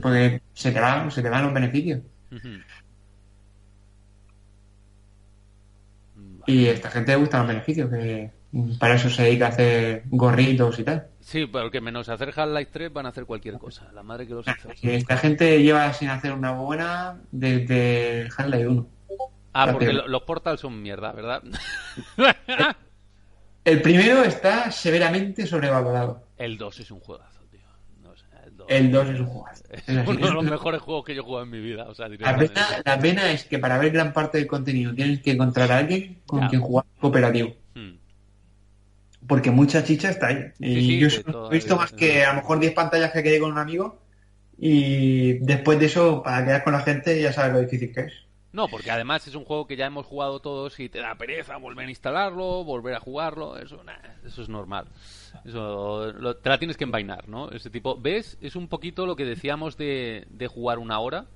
Porque 0.00 0.40
se 0.54 0.70
te 0.70 0.80
van, 0.80 1.10
se 1.10 1.22
te 1.22 1.28
van 1.28 1.44
los 1.44 1.54
beneficios. 1.54 2.00
Y 6.46 6.66
a 6.68 6.72
esta 6.72 6.90
gente 6.90 7.12
le 7.12 7.18
gustan 7.18 7.40
los 7.40 7.48
beneficios, 7.48 7.90
que 7.90 8.30
para 8.78 8.94
eso 8.94 9.10
se 9.10 9.24
dedica 9.24 9.46
a 9.46 9.48
hacer 9.50 10.02
gorritos 10.06 10.78
y 10.78 10.84
tal. 10.84 11.08
Sí, 11.20 11.46
porque 11.46 11.80
menos 11.80 12.08
hacer 12.08 12.32
Half-Life 12.34 12.70
3 12.72 12.92
van 12.92 13.06
a 13.06 13.08
hacer 13.08 13.26
cualquier 13.26 13.58
cosa. 13.58 13.90
La 13.92 14.02
madre 14.02 14.26
que 14.26 14.34
los 14.34 14.46
hace. 14.46 14.68
Esta 14.82 15.16
gente 15.16 15.62
lleva 15.62 15.92
sin 15.92 16.08
hacer 16.08 16.32
una 16.32 16.52
buena 16.52 17.20
desde 17.32 18.28
Half-Life 18.36 18.68
1. 18.68 18.88
Ah, 19.52 19.72
porque 19.72 19.92
los 19.92 20.22
portals 20.22 20.60
son 20.60 20.80
mierda, 20.82 21.12
¿verdad? 21.12 21.42
El 23.64 23.82
primero 23.82 24.22
está 24.22 24.70
severamente 24.70 25.46
sobrevalorado. 25.46 26.28
El 26.36 26.56
2 26.56 26.80
es 26.80 26.90
un 26.90 27.00
juegazo. 27.00 27.35
El, 28.68 28.90
2. 28.90 29.08
es 29.08 29.20
un 29.20 29.26
juegazo. 29.26 29.64
Es 29.86 30.08
uno 30.08 30.26
de 30.26 30.32
los 30.32 30.44
mejores 30.44 30.80
juegos 30.80 31.04
que 31.04 31.14
yo 31.14 31.20
he 31.20 31.24
jugado 31.24 31.44
en 31.44 31.50
mi 31.50 31.60
vida. 31.60 31.86
la, 32.84 32.98
pena, 32.98 33.32
es 33.32 33.44
que 33.44 33.58
para 33.58 33.78
ver 33.78 33.90
gran 33.90 34.12
parte 34.12 34.38
del 34.38 34.46
contenido 34.46 34.94
tienes 34.94 35.20
que 35.20 35.32
encontrar 35.32 35.70
a 35.72 35.78
alguien 35.78 36.18
con 36.24 36.48
quien 36.48 36.60
jugar 36.60 36.86
cooperativo. 37.00 37.54
Hmm 37.74 37.96
porque 39.26 39.50
mucha 39.50 39.84
chicha 39.84 40.10
está 40.10 40.28
ahí. 40.28 40.52
y 40.58 40.98
yo 40.98 41.08
he 41.08 41.54
visto 41.54 41.76
más 41.76 41.92
que 41.92 42.24
a 42.24 42.30
lo 42.30 42.40
mejor 42.40 42.60
10 42.60 42.72
pantallas 42.74 43.12
que 43.12 43.22
quedé 43.22 43.40
con 43.40 43.52
un 43.52 43.58
amigo 43.58 44.00
y 44.58 45.34
después 45.38 45.78
de 45.78 45.86
eso, 45.86 46.22
para 46.22 46.44
quedar 46.44 46.64
con 46.64 46.72
la 46.72 46.80
gente, 46.80 47.20
ya 47.20 47.32
sabes 47.32 47.52
lo 47.52 47.60
difícil 47.60 47.92
que 47.92 48.00
es. 48.02 48.12
No, 48.52 48.68
porque 48.68 48.90
además 48.90 49.26
es 49.26 49.34
un 49.34 49.44
juego 49.44 49.66
que 49.66 49.76
ya 49.76 49.84
hemos 49.84 50.06
jugado 50.06 50.40
todos 50.40 50.80
y 50.80 50.88
te 50.88 51.00
da 51.00 51.14
pereza 51.16 51.58
volver 51.58 51.86
a 51.86 51.90
instalarlo, 51.90 52.64
volver 52.64 52.94
a 52.94 53.00
jugarlo, 53.00 53.58
eso, 53.58 53.82
eso 54.24 54.42
es 54.42 54.48
normal. 54.48 54.86
Eso 55.46 56.12
te 56.42 56.48
la 56.48 56.58
tienes 56.58 56.76
que 56.76 56.84
envainar, 56.84 57.28
¿no? 57.28 57.50
Ese 57.50 57.70
tipo, 57.70 57.98
¿ves? 58.00 58.36
Es 58.40 58.56
un 58.56 58.68
poquito 58.68 59.06
lo 59.06 59.16
que 59.16 59.24
decíamos 59.24 59.76
de, 59.76 60.26
de 60.30 60.46
jugar 60.48 60.78
una 60.78 60.98
hora 60.98 61.26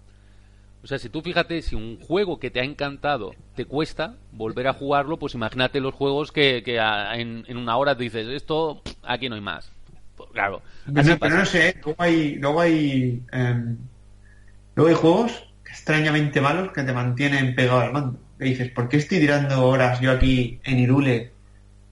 o 0.82 0.86
sea, 0.86 0.98
si 0.98 1.10
tú 1.10 1.20
fíjate, 1.20 1.60
si 1.60 1.74
un 1.74 1.98
juego 2.00 2.38
que 2.38 2.50
te 2.50 2.60
ha 2.60 2.64
encantado 2.64 3.34
te 3.54 3.66
cuesta 3.66 4.14
volver 4.32 4.66
a 4.66 4.72
jugarlo, 4.72 5.18
pues 5.18 5.34
imagínate 5.34 5.80
los 5.80 5.94
juegos 5.94 6.32
que, 6.32 6.62
que 6.64 6.76
en, 6.76 7.56
una 7.56 7.76
hora 7.76 7.94
dices, 7.94 8.26
esto, 8.28 8.82
aquí 9.02 9.28
no 9.28 9.34
hay 9.34 9.42
más. 9.42 9.70
Pues, 10.16 10.30
claro. 10.30 10.62
Pero, 10.92 11.36
no 11.36 11.44
sé, 11.44 11.76
luego 11.84 12.02
hay, 12.02 12.36
luego 12.36 12.60
hay 12.60 13.22
em, 13.32 13.76
Luego 14.74 14.88
hay 14.88 14.96
juegos 14.96 15.44
extrañamente 15.68 16.40
malos 16.40 16.72
que 16.72 16.82
te 16.82 16.92
mantienen 16.92 17.54
pegado 17.54 17.80
al 17.80 17.92
mando. 17.92 18.18
Que 18.38 18.46
dices, 18.46 18.70
¿por 18.70 18.88
qué 18.88 18.96
estoy 18.96 19.18
tirando 19.18 19.66
horas 19.66 20.00
yo 20.00 20.10
aquí 20.12 20.60
en 20.64 20.78
Irule 20.78 21.32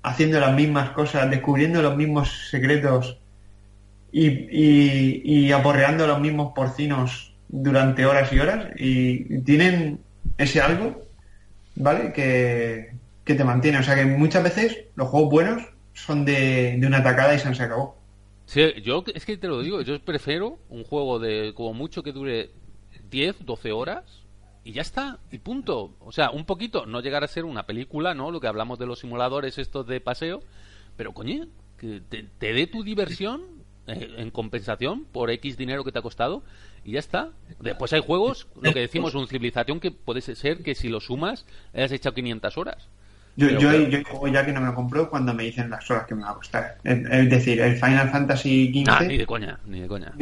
haciendo 0.03 0.41
las 0.41 0.55
mismas 0.55 0.91
cosas, 0.91 1.31
descubriendo 1.31 1.83
los 1.83 1.97
mismos 1.97 2.49
secretos 2.51 3.19
y, 4.13 4.29
y, 5.47 5.53
aporreando 5.53 6.07
los 6.07 6.21
mismos 6.21 6.53
porcinos 6.55 7.35
durante 7.49 8.07
horas 8.07 8.33
y 8.33 8.39
horas? 8.39 8.69
Y 8.77 9.41
tienen 9.41 10.01
ese 10.39 10.61
algo, 10.61 11.03
¿vale? 11.77 12.13
Que, 12.13 12.93
que 13.25 13.35
te 13.35 13.45
mantiene. 13.45 13.79
O 13.79 13.83
sea 13.83 13.97
que 13.97 14.05
muchas 14.05 14.43
veces 14.43 14.85
los 14.95 15.09
juegos 15.09 15.31
buenos 15.31 15.63
son 15.93 16.25
de, 16.25 16.77
de 16.79 16.87
una 16.87 16.99
atacada 16.99 17.35
y 17.35 17.39
se 17.39 17.49
han 17.49 17.61
acabó. 17.61 17.97
Sí, 18.47 18.73
yo 18.83 19.05
es 19.15 19.27
que 19.27 19.37
te 19.37 19.47
lo 19.47 19.61
digo, 19.61 19.83
yo 19.83 20.01
prefiero 20.01 20.59
un 20.71 20.85
juego 20.85 21.19
de 21.19 21.53
como 21.55 21.75
mucho 21.75 22.03
que 22.03 22.13
dure 22.13 22.51
10, 23.11 23.45
12 23.45 23.73
horas 23.73 24.05
y 24.69 24.73
ya 24.73 24.83
está, 24.83 25.19
y 25.33 25.39
punto. 25.39 25.95
O 25.99 26.13
sea, 26.13 26.31
un 26.31 26.45
poquito, 26.45 26.85
no 26.85 27.01
llegar 27.01 27.25
a 27.25 27.27
ser 27.27 27.47
una 27.47 27.63
película, 27.63 28.13
¿no? 28.13 28.31
Lo 28.31 28.39
que 28.39 28.49
hablamos 28.49 28.79
de 28.79 28.85
los 28.85 28.99
simuladores 28.99 29.57
estos 29.57 29.87
de 29.87 29.99
paseo, 29.99 30.43
pero 30.95 31.15
coño, 31.15 31.47
que 31.79 32.03
te, 32.03 32.53
dé 32.53 32.67
tu 32.67 32.85
diversión 32.85 33.41
eh, 33.87 34.17
en 34.19 34.31
compensación 34.31 35.07
por 35.07 35.31
X 35.31 35.57
dinero 35.57 35.85
que 35.85 35.93
te 35.93 36.01
ha 36.01 36.03
costado 36.03 36.43
y 36.85 36.93
ya 36.93 36.99
está. 36.99 37.31
Después 37.61 37.95
hay 37.95 38.03
juegos, 38.03 38.47
lo 38.61 38.75
que 38.75 38.81
decimos, 38.81 39.15
un 39.15 39.27
civilización 39.27 39.81
que 39.81 39.91
puede 39.91 40.21
ser 40.21 40.63
que 40.63 40.75
si 40.75 40.91
lo 40.91 41.01
sumas 41.01 41.47
hayas 41.73 41.93
echado 41.93 42.15
500 42.15 42.59
horas. 42.59 42.89
Yo, 43.37 43.49
yo, 43.49 43.73
yo, 43.73 44.05
juego 44.05 44.29
ya 44.29 44.45
que 44.45 44.53
no 44.53 44.61
me 44.61 44.67
lo 44.67 44.75
compro 44.75 45.09
cuando 45.09 45.33
me 45.33 45.45
dicen 45.45 45.71
las 45.71 45.91
horas 45.91 46.07
que 46.07 46.15
me 46.15 46.25
va 46.25 46.33
a 46.33 46.35
costar. 46.35 46.77
Es 46.85 47.31
decir, 47.31 47.59
el 47.59 47.77
Final 47.77 48.11
Fantasy 48.11 48.71
XV... 48.85 48.91
Ah, 48.91 49.01
ni 49.03 49.17
de 49.17 49.25
coña, 49.25 49.61
ni 49.65 49.81
de 49.81 49.89
coña. 49.89 50.13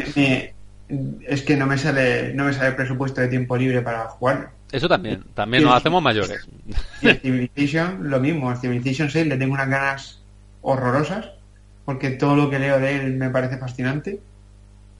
Es 0.89 1.43
que 1.43 1.57
no 1.57 1.67
me 1.67 1.79
sale 1.79 2.33
no 2.35 2.45
me 2.45 2.53
sale 2.53 2.73
presupuesto 2.73 3.21
de 3.21 3.29
tiempo 3.29 3.57
libre 3.57 3.83
para 3.83 4.07
jugar. 4.09 4.51
Eso 4.73 4.89
también, 4.89 5.25
también 5.35 5.63
nos 5.63 5.75
hacemos 5.75 6.03
mayores. 6.03 6.47
Y 7.03 7.09
el 7.09 7.21
Civilization 7.21 8.11
lo 8.11 8.21
mismo, 8.21 8.51
el 8.51 8.59
Civilization 8.59 9.11
6 9.11 9.27
le 9.27 9.37
tengo 9.37 9.55
unas 9.55 9.69
ganas 9.69 10.21
horrorosas 10.63 11.31
porque 11.85 12.11
todo 12.11 12.35
lo 12.35 12.51
que 12.51 12.59
leo 12.59 12.81
de 12.81 12.97
él 12.97 13.15
me 13.15 13.31
parece 13.31 13.59
fascinante 13.59 14.21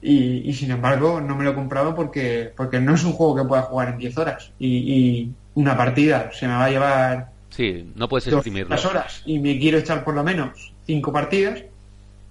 y, 0.01 0.53
sin 0.53 0.71
embargo 0.71 1.19
no 1.19 1.35
me 1.35 1.43
lo 1.43 1.51
he 1.51 1.55
comprado 1.55 1.95
porque, 1.95 2.53
porque 2.55 2.79
no 2.79 2.95
es 2.95 3.03
un 3.03 3.13
juego 3.13 3.35
que 3.35 3.43
pueda 3.43 3.63
jugar 3.63 3.89
en 3.89 3.97
10 3.97 4.17
horas 4.17 4.51
y, 4.59 4.67
y 4.77 5.31
una 5.55 5.75
partida 5.75 6.29
se 6.31 6.47
me 6.47 6.53
va 6.53 6.65
a 6.65 6.69
llevar 6.69 7.37
Sí, 7.49 7.91
no 7.95 8.07
puedes 8.07 8.27
exprimirlo. 8.27 8.69
Las 8.69 8.85
horas 8.85 9.23
y 9.25 9.39
me 9.39 9.57
quiero 9.59 9.77
echar 9.77 10.03
por 10.03 10.13
lo 10.13 10.23
menos 10.23 10.73
cinco 10.85 11.11
partidas. 11.11 11.63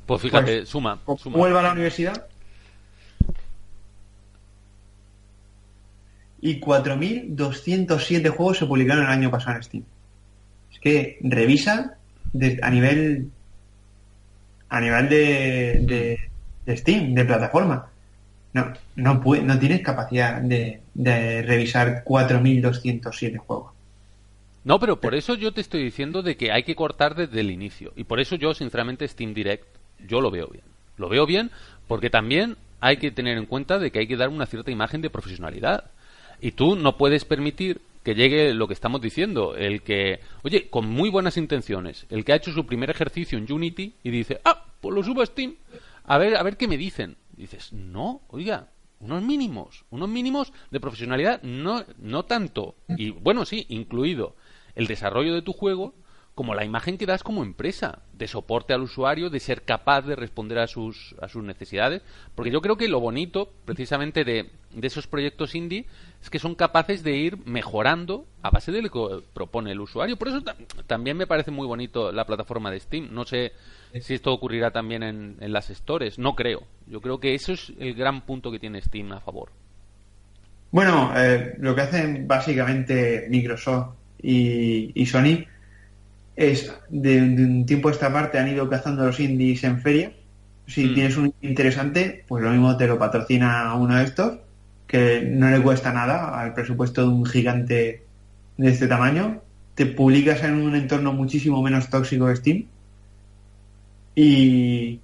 Pues 0.07 0.22
fíjate, 0.22 0.59
pues, 0.59 0.68
suma, 0.68 1.00
suma. 1.18 1.36
Vuelvo 1.36 1.59
a 1.59 1.62
la 1.62 1.72
universidad. 1.72 2.26
Y 6.41 6.61
4.207 6.61 8.28
juegos 8.28 8.59
se 8.59 8.66
publicaron 8.66 9.05
el 9.05 9.11
año 9.11 9.30
pasado 9.30 9.57
en 9.57 9.62
Steam. 9.62 9.84
Es 10.72 10.78
que 10.80 11.18
revisa 11.22 11.97
a 12.62 12.70
nivel 12.70 13.30
a 14.68 14.80
nivel 14.80 15.09
de, 15.09 16.28
de, 16.66 16.76
Steam, 16.76 17.14
de 17.14 17.24
plataforma. 17.24 17.87
No, 18.53 18.72
no, 18.97 19.20
puede, 19.20 19.43
no 19.43 19.59
tienes 19.59 19.82
capacidad 19.82 20.41
de, 20.41 20.80
de 20.95 21.43
revisar 21.43 22.05
4.207 22.05 23.39
juegos. 23.39 23.72
No, 24.64 24.80
pero 24.80 25.01
por 25.01 25.14
eso 25.14 25.34
yo 25.34 25.53
te 25.53 25.61
estoy 25.61 25.84
diciendo 25.84 26.22
de 26.22 26.37
que 26.37 26.51
hay 26.51 26.64
que 26.64 26.74
cortar 26.74 27.14
desde 27.14 27.41
el 27.41 27.51
inicio. 27.51 27.93
Y 27.95 28.05
por 28.05 28.18
eso 28.18 28.34
yo, 28.34 28.53
sinceramente, 28.53 29.07
Steam 29.07 29.32
Direct, 29.32 29.64
yo 30.09 30.20
lo 30.20 30.30
veo 30.30 30.49
bien. 30.49 30.64
Lo 30.97 31.09
veo 31.09 31.26
bien 31.26 31.51
porque 31.87 32.11
también 32.11 32.57
hay 32.80 32.97
que 32.97 33.11
tener 33.11 33.39
en 33.39 33.47
cuenta 33.47 33.78
de 33.78 33.91
que 33.91 34.01
hay 34.01 34.09
que 34.09 34.16
dar 34.16 34.28
una 34.28 34.47
cierta 34.47 34.70
imagen 34.70 35.03
de 35.03 35.11
profesionalidad. 35.11 35.84
Y 36.41 36.53
tú 36.53 36.76
no 36.76 36.97
puedes 36.97 37.24
permitir 37.24 37.80
que 38.07 38.14
llegue 38.14 38.55
lo 38.55 38.68
que 38.68 38.74
estamos 38.74 39.01
diciendo, 39.01 39.57
el 39.57 39.82
que, 39.82 40.20
oye, 40.45 40.68
con 40.70 40.89
muy 40.89 41.11
buenas 41.11 41.37
intenciones, 41.37 42.07
el 42.09 42.24
que 42.24 42.32
ha 42.32 42.37
hecho 42.37 42.53
su 42.53 42.64
primer 42.64 42.89
ejercicio 42.89 43.37
en 43.37 43.53
Unity 43.53 43.95
y 44.05 44.11
dice, 44.11 44.41
ah, 44.45 44.64
pues 44.80 44.95
lo 44.95 45.03
subo 45.03 45.22
a 45.22 45.26
Steam, 45.26 45.57
a 46.05 46.16
ver, 46.16 46.37
a 46.37 46.43
ver 46.45 46.57
qué 46.57 46.68
me 46.68 46.76
dicen. 46.76 47.16
dices, 47.37 47.72
no, 47.72 48.20
oiga, 48.28 48.68
unos 49.01 49.22
mínimos, 49.22 49.84
unos 49.91 50.09
mínimos 50.09 50.53
de 50.70 50.78
profesionalidad, 50.78 51.43
no, 51.43 51.84
no 51.99 52.24
tanto, 52.24 52.76
y 52.97 53.11
bueno, 53.11 53.45
sí, 53.45 53.66
incluido 53.70 54.37
el 54.76 54.87
desarrollo 54.87 55.34
de 55.34 55.43
tu 55.43 55.53
juego 55.53 55.93
como 56.37 56.55
la 56.55 56.66
imagen 56.66 56.99
que 56.99 57.07
das 57.07 57.22
como 57.22 57.43
empresa, 57.43 58.03
de 58.12 58.28
soporte 58.28 58.74
al 58.74 58.82
usuario, 58.82 59.30
de 59.30 59.41
ser 59.41 59.62
capaz 59.62 60.03
de 60.03 60.14
responder 60.14 60.59
a 60.59 60.66
sus, 60.66 61.16
a 61.22 61.28
sus 61.28 61.43
necesidades. 61.43 62.03
Porque 62.34 62.51
yo 62.51 62.61
creo 62.61 62.76
que 62.76 62.89
lo 62.89 63.01
bonito, 63.01 63.51
precisamente, 63.64 64.22
de, 64.22 64.51
de 64.70 64.87
esos 64.87 65.07
proyectos 65.07 65.55
indie 65.55 65.87
es 66.26 66.30
que 66.30 66.40
son 66.40 66.56
capaces 66.56 67.04
de 67.04 67.16
ir 67.16 67.38
mejorando 67.46 68.26
a 68.42 68.50
base 68.50 68.72
de 68.72 68.82
lo 68.82 68.90
que 68.90 69.22
propone 69.32 69.70
el 69.70 69.80
usuario. 69.80 70.16
Por 70.16 70.26
eso 70.26 70.42
también 70.88 71.16
me 71.16 71.28
parece 71.28 71.52
muy 71.52 71.68
bonito 71.68 72.10
la 72.10 72.26
plataforma 72.26 72.72
de 72.72 72.80
Steam. 72.80 73.10
No 73.12 73.24
sé 73.24 73.52
si 74.00 74.14
esto 74.14 74.32
ocurrirá 74.32 74.72
también 74.72 75.04
en, 75.04 75.36
en 75.38 75.52
las 75.52 75.68
stores. 75.68 76.18
No 76.18 76.34
creo. 76.34 76.64
Yo 76.88 77.00
creo 77.00 77.20
que 77.20 77.36
eso 77.36 77.52
es 77.52 77.72
el 77.78 77.94
gran 77.94 78.22
punto 78.22 78.50
que 78.50 78.58
tiene 78.58 78.82
Steam 78.82 79.12
a 79.12 79.20
favor. 79.20 79.50
Bueno, 80.72 81.12
eh, 81.16 81.54
lo 81.60 81.76
que 81.76 81.82
hacen 81.82 82.26
básicamente 82.26 83.28
Microsoft 83.30 83.94
y, 84.20 85.06
Sony 85.06 85.46
es 86.34 86.74
de, 86.88 87.22
un 87.22 87.66
tiempo 87.66 87.88
a 87.88 87.92
esta 87.92 88.12
parte 88.12 88.40
han 88.40 88.48
ido 88.48 88.68
cazando 88.68 89.06
los 89.06 89.20
indies 89.20 89.62
en 89.62 89.80
feria. 89.80 90.12
Si 90.66 90.86
mm. 90.86 90.94
tienes 90.94 91.16
un 91.18 91.32
interesante, 91.40 92.24
pues 92.26 92.42
lo 92.42 92.50
mismo 92.50 92.76
te 92.76 92.88
lo 92.88 92.98
patrocina 92.98 93.72
uno 93.74 93.94
de 93.94 94.02
estos, 94.02 94.38
que 94.87 95.22
no 95.22 95.51
le 95.51 95.61
cuesta 95.62 95.93
nada 95.93 96.41
al 96.41 96.55
presupuesto 96.55 97.03
de 97.03 97.09
un 97.09 97.26
gigante 97.26 98.05
de 98.57 98.68
este 98.68 98.87
tamaño. 98.87 99.43
Te 99.74 99.87
publicas 99.87 100.43
en 100.43 100.55
un 100.55 100.74
entorno 100.74 101.12
muchísimo 101.12 101.62
menos 101.62 101.91
tóxico 101.91 102.28
de 102.28 102.37
Steam. 102.37 102.64
Y, 104.14 105.01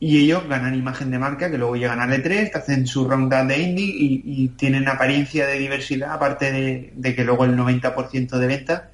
y 0.00 0.24
ellos 0.24 0.48
ganan 0.48 0.74
imagen 0.74 1.10
de 1.10 1.18
marca 1.18 1.50
que 1.50 1.58
luego 1.58 1.76
llegan 1.76 2.00
al 2.00 2.10
E3, 2.10 2.50
te 2.50 2.58
hacen 2.58 2.86
su 2.86 3.06
ronda 3.06 3.44
de 3.44 3.58
indie 3.58 3.84
y, 3.94 4.48
tienen 4.56 4.88
apariencia 4.88 5.46
de 5.46 5.58
diversidad, 5.58 6.12
aparte 6.12 6.90
de, 6.94 7.14
que 7.14 7.24
luego 7.24 7.44
el 7.44 7.54
90% 7.56 8.38
de 8.38 8.46
venta 8.46 8.90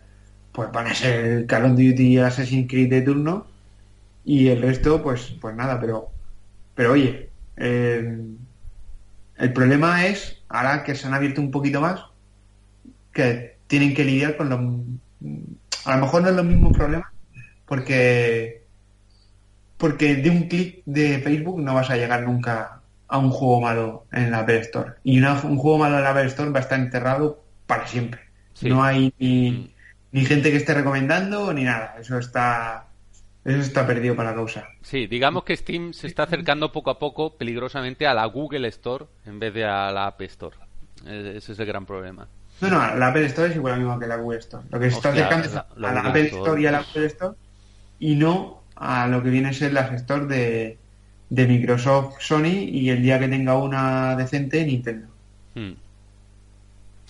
pues 0.51 0.73
van 0.73 0.89
a 0.89 0.95
ser 0.95 1.47
Call 1.47 1.67
of 1.67 1.71
Duty 1.73 2.19
Assassin's 2.19 2.69
Creed 2.69 2.91
de 2.91 3.03
turno 3.03 3.47
y 4.25 4.49
el 4.49 4.63
resto 4.63 5.03
pues 5.03 5.35
pues 5.41 5.55
nada, 5.55 5.79
pero 5.79 6.11
pero 6.75 6.93
oye, 6.93 7.29
eh, 7.57 8.19
el 9.39 9.53
problema 9.53 10.07
es, 10.07 10.43
ahora 10.49 10.85
que 10.85 10.95
se 10.95 11.07
han 11.07 11.15
abierto 11.15 11.41
un 11.41 11.51
poquito 11.51 11.81
más, 11.81 12.01
que 13.13 13.59
tienen 13.67 13.95
que 13.95 14.05
lidiar 14.05 14.37
con 14.37 14.49
los... 14.49 14.61
A 15.85 15.97
lo 15.97 16.03
mejor 16.03 16.23
no 16.23 16.29
es 16.29 16.35
los 16.35 16.45
mismos 16.45 16.77
problemas, 16.77 17.11
porque 17.67 18.67
porque 19.77 20.17
de 20.17 20.31
un 20.31 20.49
clic 20.49 20.83
de 20.87 21.19
Facebook 21.19 21.61
no 21.61 21.75
vas 21.75 21.91
a 21.91 21.97
llegar 21.97 22.23
nunca 22.23 22.81
a 23.09 23.19
un 23.19 23.31
juego 23.31 23.61
malo 23.61 24.07
en 24.13 24.31
la 24.31 24.41
Apple 24.41 24.61
Store. 24.61 24.95
Y 25.05 25.21
un 25.21 25.59
juego 25.59 25.79
malo 25.79 25.99
en 25.99 26.05
la 26.05 26.11
Apple 26.11 26.27
Store 26.27 26.51
va 26.51 26.59
a 26.59 26.63
estar 26.63 26.79
enterrado 26.79 27.45
para 27.67 27.87
siempre. 27.87 28.21
No 28.63 28.83
hay 28.83 29.13
ni, 29.19 29.75
ni, 30.13 30.25
gente 30.25 30.51
que 30.51 30.57
esté 30.57 30.75
recomendando 30.75 31.53
ni 31.53 31.65
nada. 31.65 31.97
Eso 32.01 32.19
está, 32.19 32.86
eso 33.47 33.61
está 33.61 33.87
perdido 33.87 34.17
para 34.17 34.31
la 34.31 34.37
causa. 34.37 34.69
Sí, 34.83 35.07
digamos 35.07 35.45
que 35.45 35.57
Steam 35.57 35.93
se 35.93 36.09
está 36.09 36.25
acercando 36.25 36.73
poco 36.73 36.91
a 36.91 36.99
poco 36.99 37.37
peligrosamente 37.37 38.07
a 38.07 38.13
la 38.13 38.27
Google 38.27 38.67
Store 38.69 39.07
en 39.25 39.39
vez 39.39 39.55
de 39.55 39.65
a 39.65 39.93
la 39.93 40.09
App 40.09 40.21
Store. 40.23 40.57
Ese 41.07 41.53
es 41.53 41.59
el 41.59 41.67
gran 41.67 41.87
problema. 41.87 42.27
No, 42.61 42.71
no, 42.71 42.97
la 42.97 43.09
Apple 43.09 43.27
Store 43.27 43.51
es 43.51 43.57
igual 43.57 43.75
a 43.75 43.77
mismo 43.77 43.99
que 43.99 44.07
la 44.07 44.17
Google 44.17 44.39
Store. 44.39 44.65
Lo 44.71 44.81
que 44.81 44.91
se 44.91 44.97
está 44.97 45.11
acercando 45.11 45.47
es 45.47 45.55
a 45.55 45.67
la, 45.77 46.01
Apple 46.01 46.27
Store 46.27 46.61
y 46.61 46.67
a 46.67 46.73
la 46.73 46.83
Google 46.83 47.07
Store 47.07 47.35
y 47.99 48.17
no 48.17 48.63
a 48.75 49.07
lo 49.07 49.23
que 49.23 49.31
viene 49.31 49.51
a 49.51 49.53
ser 49.53 49.73
la 49.73 49.85
gestor 49.85 50.27
de, 50.27 50.79
de 51.31 51.47
Microsoft, 51.47 52.17
Sony 52.21 52.65
y 52.69 52.91
el 52.91 53.03
día 53.03 53.19
que 53.19 53.29
tenga 53.29 53.57
una 53.57 54.17
decente 54.17 54.65
Nintendo. 54.65 55.09
Hmm. 55.55 55.73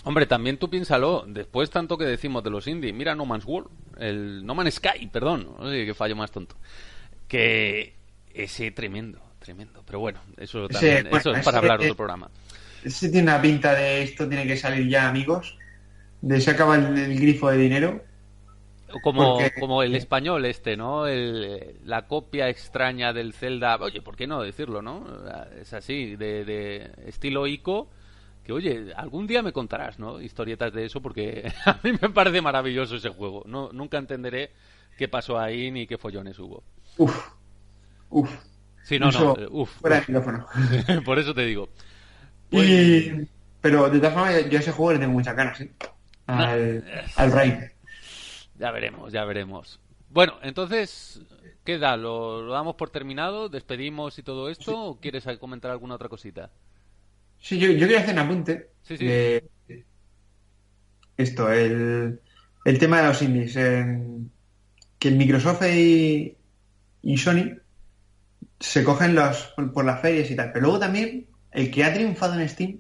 Hombre, 0.06 0.26
también 0.26 0.56
tú 0.56 0.70
piénsalo, 0.70 1.24
después 1.26 1.68
tanto 1.68 1.98
que 1.98 2.04
decimos 2.04 2.44
de 2.44 2.50
los 2.50 2.68
indie, 2.68 2.92
mira 2.92 3.16
No 3.16 3.26
Man's 3.26 3.44
World, 3.44 3.68
el 3.98 4.46
No 4.46 4.54
Man's 4.54 4.74
Sky, 4.74 5.08
perdón, 5.08 5.56
no 5.58 5.68
sé 5.68 5.84
qué 5.84 5.94
fallo 5.94 6.14
más 6.14 6.30
tonto, 6.30 6.56
que 7.26 7.96
ese 8.32 8.70
tremendo, 8.70 9.20
tremendo, 9.40 9.82
pero 9.84 9.98
bueno, 9.98 10.20
eso 10.36 10.68
también, 10.68 11.08
eso 11.08 11.32
es 11.32 11.44
para 11.44 11.58
hablar 11.58 11.80
otro 11.80 11.96
programa. 11.96 12.30
Ese 12.84 13.08
tiene 13.08 13.32
una 13.32 13.42
pinta 13.42 13.74
de 13.74 14.04
esto 14.04 14.28
tiene 14.28 14.46
que 14.46 14.56
salir 14.56 14.88
ya, 14.88 15.08
amigos, 15.08 15.58
de 16.20 16.40
se 16.40 16.52
acaba 16.52 16.76
el 16.76 17.18
grifo 17.18 17.50
de 17.50 17.58
dinero 17.58 18.00
como, 19.02 19.40
como 19.58 19.82
el 19.82 19.96
español 19.96 20.44
este, 20.44 20.76
¿no? 20.76 21.08
El, 21.08 21.80
la 21.84 22.06
copia 22.06 22.48
extraña 22.48 23.12
del 23.12 23.32
Zelda. 23.32 23.76
Oye, 23.80 24.00
¿por 24.02 24.16
qué 24.16 24.28
no 24.28 24.40
decirlo, 24.40 24.82
no? 24.82 25.04
Es 25.60 25.72
así, 25.72 26.16
de, 26.16 26.44
de 26.44 26.90
estilo 27.06 27.46
ICO. 27.46 27.88
Que 28.46 28.52
oye, 28.52 28.92
algún 28.94 29.26
día 29.26 29.42
me 29.42 29.52
contarás, 29.52 29.98
¿no? 29.98 30.20
Historietas 30.20 30.72
de 30.72 30.84
eso, 30.84 31.02
porque 31.02 31.52
a 31.66 31.80
mí 31.82 31.90
me 32.00 32.10
parece 32.10 32.40
maravilloso 32.40 32.94
ese 32.94 33.08
juego. 33.08 33.42
No, 33.44 33.70
nunca 33.72 33.98
entenderé 33.98 34.52
qué 34.96 35.08
pasó 35.08 35.36
ahí 35.36 35.72
ni 35.72 35.88
qué 35.88 35.98
follones 35.98 36.38
hubo. 36.38 36.62
Uf, 36.96 37.28
uf. 38.08 38.30
Sí, 38.84 39.00
no, 39.00 39.10
no, 39.10 39.34
uf. 39.50 39.80
Fuera 39.80 39.98
micrófono. 39.98 40.46
Por 41.04 41.18
eso 41.18 41.34
te 41.34 41.44
digo. 41.44 41.70
Y, 42.52 43.26
Pero 43.60 43.90
de 43.90 43.98
todas 43.98 44.14
formas, 44.14 44.48
yo 44.48 44.58
a 44.58 44.60
ese 44.60 44.70
juego 44.70 44.92
le 44.92 45.00
tengo 45.00 45.12
muchas 45.12 45.34
ganas, 45.34 45.60
¿eh? 45.60 45.72
Al, 46.28 46.84
al 47.16 47.32
Rain. 47.32 47.72
Ya 48.60 48.70
veremos, 48.70 49.12
ya 49.12 49.24
veremos. 49.24 49.80
Bueno, 50.08 50.34
entonces, 50.42 51.20
¿qué 51.64 51.78
da? 51.78 51.96
¿Lo, 51.96 52.42
lo 52.42 52.52
damos 52.52 52.76
por 52.76 52.90
terminado? 52.90 53.48
¿Despedimos 53.48 54.20
y 54.20 54.22
todo 54.22 54.48
esto? 54.50 54.80
¿O 54.84 55.00
quieres 55.00 55.26
comentar 55.40 55.72
alguna 55.72 55.96
otra 55.96 56.08
cosita? 56.08 56.52
Sí, 57.40 57.58
yo, 57.58 57.68
yo 57.68 57.80
quería 57.86 58.00
hacer 58.00 58.14
un 58.14 58.20
apunte 58.20 58.70
Sí, 58.82 58.96
sí. 58.96 59.06
de 59.06 59.44
esto, 61.16 61.50
el, 61.50 62.20
el 62.64 62.78
tema 62.78 63.00
de 63.00 63.08
los 63.08 63.22
indies. 63.22 63.54
que 64.98 65.10
Microsoft 65.10 65.62
y, 65.66 66.36
y 67.02 67.16
Sony 67.18 67.58
se 68.60 68.84
cogen 68.84 69.14
los, 69.14 69.54
por, 69.74 69.84
las 69.84 70.00
ferias 70.00 70.30
y 70.30 70.36
tal. 70.36 70.52
Pero 70.52 70.62
luego 70.64 70.78
también, 70.80 71.26
el 71.52 71.70
que 71.70 71.84
ha 71.84 71.92
triunfado 71.94 72.38
en 72.38 72.48
Steam 72.48 72.78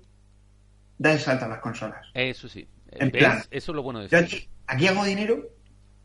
da 0.98 1.12
el 1.12 1.18
salto 1.18 1.44
a 1.44 1.48
las 1.48 1.60
consolas. 1.60 2.06
Eso 2.14 2.48
sí. 2.48 2.66
En 2.92 3.10
¿Ves? 3.10 3.22
plan, 3.22 3.42
Eso 3.50 3.72
es 3.72 3.76
lo 3.76 3.82
bueno 3.82 4.00
de 4.00 4.08
Steam. 4.08 4.24
aquí, 4.24 4.48
aquí 4.66 4.86
hago 4.86 5.04
dinero 5.04 5.50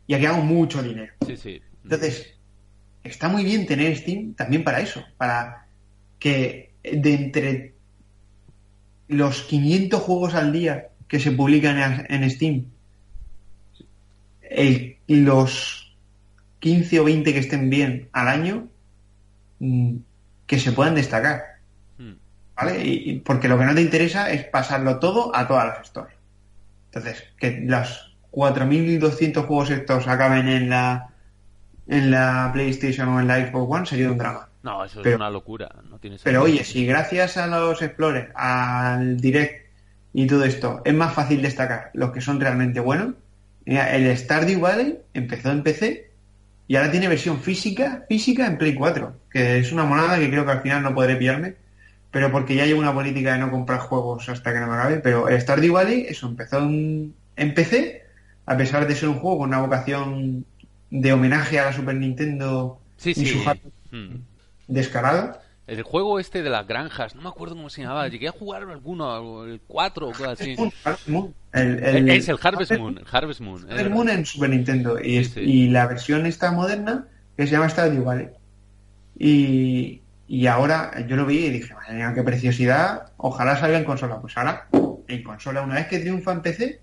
y 0.06 0.14
aquí 0.14 0.26
hago 0.26 0.42
mucho 0.42 0.82
dinero. 0.82 1.12
Sí, 1.26 1.36
sí. 1.36 1.62
Entonces, 1.84 2.34
está 3.02 3.28
muy 3.28 3.44
bien 3.44 3.66
tener 3.66 3.96
Steam 3.96 4.34
también 4.34 4.62
para 4.64 4.80
eso, 4.80 5.02
para 5.16 5.66
que 6.18 6.74
de 6.82 7.14
entre 7.14 7.71
los 9.12 9.42
500 9.42 10.00
juegos 10.02 10.34
al 10.34 10.52
día 10.52 10.88
que 11.08 11.20
se 11.20 11.30
publican 11.32 11.78
en, 11.78 12.22
en 12.22 12.30
Steam, 12.30 12.64
el- 14.42 14.96
los 15.06 15.94
15 16.60 17.00
o 17.00 17.04
20 17.04 17.32
que 17.32 17.38
estén 17.38 17.70
bien 17.70 18.08
al 18.12 18.28
año, 18.28 18.68
mm, 19.58 19.96
que 20.46 20.58
se 20.58 20.72
puedan 20.72 20.94
destacar, 20.94 21.42
Mm. 21.98 22.12
¿vale? 22.56 22.84
Y, 22.84 23.10
y 23.10 23.20
porque 23.20 23.48
lo 23.48 23.58
que 23.58 23.64
no 23.64 23.74
te 23.74 23.82
interesa 23.82 24.30
es 24.30 24.44
pasarlo 24.44 24.98
todo 24.98 25.34
a 25.36 25.46
todas 25.48 25.66
las 25.66 25.86
stores. 25.86 26.14
Entonces, 26.86 27.24
que 27.38 27.60
los 27.64 28.16
4.200 28.30 29.44
juegos 29.46 29.70
estos 29.70 30.08
acaben 30.08 30.48
en 30.48 30.68
la 30.70 31.08
en 31.88 32.10
la 32.12 32.50
PlayStation 32.52 33.08
o 33.08 33.20
en 33.20 33.26
la 33.26 33.44
Xbox 33.44 33.74
One 33.76 33.86
sería 33.86 34.10
un 34.10 34.16
drama. 34.16 34.48
No, 34.62 34.84
eso 34.84 35.02
es 35.02 35.16
una 35.16 35.30
locura. 35.30 35.68
No 35.90 35.98
tiene 35.98 36.18
Pero 36.22 36.42
oye, 36.42 36.64
si 36.64 36.86
gracias 36.86 37.36
a 37.36 37.46
los 37.46 37.82
Explorers, 37.82 38.30
al 38.34 39.20
Direct 39.20 39.66
y 40.14 40.26
todo 40.26 40.44
esto 40.44 40.82
es 40.84 40.94
más 40.94 41.14
fácil 41.14 41.42
destacar 41.42 41.90
los 41.94 42.12
que 42.12 42.20
son 42.20 42.40
realmente 42.40 42.80
buenos, 42.80 43.14
mira, 43.64 43.94
el 43.94 44.16
Stardew 44.16 44.60
Valley 44.60 44.98
empezó 45.14 45.50
en 45.50 45.62
PC 45.62 46.10
y 46.68 46.76
ahora 46.76 46.90
tiene 46.90 47.08
versión 47.08 47.40
física 47.40 48.04
física 48.08 48.46
en 48.46 48.58
Play 48.58 48.74
4, 48.74 49.16
que 49.30 49.58
es 49.58 49.72
una 49.72 49.84
monada 49.84 50.18
que 50.18 50.30
creo 50.30 50.44
que 50.44 50.52
al 50.52 50.62
final 50.62 50.82
no 50.82 50.94
podré 50.94 51.16
pillarme, 51.16 51.56
pero 52.10 52.30
porque 52.30 52.54
ya 52.54 52.66
llevo 52.66 52.80
una 52.80 52.94
política 52.94 53.32
de 53.32 53.38
no 53.38 53.50
comprar 53.50 53.80
juegos 53.80 54.28
hasta 54.28 54.52
que 54.52 54.60
no 54.60 54.68
me 54.68 54.74
acabe, 54.74 54.98
pero 54.98 55.28
el 55.28 55.40
Stardew 55.40 55.72
Valley, 55.72 56.06
eso 56.08 56.28
empezó 56.28 56.58
en, 56.58 57.14
en 57.36 57.54
PC, 57.54 58.04
a 58.46 58.56
pesar 58.56 58.86
de 58.86 58.94
ser 58.94 59.08
un 59.08 59.18
juego 59.18 59.38
con 59.38 59.48
una 59.48 59.60
vocación 59.60 60.44
de 60.90 61.12
homenaje 61.12 61.58
a 61.58 61.64
la 61.64 61.72
Super 61.72 61.96
Nintendo 61.96 62.78
Sí, 62.96 63.10
y 63.10 63.14
sí. 63.14 63.26
su 63.26 63.42
hardware 63.44 63.72
Mm. 63.92 64.14
Descarado. 64.68 65.38
El 65.66 65.82
juego 65.82 66.18
este 66.18 66.42
de 66.42 66.50
las 66.50 66.66
granjas, 66.66 67.14
no 67.14 67.22
me 67.22 67.28
acuerdo 67.28 67.54
cómo 67.54 67.70
se 67.70 67.82
llamaba. 67.82 68.08
Llegué 68.08 68.28
a 68.28 68.32
jugar 68.32 68.62
alguno, 68.62 69.44
el 69.44 69.60
4 69.66 70.08
o 70.08 70.12
cosas 70.12 70.40
así. 70.40 70.56
El, 71.52 71.84
el- 71.84 72.08
es 72.10 72.28
el 72.28 72.38
Harvest 72.42 72.72
Moon. 72.76 72.98
El 72.98 73.06
Harvest 73.10 73.40
Moon. 73.40 73.64
Harvest 73.70 73.90
Moon 73.90 74.08
en 74.08 74.26
Super 74.26 74.50
Nintendo. 74.50 74.98
Y, 74.98 75.02
Sí, 75.04 75.16
es- 75.18 75.30
sí. 75.30 75.40
y 75.40 75.68
la 75.68 75.86
versión 75.86 76.26
esta 76.26 76.50
moderna 76.50 77.06
que 77.36 77.46
se 77.46 77.52
llama 77.52 77.68
Stardew 77.68 78.04
Valley. 78.04 78.28
Y, 79.18 80.02
y 80.26 80.46
ahora 80.46 80.92
yo 81.06 81.16
lo 81.16 81.26
vi 81.26 81.46
y 81.46 81.50
dije, 81.50 81.74
madre 81.74 81.94
mía, 81.94 82.12
qué 82.14 82.22
preciosidad. 82.22 83.12
Ojalá 83.16 83.56
salga 83.56 83.78
en 83.78 83.84
consola. 83.84 84.20
Pues 84.20 84.36
ahora, 84.36 84.66
en 85.08 85.22
consola, 85.22 85.62
una 85.62 85.76
vez 85.76 85.86
que 85.88 85.98
triunfa 86.00 86.32
en 86.32 86.42
PC, 86.42 86.80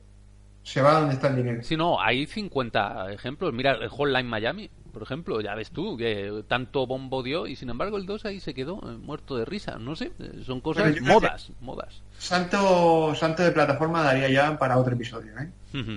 se 0.64 0.82
va 0.82 0.92
a 0.98 1.00
donde 1.02 1.16
está 1.16 1.28
el 1.28 1.36
dinero. 1.36 1.64
Sí, 1.64 1.76
no, 1.76 2.00
hay 2.02 2.26
50 2.28 3.12
ejemplos. 3.12 3.54
Mira, 3.54 3.74
el 3.74 3.90
Hotline 3.90 4.28
Miami, 4.28 4.70
por 4.90 5.04
ejemplo, 5.04 5.42
ya 5.42 5.56
ves 5.56 5.72
tú, 5.72 5.98
que 5.98 6.44
tanto 6.48 6.86
bombo 6.86 7.24
dio 7.24 7.48
y 7.48 7.56
sin 7.56 7.70
embargo 7.70 7.98
el 7.98 8.06
2 8.06 8.26
ahí 8.26 8.40
se 8.40 8.54
quedó 8.54 8.80
eh, 8.84 8.98
muerto 8.98 9.38
de 9.38 9.46
risa. 9.46 9.78
No 9.78 9.96
sé, 9.96 10.12
eh, 10.20 10.42
son 10.46 10.62
cosas 10.62 10.92
Bueno, 10.92 11.08
modas, 11.08 11.52
modas. 11.62 12.02
Salto, 12.18 13.14
salto 13.16 13.44
de 13.44 13.52
plataforma 13.52 14.02
daría 14.04 14.30
ya 14.30 14.58
para 14.58 14.78
otro 14.78 14.94
episodio, 14.94 15.32
¿eh? 15.40 15.50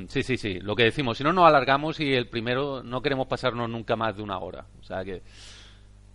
Sí, 0.09 0.23
sí, 0.23 0.37
sí, 0.37 0.61
lo 0.61 0.77
que 0.77 0.85
decimos. 0.85 1.19
Si 1.19 1.25
no, 1.25 1.33
nos 1.33 1.47
alargamos 1.47 1.99
y 2.01 2.13
el 2.15 2.29
primero 2.29 2.83
no 2.83 3.03
queremos 3.03 3.27
pasarnos 3.27 3.69
nunca 3.69 3.97
más 3.97 4.17
de 4.17 4.23
una 4.23 4.39
hora. 4.39 4.67
O 4.81 4.85
sea 4.85 5.05
que. 5.05 5.23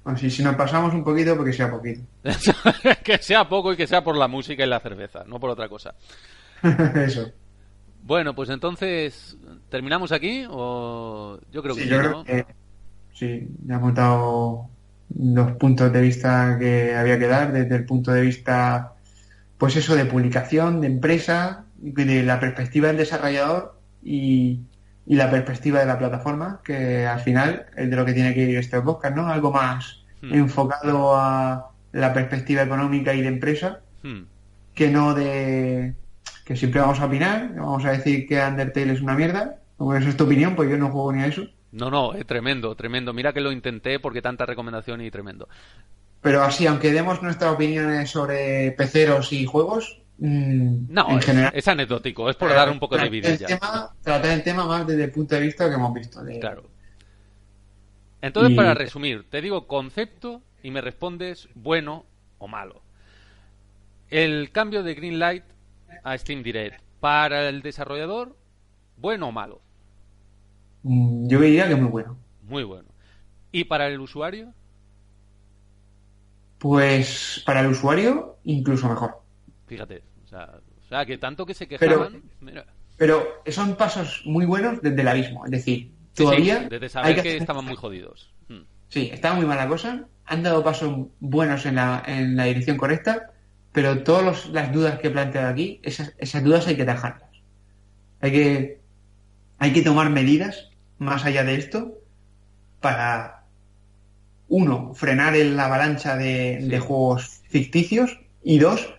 Así, 0.05 0.29
si 0.29 0.41
nos 0.41 0.55
pasamos 0.55 0.93
un 0.93 1.03
poquito, 1.03 1.35
porque 1.35 1.51
sea 1.51 1.69
poquito. 1.69 2.01
que 3.03 3.17
sea 3.17 3.49
poco 3.49 3.73
y 3.73 3.77
que 3.77 3.87
sea 3.87 4.03
por 4.03 4.15
la 4.15 4.27
música 4.27 4.63
y 4.63 4.67
la 4.67 4.79
cerveza, 4.79 5.23
no 5.25 5.39
por 5.39 5.49
otra 5.49 5.67
cosa. 5.67 5.95
Eso. 6.95 7.31
Bueno, 8.07 8.33
pues 8.33 8.49
entonces, 8.49 9.37
¿terminamos 9.67 10.13
aquí? 10.13 10.45
O 10.49 11.39
yo 11.51 11.61
creo 11.61 11.75
que 11.75 11.83
Sí, 11.83 11.89
yo 11.89 11.99
sí, 13.17 13.47
ya 13.65 13.75
hemos 13.75 13.93
dado 13.95 14.69
los 15.17 15.51
puntos 15.53 15.91
de 15.93 16.01
vista 16.01 16.57
que 16.59 16.95
había 16.95 17.17
que 17.19 17.27
dar 17.27 17.51
desde 17.53 17.75
el 17.75 17.85
punto 17.85 18.11
de 18.11 18.21
vista, 18.21 18.93
pues 19.57 19.75
eso, 19.75 19.95
de 19.95 20.05
publicación, 20.05 20.81
de 20.81 20.87
empresa, 20.87 21.65
de 21.77 22.23
la 22.23 22.39
perspectiva 22.39 22.87
del 22.87 22.97
desarrollador 22.97 23.79
y, 24.03 24.61
y 25.05 25.15
la 25.15 25.29
perspectiva 25.31 25.79
de 25.79 25.85
la 25.85 25.97
plataforma, 25.97 26.61
que 26.63 27.05
al 27.05 27.19
final 27.21 27.65
es 27.75 27.89
de 27.89 27.95
lo 27.95 28.05
que 28.05 28.13
tiene 28.13 28.33
que 28.33 28.43
ir 28.43 28.57
este 28.57 28.81
podcast, 28.81 29.15
¿no? 29.15 29.27
Algo 29.27 29.51
más 29.51 30.03
Hmm. 30.19 30.33
enfocado 30.33 31.15
a 31.15 31.69
la 31.91 32.11
perspectiva 32.13 32.63
económica 32.63 33.13
y 33.13 33.21
de 33.21 33.27
empresa, 33.27 33.81
Hmm. 34.03 34.23
que 34.73 34.89
no 34.89 35.13
de 35.13 35.93
que 36.45 36.55
siempre 36.55 36.81
vamos 36.81 36.99
a 36.99 37.05
opinar, 37.05 37.53
vamos 37.55 37.85
a 37.85 37.91
decir 37.91 38.27
que 38.27 38.41
Undertale 38.41 38.93
es 38.93 39.01
una 39.01 39.13
mierda, 39.15 39.57
como 39.77 39.93
eso 39.95 40.09
es 40.09 40.17
tu 40.17 40.23
opinión, 40.23 40.55
pues 40.55 40.69
yo 40.69 40.77
no 40.77 40.89
juego 40.89 41.13
ni 41.13 41.21
a 41.21 41.27
eso. 41.27 41.43
No, 41.77 41.91
no, 41.91 42.13
es 42.13 42.25
tremendo, 42.25 42.75
tremendo. 42.75 43.13
Mira 43.13 43.33
que 43.33 43.41
lo 43.41 43.51
intenté 43.51 43.99
porque 43.99 44.21
tanta 44.21 44.45
recomendación 44.45 45.01
y 45.01 45.11
tremendo. 45.11 45.47
Pero 46.21 46.41
así, 46.43 46.65
aunque 46.65 46.91
demos 46.91 47.21
nuestras 47.21 47.53
opiniones 47.53 48.09
sobre 48.09 48.71
peceros 48.71 49.31
y 49.31 49.45
juegos, 49.45 50.01
mm, 50.17 50.87
No, 50.89 51.09
en 51.11 51.19
es, 51.19 51.25
general. 51.25 51.51
es 51.53 51.67
anecdótico, 51.67 52.29
es 52.29 52.35
por 52.35 52.49
dar 52.49 52.69
un 52.69 52.79
poco 52.79 52.97
de 52.97 53.09
vida 53.09 53.29
el 53.29 53.37
ya. 53.37 53.47
tema, 53.47 53.93
tratar 54.01 54.31
el 54.31 54.43
tema 54.43 54.65
más 54.65 54.87
desde 54.87 55.03
el 55.05 55.11
punto 55.11 55.35
de 55.35 55.41
vista 55.41 55.69
que 55.69 55.75
hemos 55.75 55.93
visto. 55.93 56.23
de- 56.23 56.39
Claro. 56.39 56.63
Entonces, 58.21 58.51
Y- 58.53 58.55
para 58.55 58.73
resumir, 58.73 59.29
te 59.29 59.41
digo 59.41 59.67
concepto 59.67 60.41
y 60.63 60.71
me 60.71 60.81
respondes 60.81 61.47
bueno 61.53 62.05
o 62.39 62.47
malo. 62.47 62.81
El 64.09 64.51
cambio 64.51 64.83
de 64.83 64.95
Greenlight 64.95 65.43
a 66.03 66.17
Steam 66.17 66.41
Direct 66.41 66.81
para 66.99 67.47
el 67.49 67.61
desarrollador, 67.61 68.35
bueno 68.97 69.27
o 69.27 69.31
malo. 69.31 69.61
Mm, 70.83 71.27
Yo 71.27 71.39
diría 71.41 71.67
que 71.67 71.75
muy 71.75 71.89
bueno. 71.89 72.17
Muy 72.43 72.63
bueno. 72.63 72.87
¿Y 73.51 73.63
para 73.65 73.87
el 73.87 73.99
usuario? 73.99 74.53
Pues 76.59 77.43
para 77.45 77.59
el 77.61 77.67
usuario, 77.67 78.37
incluso 78.43 78.89
mejor. 78.89 79.21
Fíjate. 79.67 80.03
O 80.25 80.27
sea, 80.27 80.59
o 80.83 80.87
sea, 80.87 81.05
que 81.05 81.17
tanto 81.17 81.45
que 81.45 81.53
se 81.53 81.67
Pero- 81.67 81.79
quejaban. 81.79 82.23
mira. 82.41 82.65
Pero 82.97 83.27
son 83.47 83.75
pasos 83.75 84.23
muy 84.25 84.45
buenos 84.45 84.81
desde 84.81 85.01
el 85.01 85.07
abismo. 85.07 85.45
Es 85.45 85.51
decir, 85.51 85.77
Sí, 85.77 85.91
sí, 86.13 86.23
todavía. 86.23 86.67
desde 86.67 86.85
hay 86.85 86.89
saber 86.89 87.13
que, 87.15 87.19
hacer- 87.21 87.41
estaban 87.41 87.63
muy 87.65 87.75
jodidos. 87.75 88.33
Mm. 88.49 88.61
Sí, 88.89 89.09
estaba 89.13 89.35
muy 89.35 89.45
mala 89.45 89.67
cosa. 89.67 90.05
Han 90.25 90.41
dado 90.43 90.63
pasos 90.63 91.07
buenos 91.19 91.65
en 91.67 91.75
la, 91.75 92.01
en 92.07 92.35
la 92.35 92.45
dirección 92.45 92.75
correcta, 92.77 93.31
pero 93.71 94.01
todas 94.03 94.47
las 94.49 94.73
dudas 94.73 94.97
que 94.99 95.07
he 95.07 95.11
planteado 95.11 95.47
aquí, 95.49 95.79
esas, 95.83 96.15
esas 96.17 96.43
dudas 96.43 96.65
hay 96.67 96.75
que 96.75 96.85
dejarlas. 96.85 97.29
Hay 98.19 98.31
que, 98.31 98.76
hay 99.59 99.73
que 99.73 99.81
tomar 99.81 100.09
medidas 100.09 100.69
más 100.99 101.25
allá 101.25 101.43
de 101.43 101.55
esto 101.55 101.93
para, 102.81 103.43
uno, 104.49 104.93
frenar 104.93 105.35
la 105.35 105.65
avalancha 105.65 106.15
de, 106.15 106.59
Sí. 106.61 106.67
de 106.69 106.79
juegos 106.79 107.41
ficticios 107.49 108.19
y 108.43 108.59
dos, 108.59 108.93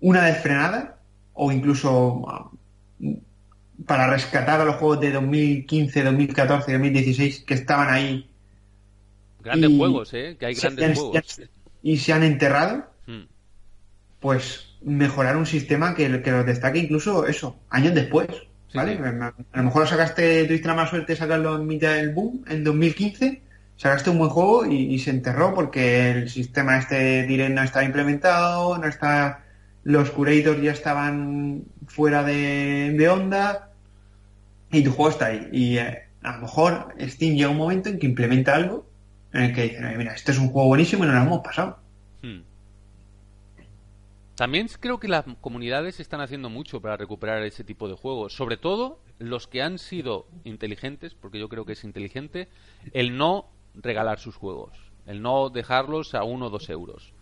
una 0.00 0.24
vez 0.24 0.38
frenada 0.42 0.98
o 1.34 1.52
incluso 1.52 2.50
para 3.86 4.08
rescatar 4.08 4.60
a 4.60 4.64
los 4.64 4.76
juegos 4.76 5.00
de 5.00 5.12
2015, 5.12 6.02
2014, 6.02 6.72
2016 6.72 7.40
que 7.46 7.54
estaban 7.54 7.92
ahí 7.92 8.28
Grandes 9.44 9.70
Y- 9.70 9.78
juegos, 9.78 10.12
¿eh? 10.14 10.36
Que 10.40 10.46
hay 10.46 10.54
grandes 10.54 10.98
juegos. 10.98 11.40
y 11.82 11.98
se 11.98 12.12
han 12.12 12.24
enterrado, 12.24 12.84
Mm. 13.06 13.22
pues 14.18 14.74
mejorar 14.82 15.36
un 15.36 15.46
sistema 15.46 15.94
que, 15.94 16.20
que 16.20 16.30
los 16.32 16.44
destaque 16.44 16.80
incluso 16.80 17.26
eso, 17.28 17.56
años 17.70 17.94
después. 17.94 18.26
¿Vale? 18.74 18.96
sí. 18.96 19.02
A 19.52 19.58
lo 19.58 19.64
mejor 19.64 19.82
lo 19.82 19.86
sacaste, 19.86 20.44
tuviste 20.44 20.68
la 20.68 20.74
mala 20.74 20.88
suerte 20.88 21.12
de 21.12 21.18
sacarlo 21.18 21.56
en 21.56 21.66
mitad 21.66 21.94
del 21.94 22.12
boom, 22.12 22.44
en 22.48 22.64
2015, 22.64 23.42
sacaste 23.76 24.10
un 24.10 24.18
buen 24.18 24.30
juego 24.30 24.66
y, 24.66 24.94
y 24.94 24.98
se 24.98 25.10
enterró 25.10 25.54
porque 25.54 26.10
el 26.10 26.28
sistema 26.30 26.78
este 26.78 27.24
direct 27.24 27.54
no 27.54 27.62
estaba 27.62 27.84
implementado, 27.84 28.78
no 28.78 28.86
está, 28.86 29.44
los 29.84 30.10
curators 30.10 30.62
ya 30.62 30.72
estaban 30.72 31.64
fuera 31.86 32.22
de, 32.22 32.94
de 32.96 33.08
onda 33.08 33.70
y 34.70 34.82
tu 34.82 34.92
juego 34.92 35.10
está 35.10 35.26
ahí. 35.26 35.48
Y 35.52 35.78
eh, 35.78 36.02
a 36.22 36.32
lo 36.36 36.42
mejor 36.42 36.94
Steam 37.00 37.34
llega 37.36 37.50
un 37.50 37.56
momento 37.56 37.88
en 37.88 37.98
que 37.98 38.06
implementa 38.06 38.54
algo 38.54 38.86
en 39.32 39.42
el 39.44 39.54
que 39.54 39.62
dice, 39.64 39.84
"Oye, 39.84 39.96
mira, 39.98 40.14
este 40.14 40.32
es 40.32 40.38
un 40.38 40.48
juego 40.48 40.68
buenísimo 40.68 41.04
y 41.04 41.06
nos 41.06 41.16
lo 41.16 41.22
hemos 41.22 41.40
pasado. 41.44 41.78
También 44.36 44.68
creo 44.80 45.00
que 45.00 45.08
las 45.08 45.24
comunidades 45.40 45.98
están 45.98 46.20
haciendo 46.20 46.50
mucho 46.50 46.82
para 46.82 46.98
recuperar 46.98 47.42
ese 47.42 47.64
tipo 47.64 47.88
de 47.88 47.94
juegos. 47.94 48.34
Sobre 48.34 48.58
todo 48.58 49.00
los 49.18 49.46
que 49.46 49.62
han 49.62 49.78
sido 49.78 50.26
inteligentes, 50.44 51.14
porque 51.14 51.38
yo 51.38 51.48
creo 51.48 51.64
que 51.64 51.72
es 51.72 51.84
inteligente, 51.84 52.48
el 52.92 53.16
no 53.16 53.48
regalar 53.74 54.18
sus 54.18 54.36
juegos. 54.36 54.72
El 55.06 55.22
no 55.22 55.48
dejarlos 55.48 56.14
a 56.14 56.22
uno 56.22 56.46
o 56.46 56.50
dos 56.50 56.68
euros. 56.68 57.14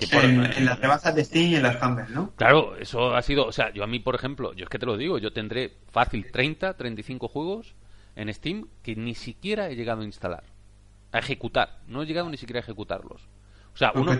en, 0.00 0.64
las 0.64 0.80
rebajas 0.80 1.14
de 1.14 1.24
Steam 1.24 1.50
y 1.50 1.54
en 1.56 1.62
las 1.62 1.80
Humble, 1.80 2.06
¿no? 2.08 2.32
Claro, 2.34 2.76
eso 2.76 3.14
ha 3.14 3.22
sido... 3.22 3.46
O 3.46 3.52
sea, 3.52 3.72
yo 3.72 3.84
a 3.84 3.86
mí, 3.86 4.00
por 4.00 4.16
ejemplo, 4.16 4.52
yo 4.54 4.64
es 4.64 4.68
que 4.68 4.80
te 4.80 4.86
lo 4.86 4.96
digo, 4.96 5.18
yo 5.18 5.32
tendré 5.32 5.74
fácil 5.92 6.32
30, 6.32 6.76
35 6.76 7.28
juegos 7.28 7.76
en 8.16 8.34
Steam 8.34 8.66
que 8.82 8.96
ni 8.96 9.14
siquiera 9.14 9.70
he 9.70 9.76
llegado 9.76 10.02
a 10.02 10.06
instalar. 10.06 10.42
A 11.12 11.20
ejecutar. 11.20 11.78
No 11.86 12.02
he 12.02 12.06
llegado 12.06 12.28
ni 12.30 12.36
siquiera 12.36 12.58
a 12.58 12.62
ejecutarlos. 12.62 13.28
O 13.74 13.78
sea, 13.78 13.92
uno... 13.94 14.18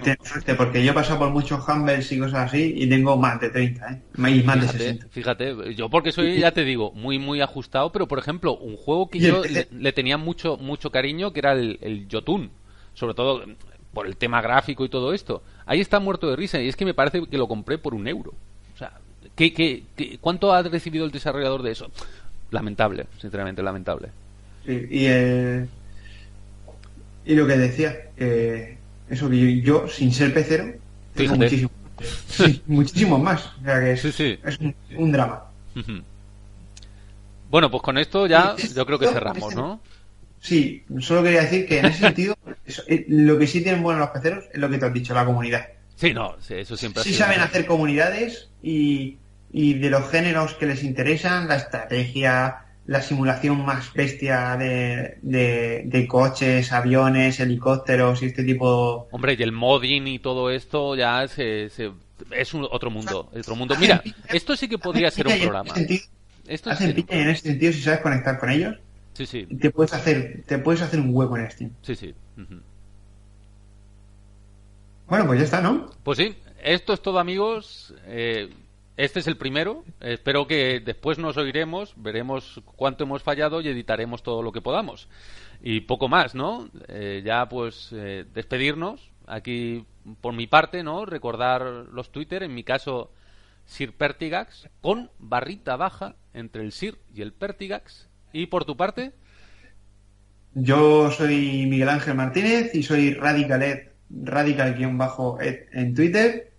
porque 0.56 0.82
yo 0.82 0.92
he 0.92 0.94
pasado 0.94 1.18
por 1.18 1.30
muchos 1.30 1.66
Humbles 1.68 2.10
y 2.10 2.18
cosas 2.18 2.48
así 2.48 2.72
y 2.74 2.88
tengo 2.88 3.18
más 3.18 3.38
de 3.38 3.50
30, 3.50 3.92
¿eh? 3.92 4.02
Más 4.16 4.32
fíjate, 4.32 4.60
de 4.60 4.68
60. 4.68 5.06
Fíjate, 5.10 5.74
yo 5.74 5.90
porque 5.90 6.10
soy, 6.10 6.38
ya 6.38 6.52
te 6.52 6.64
digo, 6.64 6.92
muy, 6.92 7.18
muy 7.18 7.42
ajustado, 7.42 7.92
pero 7.92 8.08
por 8.08 8.18
ejemplo, 8.18 8.56
un 8.56 8.76
juego 8.76 9.10
que 9.10 9.18
yo 9.18 9.42
le, 9.70 9.92
tenía 9.92 10.16
mucho, 10.16 10.56
mucho 10.56 10.90
cariño, 10.90 11.32
que 11.32 11.40
era 11.40 11.52
el, 11.52 11.78
el 11.82 12.08
Jotun, 12.10 12.50
sobre 12.94 13.14
todo 13.14 13.44
por 13.92 14.06
el 14.06 14.16
tema 14.16 14.40
gráfico 14.40 14.84
y 14.84 14.88
todo 14.88 15.12
esto. 15.12 15.42
Ahí 15.66 15.80
está 15.80 16.00
muerto 16.00 16.30
de 16.30 16.36
risa 16.36 16.60
y 16.60 16.68
es 16.68 16.76
que 16.76 16.84
me 16.84 16.94
parece 16.94 17.26
que 17.26 17.38
lo 17.38 17.46
compré 17.46 17.76
por 17.76 17.94
un 17.94 18.08
euro. 18.08 18.32
O 18.74 18.78
sea, 18.78 18.92
¿qué, 19.36 19.52
qué, 19.52 19.84
cuánto 20.20 20.52
ha 20.52 20.62
recibido 20.62 21.04
el 21.04 21.10
desarrollador 21.10 21.62
de 21.62 21.72
eso? 21.72 21.90
Lamentable, 22.50 23.06
sinceramente, 23.20 23.62
lamentable. 23.62 24.08
Sí, 24.64 24.86
y, 24.90 25.06
eh, 25.06 25.66
y 27.26 27.34
lo 27.34 27.46
que 27.46 27.56
decía, 27.56 28.10
que 28.16 28.78
eso 29.12 29.28
que 29.28 29.60
yo, 29.60 29.86
sin 29.88 30.10
ser 30.12 30.32
pecero, 30.32 30.72
tengo 31.14 31.36
muchísimo, 31.36 31.70
muchísimo 32.66 33.18
más. 33.18 33.52
O 33.60 33.64
sea 33.64 33.80
que 33.80 33.92
es, 33.92 34.58
un, 34.96 35.12
drama. 35.12 35.44
Bueno, 37.50 37.70
pues 37.70 37.82
con 37.82 37.98
esto 37.98 38.26
ya 38.26 38.56
yo 38.74 38.86
creo 38.86 38.98
que 38.98 39.08
cerramos, 39.08 39.54
¿no? 39.54 39.80
Sí, 40.40 40.82
solo 40.98 41.22
quería 41.22 41.42
decir 41.42 41.66
que 41.66 41.78
en 41.78 41.84
ese 41.86 42.00
sentido, 42.00 42.36
eh, 42.88 43.04
lo 43.08 43.38
que 43.38 43.46
sí 43.46 43.60
tienen 43.60 43.82
buenos 43.82 44.00
los 44.00 44.10
peceros 44.10 44.44
es 44.52 44.58
lo 44.58 44.68
que 44.68 44.78
te 44.78 44.86
has 44.86 44.92
dicho, 44.92 45.14
la 45.14 45.26
comunidad. 45.26 45.68
Sí, 45.94 46.12
no, 46.14 46.36
eso 46.48 46.76
siempre 46.76 47.02
Sí 47.04 47.14
saben 47.14 47.40
hacer 47.40 47.66
comunidades 47.66 48.48
y, 48.62 49.18
y 49.52 49.74
de 49.74 49.90
los 49.90 50.10
géneros 50.10 50.54
que 50.54 50.66
les 50.66 50.82
interesan, 50.82 51.46
la 51.46 51.56
estrategia, 51.56 52.64
la 52.86 53.00
simulación 53.00 53.64
más 53.64 53.92
bestia 53.92 54.56
de, 54.56 55.18
de, 55.22 56.06
coches, 56.08 56.72
aviones, 56.72 57.38
helicópteros 57.40 58.22
y 58.22 58.26
este 58.26 58.42
tipo. 58.42 59.08
Hombre, 59.10 59.36
y 59.38 59.42
el 59.42 59.52
modding 59.52 60.06
y 60.08 60.18
todo 60.18 60.50
esto 60.50 60.96
ya 60.96 61.26
se, 61.28 61.70
es 62.30 62.54
un, 62.54 62.66
otro 62.70 62.90
mundo, 62.90 63.30
otro 63.34 63.56
mundo. 63.56 63.76
Mira, 63.78 64.02
esto 64.28 64.56
sí 64.56 64.68
que 64.68 64.78
podría 64.78 65.10
ser 65.10 65.28
un 65.28 65.38
programa. 65.38 65.74
Esto 66.46 66.70
hacen 66.70 66.94
piña 66.94 67.22
en 67.22 67.28
ese 67.30 67.42
sentido 67.42 67.72
si 67.72 67.80
sabes 67.82 68.00
conectar 68.00 68.38
con 68.38 68.50
ellos. 68.50 68.76
Sí, 69.14 69.26
sí. 69.26 69.46
Te 69.46 69.70
puedes 69.70 69.92
hacer, 69.92 70.42
te 70.46 70.58
puedes 70.58 70.82
hacer 70.82 70.98
un 70.98 71.14
hueco 71.14 71.36
en 71.36 71.50
Steam. 71.50 71.70
Sí, 71.82 71.94
sí. 71.94 72.14
Bueno, 75.06 75.26
pues 75.26 75.38
ya 75.38 75.44
está, 75.44 75.60
¿no? 75.60 75.90
Pues 76.02 76.18
sí, 76.18 76.34
esto 76.62 76.94
es 76.94 77.02
todo, 77.02 77.18
amigos. 77.18 77.94
Eh, 78.06 78.48
este 78.96 79.20
es 79.20 79.26
el 79.26 79.36
primero. 79.36 79.84
Espero 80.00 80.46
que 80.46 80.80
después 80.80 81.18
nos 81.18 81.36
oiremos, 81.36 81.94
veremos 81.96 82.60
cuánto 82.76 83.04
hemos 83.04 83.22
fallado 83.22 83.60
y 83.60 83.68
editaremos 83.68 84.22
todo 84.22 84.42
lo 84.42 84.52
que 84.52 84.60
podamos. 84.60 85.08
Y 85.62 85.80
poco 85.82 86.08
más, 86.08 86.34
¿no? 86.34 86.68
Eh, 86.88 87.22
ya 87.24 87.48
pues 87.48 87.90
eh, 87.92 88.24
despedirnos. 88.32 89.10
Aquí 89.26 89.86
por 90.20 90.34
mi 90.34 90.46
parte, 90.46 90.82
¿no? 90.82 91.06
Recordar 91.06 91.62
los 91.62 92.10
Twitter, 92.10 92.42
en 92.42 92.54
mi 92.54 92.64
caso 92.64 93.12
Sir 93.64 93.92
Pertigax, 93.92 94.68
con 94.80 95.10
barrita 95.18 95.76
baja 95.76 96.16
entre 96.34 96.62
el 96.62 96.72
Sir 96.72 96.98
y 97.14 97.22
el 97.22 97.32
Pertigax. 97.32 98.08
¿Y 98.32 98.46
por 98.46 98.64
tu 98.64 98.76
parte? 98.76 99.12
Yo 100.54 101.10
soy 101.10 101.66
Miguel 101.66 101.88
Ángel 101.88 102.14
Martínez 102.14 102.74
y 102.74 102.82
soy 102.82 103.14
Radicalet, 103.14 103.92
radical-ed 104.10 105.68
en 105.72 105.94
Twitter. 105.94 106.51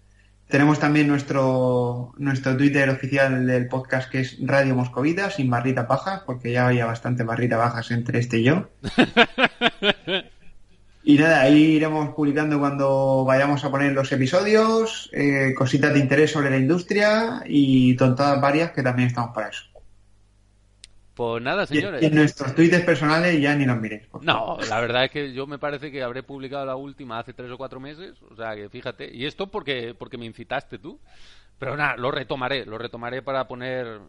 Tenemos 0.54 0.78
también 0.78 1.08
nuestro, 1.08 2.14
nuestro 2.20 2.56
Twitter 2.56 2.88
oficial 2.88 3.48
del 3.48 3.68
podcast 3.68 4.12
que 4.12 4.20
es 4.20 4.38
Radio 4.40 4.76
Moscovita, 4.76 5.32
sin 5.32 5.50
barrita 5.50 5.82
baja, 5.82 6.22
porque 6.28 6.52
ya 6.52 6.68
había 6.68 6.86
bastante 6.86 7.24
barrita 7.24 7.58
bajas 7.58 7.90
entre 7.90 8.20
este 8.20 8.38
y 8.38 8.44
yo. 8.44 8.70
y 11.04 11.18
nada, 11.18 11.42
ahí 11.42 11.60
iremos 11.60 12.14
publicando 12.14 12.60
cuando 12.60 13.26
vayamos 13.26 13.66
a 13.66 13.72
poner 13.72 13.94
los 13.94 14.12
episodios, 14.12 15.10
eh, 15.12 15.56
cositas 15.58 15.92
de 15.92 16.02
interés 16.02 16.30
sobre 16.30 16.52
la 16.52 16.58
industria 16.58 17.42
y 17.48 17.96
tontadas 17.96 18.40
varias 18.40 18.74
que 18.74 18.84
también 18.84 19.08
estamos 19.08 19.34
para 19.34 19.48
eso. 19.48 19.64
Pues 21.14 21.44
nada, 21.44 21.66
señores. 21.68 22.02
Y, 22.02 22.06
en 22.08 22.16
nuestros 22.16 22.56
twitters 22.56 22.84
personales 22.84 23.40
ya 23.40 23.56
ni 23.56 23.66
nos 23.66 23.80
miréis. 23.80 24.04
No, 24.22 24.58
la 24.68 24.80
verdad 24.80 25.06
es 25.06 25.12
que 25.12 25.34
yo 25.34 25.46
me 25.46 25.60
parece 25.60 25.92
que 25.92 26.02
habré 26.02 26.24
publicado 26.24 26.66
la 26.66 26.76
última 26.76 27.20
hace 27.20 27.34
tres 27.34 27.52
o 27.52 27.58
cuatro 27.58 27.80
meses. 27.80 28.16
O 28.32 28.36
sea, 28.36 28.56
que 28.56 28.70
fíjate. 28.70 29.14
Y 29.14 29.26
esto 29.26 29.48
porque, 29.48 29.94
porque 29.98 30.18
me 30.18 30.26
incitaste 30.26 30.80
tú. 30.80 31.00
Pero 31.60 31.78
nada, 31.78 31.96
lo 31.98 32.10
retomaré. 32.10 32.66
Lo 32.66 32.80
retomaré 32.80 33.22
para 33.22 33.48
poner 33.48 34.00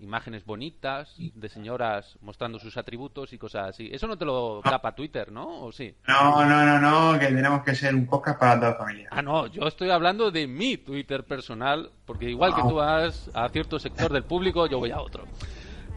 imágenes 0.00 0.44
bonitas 0.44 1.14
de 1.18 1.48
señoras 1.48 2.18
mostrando 2.20 2.58
sus 2.58 2.76
atributos 2.76 3.32
y 3.32 3.38
cosas 3.38 3.70
así. 3.70 3.88
Eso 3.92 4.06
no 4.06 4.16
te 4.16 4.24
lo 4.24 4.60
tapa 4.62 4.94
Twitter, 4.94 5.32
¿no? 5.32 5.62
¿O 5.62 5.72
sí? 5.72 5.94
No, 6.06 6.44
no, 6.44 6.64
no, 6.64 6.78
no, 6.78 7.18
que 7.18 7.26
tenemos 7.26 7.62
que 7.62 7.74
ser 7.74 7.94
un 7.94 8.06
podcast 8.06 8.38
para 8.38 8.56
toda 8.56 8.70
la 8.72 8.76
familia. 8.76 9.08
Ah, 9.10 9.22
no, 9.22 9.46
yo 9.46 9.66
estoy 9.66 9.90
hablando 9.90 10.30
de 10.30 10.46
mi 10.46 10.76
Twitter 10.76 11.24
personal, 11.24 11.90
porque 12.04 12.30
igual 12.30 12.54
que 12.54 12.62
tú 12.62 12.74
vas 12.74 13.30
a 13.34 13.48
cierto 13.48 13.78
sector 13.78 14.12
del 14.12 14.24
público, 14.24 14.66
yo 14.66 14.78
voy 14.78 14.90
a 14.90 15.00
otro. 15.00 15.24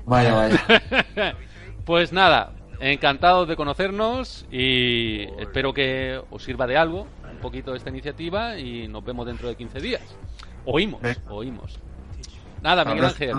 Vaya, 0.08 0.34
vaya. 0.34 1.36
pues 1.86 2.14
nada, 2.14 2.54
encantado 2.80 3.46
de 3.46 3.58
conocernos 3.58 4.48
y 4.50 5.24
espero 5.40 5.74
que 5.74 6.22
os 6.32 6.44
sirva 6.44 6.66
de 6.66 6.78
algo 6.78 7.08
un 7.30 7.38
poquito 7.42 7.76
esta 7.76 7.90
iniciativa 7.90 8.58
y 8.58 8.88
nos 8.88 9.04
vemos 9.04 9.28
dentro 9.28 9.50
de 9.50 9.56
15 9.56 9.80
días. 9.80 10.02
Oímos, 10.66 11.02
oímos. 11.30 11.80
Nada, 12.62 12.86
Miguel 12.86 13.06
Ángel. 13.06 13.36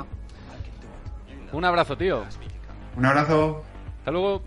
Un 1.52 1.64
abrazo, 1.64 1.96
tío. 1.96 2.24
Un 2.96 3.06
abrazo. 3.06 3.64
Hasta 3.98 4.10
luego. 4.10 4.42